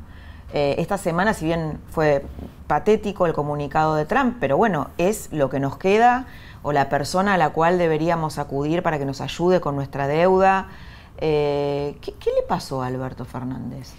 Eh, 0.53 0.77
esta 0.79 0.97
semana, 0.97 1.35
si 1.35 1.47
bien 1.47 1.81
fue 1.91 2.25
patético 2.67 3.27
el 3.27 3.33
comunicado 3.33 3.97
de 3.97 4.05
Trump, 4.05 4.37
pero 4.41 4.57
bueno, 4.57 4.91
es 4.97 5.29
lo 5.33 5.51
que 5.51 5.59
nos 5.59 5.77
queda 5.77 6.27
o 6.63 6.73
la 6.73 6.89
persona 6.89 7.35
a 7.35 7.37
la 7.37 7.51
cual 7.51 7.79
deberíamos 7.79 8.39
acudir 8.39 8.83
para 8.83 8.99
que 8.99 9.05
nos 9.05 9.21
ayude 9.21 9.61
con 9.61 9.75
nuestra 9.75 10.07
deuda. 10.07 10.69
Eh, 11.19 11.99
¿qué, 12.01 12.13
¿Qué 12.13 12.31
le 12.31 12.43
pasó 12.43 12.83
a 12.83 12.87
Alberto 12.87 13.25
Fernández? 13.25 13.93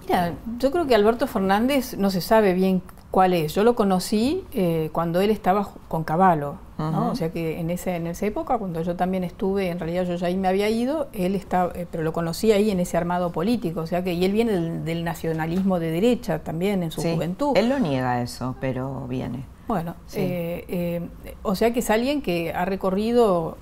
Mira, 0.00 0.32
yo 0.58 0.72
creo 0.72 0.86
que 0.86 0.94
Alberto 0.96 1.28
Fernández 1.28 1.96
no 1.96 2.10
se 2.10 2.20
sabe 2.20 2.54
bien 2.54 2.82
cuál 3.12 3.32
es. 3.32 3.54
Yo 3.54 3.62
lo 3.62 3.76
conocí 3.76 4.44
cuando 4.90 5.20
él 5.20 5.30
estaba 5.30 5.68
con 5.86 6.02
Caballo, 6.02 6.56
o 6.90 7.14
sea 7.14 7.30
que 7.30 7.60
en, 7.60 7.70
ese, 7.70 7.96
en 7.96 8.06
esa 8.06 8.26
época, 8.26 8.58
cuando 8.58 8.82
yo 8.82 8.96
también 8.96 9.24
estuve, 9.24 9.68
en 9.68 9.78
realidad 9.78 10.04
yo 10.04 10.16
ya 10.16 10.26
ahí 10.26 10.36
me 10.36 10.48
había 10.48 10.68
ido, 10.68 11.08
él 11.12 11.34
estaba, 11.34 11.72
eh, 11.74 11.86
pero 11.90 12.02
lo 12.02 12.12
conocí 12.12 12.52
ahí 12.52 12.70
en 12.70 12.80
ese 12.80 12.96
armado 12.96 13.32
político, 13.32 13.80
o 13.80 13.86
sea 13.86 14.02
que 14.02 14.12
y 14.12 14.24
él 14.24 14.32
viene 14.32 14.52
del, 14.52 15.04
nacionalismo 15.04 15.78
de 15.78 15.90
derecha 15.90 16.40
también 16.40 16.82
en 16.82 16.90
su 16.90 17.02
juventud. 17.02 17.56
Él 17.56 17.68
lo 17.68 17.78
niega 17.78 18.22
eso, 18.22 18.56
pero 18.60 19.06
viene. 19.08 19.44
Bueno, 19.68 19.94
eh, 20.14 21.08
o 21.42 21.54
sea 21.54 21.72
que 21.72 21.80
es 21.80 21.90
alguien 21.90 22.20
que 22.20 22.52
ha 22.52 22.64
recorrido 22.64 23.56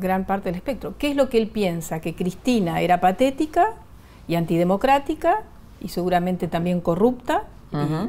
gran 0.00 0.24
parte 0.24 0.48
del 0.48 0.56
espectro. 0.56 0.94
¿Qué 0.98 1.10
es 1.10 1.16
lo 1.16 1.28
que 1.28 1.38
él 1.38 1.48
piensa? 1.48 2.00
Que 2.00 2.14
Cristina 2.14 2.80
era 2.80 3.00
patética 3.00 3.74
y 4.28 4.34
antidemocrática 4.34 5.42
y 5.80 5.88
seguramente 5.88 6.48
también 6.48 6.80
corrupta 6.80 7.44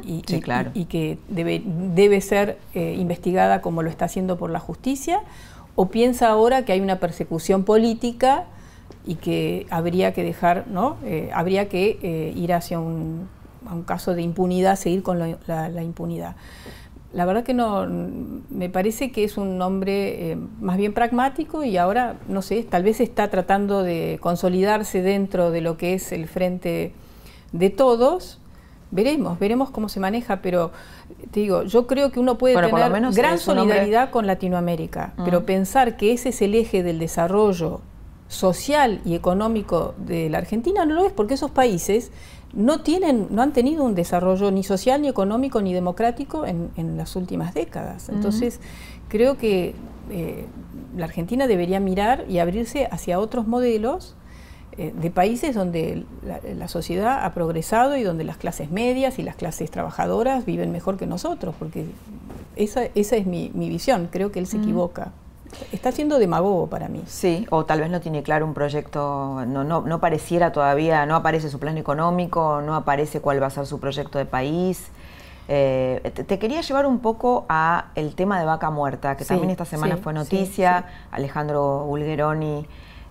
y, 0.04 0.84
que 0.84 1.18
debe, 1.28 1.62
debe 1.64 2.20
ser 2.20 2.58
eh, 2.74 2.94
investigada 2.98 3.60
como 3.60 3.82
lo 3.82 3.90
está 3.90 4.06
haciendo 4.06 4.38
por 4.38 4.50
la 4.50 4.60
justicia, 4.60 5.20
o 5.74 5.88
piensa 5.88 6.28
ahora 6.28 6.64
que 6.64 6.72
hay 6.72 6.80
una 6.80 6.98
persecución 7.00 7.64
política 7.64 8.44
y 9.06 9.16
que 9.16 9.66
habría 9.70 10.12
que 10.12 10.22
dejar, 10.22 10.66
¿no? 10.68 10.96
Eh, 11.04 11.30
habría 11.32 11.68
que 11.68 11.98
eh, 12.02 12.32
ir 12.36 12.52
hacia 12.52 12.78
un, 12.78 13.28
un, 13.70 13.82
caso 13.84 14.14
de 14.14 14.22
impunidad, 14.22 14.76
seguir 14.76 15.02
con 15.02 15.18
la, 15.18 15.82
impunidad. 15.82 16.36
La 17.12 17.24
verdad 17.24 17.42
que 17.42 17.54
no, 17.54 17.86
me 18.50 18.68
parece 18.68 19.12
que 19.12 19.24
es 19.24 19.38
un 19.38 19.60
hombre 19.62 20.36
más 20.60 20.76
bien 20.76 20.92
pragmático 20.92 21.64
y 21.64 21.78
ahora, 21.78 22.16
no 22.28 22.42
sé, 22.42 22.62
tal 22.64 22.82
vez 22.82 23.00
está 23.00 23.28
tratando 23.28 23.82
de 23.82 24.18
consolidarse 24.20 25.00
dentro 25.00 25.50
de 25.50 25.62
lo 25.62 25.78
que 25.78 25.94
es 25.94 26.12
el 26.12 26.28
frente 26.28 26.92
de 27.52 27.70
todos, 27.70 28.37
veremos, 28.90 29.38
veremos 29.38 29.70
cómo 29.70 29.88
se 29.88 30.00
maneja, 30.00 30.40
pero 30.42 30.72
te 31.30 31.40
digo, 31.40 31.62
yo 31.64 31.86
creo 31.86 32.10
que 32.10 32.20
uno 32.20 32.38
puede 32.38 32.54
tener 32.54 33.12
gran 33.12 33.38
solidaridad 33.38 34.10
con 34.10 34.26
Latinoamérica, 34.26 35.14
pero 35.24 35.44
pensar 35.44 35.96
que 35.96 36.12
ese 36.12 36.30
es 36.30 36.42
el 36.42 36.54
eje 36.54 36.82
del 36.82 36.98
desarrollo 36.98 37.80
social 38.28 39.00
y 39.04 39.14
económico 39.14 39.94
de 39.96 40.28
la 40.28 40.38
Argentina 40.38 40.84
no 40.84 40.94
lo 40.94 41.06
es, 41.06 41.12
porque 41.12 41.34
esos 41.34 41.50
países 41.50 42.12
no 42.52 42.80
tienen, 42.80 43.28
no 43.30 43.42
han 43.42 43.52
tenido 43.52 43.84
un 43.84 43.94
desarrollo 43.94 44.50
ni 44.50 44.62
social, 44.62 45.02
ni 45.02 45.08
económico, 45.08 45.60
ni 45.60 45.74
democrático 45.74 46.46
en, 46.46 46.96
las 46.96 47.16
últimas 47.16 47.54
décadas. 47.54 48.08
Entonces, 48.08 48.60
creo 49.08 49.36
que 49.36 49.74
eh, 50.10 50.46
la 50.96 51.04
Argentina 51.04 51.46
debería 51.46 51.80
mirar 51.80 52.24
y 52.28 52.38
abrirse 52.38 52.88
hacia 52.90 53.20
otros 53.20 53.46
modelos 53.46 54.16
de 54.78 55.10
países 55.10 55.56
donde 55.56 56.04
la, 56.22 56.68
sociedad 56.68 57.24
ha 57.24 57.34
progresado 57.34 57.96
y 57.96 58.04
donde 58.04 58.22
las 58.22 58.36
clases 58.36 58.70
medias 58.70 59.18
y 59.18 59.24
las 59.24 59.34
clases 59.34 59.72
trabajadoras 59.72 60.44
viven 60.44 60.70
mejor 60.70 60.96
que 60.96 61.06
nosotros, 61.06 61.54
porque 61.58 61.86
Esa, 62.54 62.84
esa 62.94 63.16
es 63.16 63.26
mi, 63.26 63.48
visión, 63.54 64.08
creo 64.10 64.30
que 64.30 64.38
él 64.38 64.46
se 64.46 64.58
equivoca. 64.58 65.10
Está 65.72 65.90
siendo 65.90 66.18
demagogo 66.20 66.68
para 66.68 66.88
mí. 66.88 67.02
Sí, 67.06 67.46
o 67.50 67.64
tal 67.64 67.80
vez 67.80 67.90
no 67.90 68.00
tiene 68.00 68.22
claro 68.22 68.46
un 68.46 68.54
proyecto, 68.54 69.44
no, 69.48 69.64
no, 69.64 69.80
no 69.80 69.98
pareciera 69.98 70.52
todavía, 70.52 71.06
no 71.06 71.16
aparece 71.16 71.50
su 71.50 71.58
plan 71.58 71.76
económico, 71.76 72.60
no 72.64 72.76
aparece 72.76 73.20
cuál 73.20 73.42
va 73.42 73.46
a 73.46 73.50
ser 73.50 73.66
su 73.66 73.80
proyecto 73.80 74.18
de 74.18 74.26
país. 74.26 74.90
Eh, 75.48 76.12
te, 76.26 76.38
quería 76.38 76.60
llevar 76.60 76.86
un 76.86 77.00
poco 77.00 77.46
a 77.48 77.86
el 77.96 78.14
tema 78.14 78.38
de 78.38 78.44
vaca 78.44 78.70
muerta, 78.70 79.16
que 79.16 79.24
también 79.24 79.50
esta 79.50 79.64
semana 79.64 79.96
fue 79.96 80.12
noticia. 80.12 80.84
Alejandro 81.10 81.84
Bulgeroni 81.86 82.66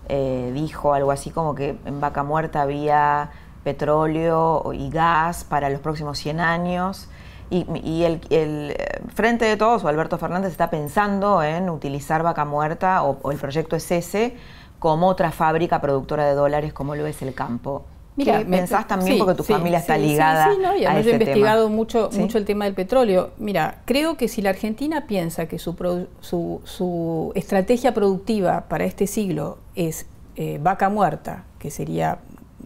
eh, 0.08 0.50
dijo 0.54 0.94
algo 0.94 1.10
así 1.10 1.30
como 1.30 1.54
que 1.54 1.76
en 1.84 2.00
vaca 2.00 2.22
muerta 2.22 2.62
había 2.62 3.30
petróleo 3.64 4.72
y 4.72 4.88
gas 4.90 5.44
para 5.44 5.68
los 5.68 5.80
próximos 5.80 6.18
100 6.18 6.40
años. 6.40 7.08
Y, 7.50 8.04
el, 8.04 8.20
eh, 8.28 9.00
frente 9.14 9.46
de 9.46 9.56
todos, 9.56 9.82
o 9.82 9.88
Alberto 9.88 10.18
Fernández, 10.18 10.50
está 10.50 10.68
pensando 10.68 11.42
en 11.42 11.70
utilizar 11.70 12.22
vaca 12.22 12.44
muerta, 12.44 13.02
o, 13.02 13.30
el 13.30 13.38
proyecto 13.38 13.74
es 13.76 13.90
ese, 13.90 14.36
como 14.78 15.08
otra 15.08 15.32
fábrica 15.32 15.80
productora 15.80 16.26
de 16.26 16.34
dólares 16.34 16.72
como 16.74 16.94
lo 16.94 17.06
es 17.06 17.22
el 17.22 17.34
campo. 17.34 17.84
Mira, 18.18 18.44
pensás 18.44 18.86
también 18.88 19.16
porque 19.16 19.34
tu 19.34 19.44
familia 19.44 19.78
está 19.78 19.96
ligada 19.96 20.52
sí, 20.52 20.58
no, 20.60 20.76
y 20.76 20.84
a 20.84 21.00
yo 21.00 21.10
he 21.10 21.12
investigado 21.12 21.68
mucho, 21.68 22.10
mucho 22.12 22.36
el 22.36 22.44
tema 22.44 22.64
del 22.64 22.74
petróleo. 22.74 23.30
Mira, 23.38 23.82
creo 23.84 24.16
que 24.16 24.26
si 24.26 24.42
la 24.42 24.50
Argentina 24.50 25.06
piensa 25.06 25.46
que 25.46 25.60
su, 25.60 25.76
su, 26.20 26.60
su 26.64 27.32
estrategia 27.36 27.94
productiva 27.94 28.64
para 28.68 28.84
este 28.84 29.06
siglo 29.06 29.58
es 29.76 30.06
eh, 30.34 30.58
vaca 30.60 30.88
muerta, 30.88 31.44
que 31.60 31.70
sería 31.70 32.18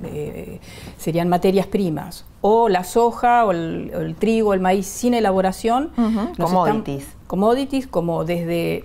eh, 0.04 0.58
serían 0.96 1.28
materias 1.28 1.66
primas, 1.66 2.24
o 2.40 2.68
la 2.68 2.82
soja, 2.82 3.44
o 3.44 3.52
el, 3.52 4.16
trigo, 4.18 4.54
el 4.54 4.60
maíz 4.60 4.86
sin 4.86 5.12
elaboración. 5.14 5.90
commodities. 6.38 7.06
commodities, 7.26 7.86
como 7.86 8.24
desde 8.24 8.84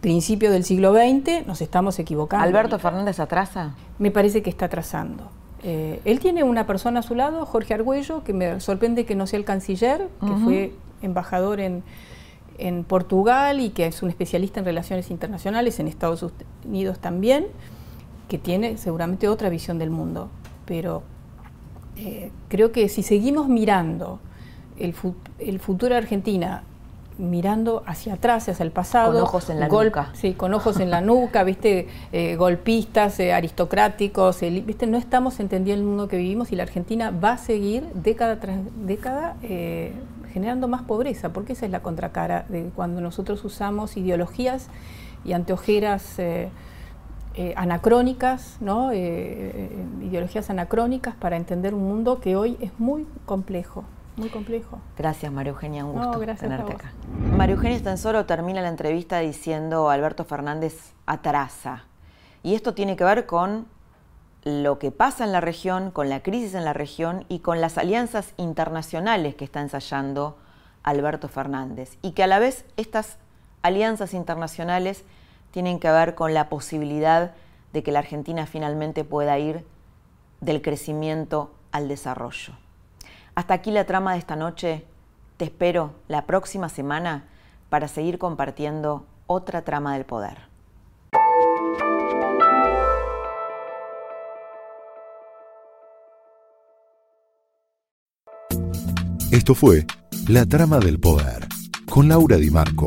principio 0.00 0.50
del 0.50 0.64
siglo 0.64 0.92
XX 0.92 1.46
nos 1.46 1.60
estamos 1.60 1.98
equivocando. 1.98 2.44
¿Alberto 2.44 2.78
Fernández 2.78 3.20
atrasa? 3.20 3.74
Me 3.98 4.10
parece 4.10 4.42
que 4.42 4.50
está 4.50 4.66
atrasando. 4.66 5.30
Eh, 5.66 6.00
él 6.04 6.20
tiene 6.20 6.44
una 6.44 6.66
persona 6.66 7.00
a 7.00 7.02
su 7.02 7.14
lado, 7.14 7.46
Jorge 7.46 7.72
Argüello, 7.72 8.22
que 8.22 8.34
me 8.34 8.60
sorprende 8.60 9.06
que 9.06 9.14
no 9.14 9.26
sea 9.26 9.38
el 9.38 9.46
canciller, 9.46 10.08
que 10.20 10.34
fue 10.44 10.74
embajador 11.00 11.58
en, 11.58 11.82
en, 12.58 12.84
Portugal 12.84 13.60
y 13.60 13.70
que 13.70 13.86
es 13.86 14.02
un 14.02 14.10
especialista 14.10 14.60
en 14.60 14.66
relaciones 14.66 15.10
internacionales, 15.10 15.80
en 15.80 15.88
Estados 15.88 16.22
Unidos 16.66 16.98
también, 16.98 17.46
que 18.28 18.36
tiene 18.36 18.76
seguramente 18.76 19.26
otra 19.26 19.48
visión 19.48 19.78
del 19.78 19.88
mundo. 19.88 20.28
Pero 20.66 21.02
eh, 21.96 22.30
creo 22.48 22.70
que 22.70 22.90
si 22.90 23.02
seguimos 23.02 23.48
mirando 23.48 24.20
el, 24.78 24.94
el 25.38 25.60
futuro 25.60 25.94
de 25.94 25.98
Argentina 25.98 26.62
mirando 27.18 27.82
hacia 27.86 28.14
atrás, 28.14 28.48
hacia 28.48 28.64
el 28.64 28.70
pasado. 28.70 29.12
Con 29.12 29.22
ojos 29.22 29.50
en 29.50 29.60
la 29.60 29.68
nuca. 29.68 30.10
Sí, 30.14 30.34
con 30.34 30.52
ojos 30.54 30.80
en 30.80 30.90
la 30.90 31.00
nuca, 31.00 31.44
¿viste? 31.44 31.88
Eh, 32.12 32.36
golpistas, 32.36 33.20
eh, 33.20 33.32
aristocráticos, 33.32 34.40
¿viste? 34.40 34.86
No 34.86 34.98
estamos 34.98 35.40
entendiendo 35.40 35.82
el 35.82 35.88
mundo 35.88 36.08
que 36.08 36.16
vivimos 36.16 36.52
y 36.52 36.56
la 36.56 36.64
Argentina 36.64 37.10
va 37.10 37.32
a 37.32 37.38
seguir 37.38 37.84
década 37.94 38.40
tras 38.40 38.58
década 38.84 39.36
eh, 39.42 39.92
generando 40.32 40.66
más 40.66 40.82
pobreza, 40.82 41.32
porque 41.32 41.52
esa 41.52 41.66
es 41.66 41.72
la 41.72 41.80
contracara 41.80 42.44
de 42.48 42.70
cuando 42.74 43.00
nosotros 43.00 43.44
usamos 43.44 43.96
ideologías 43.96 44.68
y 45.24 45.32
anteojeras 45.32 46.20
anacrónicas, 47.56 48.56
¿no? 48.60 48.92
ideologías 48.92 50.50
anacrónicas 50.50 51.14
para 51.14 51.36
entender 51.36 51.72
un 51.74 51.84
mundo 51.84 52.20
que 52.20 52.34
hoy 52.36 52.56
es 52.60 52.72
muy 52.78 53.06
complejo. 53.26 53.84
Muy 54.16 54.28
complejo. 54.28 54.80
Gracias, 54.96 55.32
María 55.32 55.50
Eugenia. 55.50 55.84
Un 55.84 55.92
gusto 55.92 56.20
tenerte 56.36 56.72
acá. 56.72 56.92
María 57.36 57.54
Eugenia 57.54 57.76
Estensoro 57.76 58.26
termina 58.26 58.60
la 58.60 58.68
entrevista 58.68 59.18
diciendo 59.18 59.90
Alberto 59.90 60.24
Fernández 60.24 60.92
atrasa. 61.06 61.84
Y 62.42 62.54
esto 62.54 62.74
tiene 62.74 62.96
que 62.96 63.04
ver 63.04 63.26
con 63.26 63.66
lo 64.44 64.78
que 64.78 64.90
pasa 64.90 65.24
en 65.24 65.32
la 65.32 65.40
región, 65.40 65.90
con 65.90 66.08
la 66.08 66.22
crisis 66.22 66.54
en 66.54 66.64
la 66.64 66.74
región 66.74 67.24
y 67.28 67.40
con 67.40 67.60
las 67.60 67.78
alianzas 67.78 68.34
internacionales 68.36 69.34
que 69.34 69.44
está 69.44 69.60
ensayando 69.60 70.36
Alberto 70.82 71.28
Fernández. 71.28 71.98
Y 72.02 72.12
que 72.12 72.22
a 72.22 72.26
la 72.28 72.38
vez 72.38 72.66
estas 72.76 73.16
alianzas 73.62 74.14
internacionales 74.14 75.04
tienen 75.50 75.80
que 75.80 75.90
ver 75.90 76.14
con 76.14 76.34
la 76.34 76.48
posibilidad 76.48 77.32
de 77.72 77.82
que 77.82 77.90
la 77.90 78.00
Argentina 78.00 78.46
finalmente 78.46 79.02
pueda 79.02 79.38
ir 79.38 79.64
del 80.40 80.62
crecimiento 80.62 81.50
al 81.72 81.88
desarrollo. 81.88 82.54
Hasta 83.34 83.54
aquí 83.54 83.70
la 83.70 83.84
trama 83.84 84.12
de 84.12 84.18
esta 84.18 84.36
noche. 84.36 84.84
Te 85.36 85.44
espero 85.44 85.94
la 86.06 86.26
próxima 86.26 86.68
semana 86.68 87.24
para 87.68 87.88
seguir 87.88 88.18
compartiendo 88.18 89.06
otra 89.26 89.62
trama 89.62 89.94
del 89.94 90.04
poder. 90.04 90.38
Esto 99.32 99.56
fue 99.56 99.84
La 100.28 100.46
Trama 100.46 100.78
del 100.78 101.00
Poder 101.00 101.48
con 101.90 102.06
Laura 102.08 102.36
Di 102.36 102.50
Marco, 102.50 102.86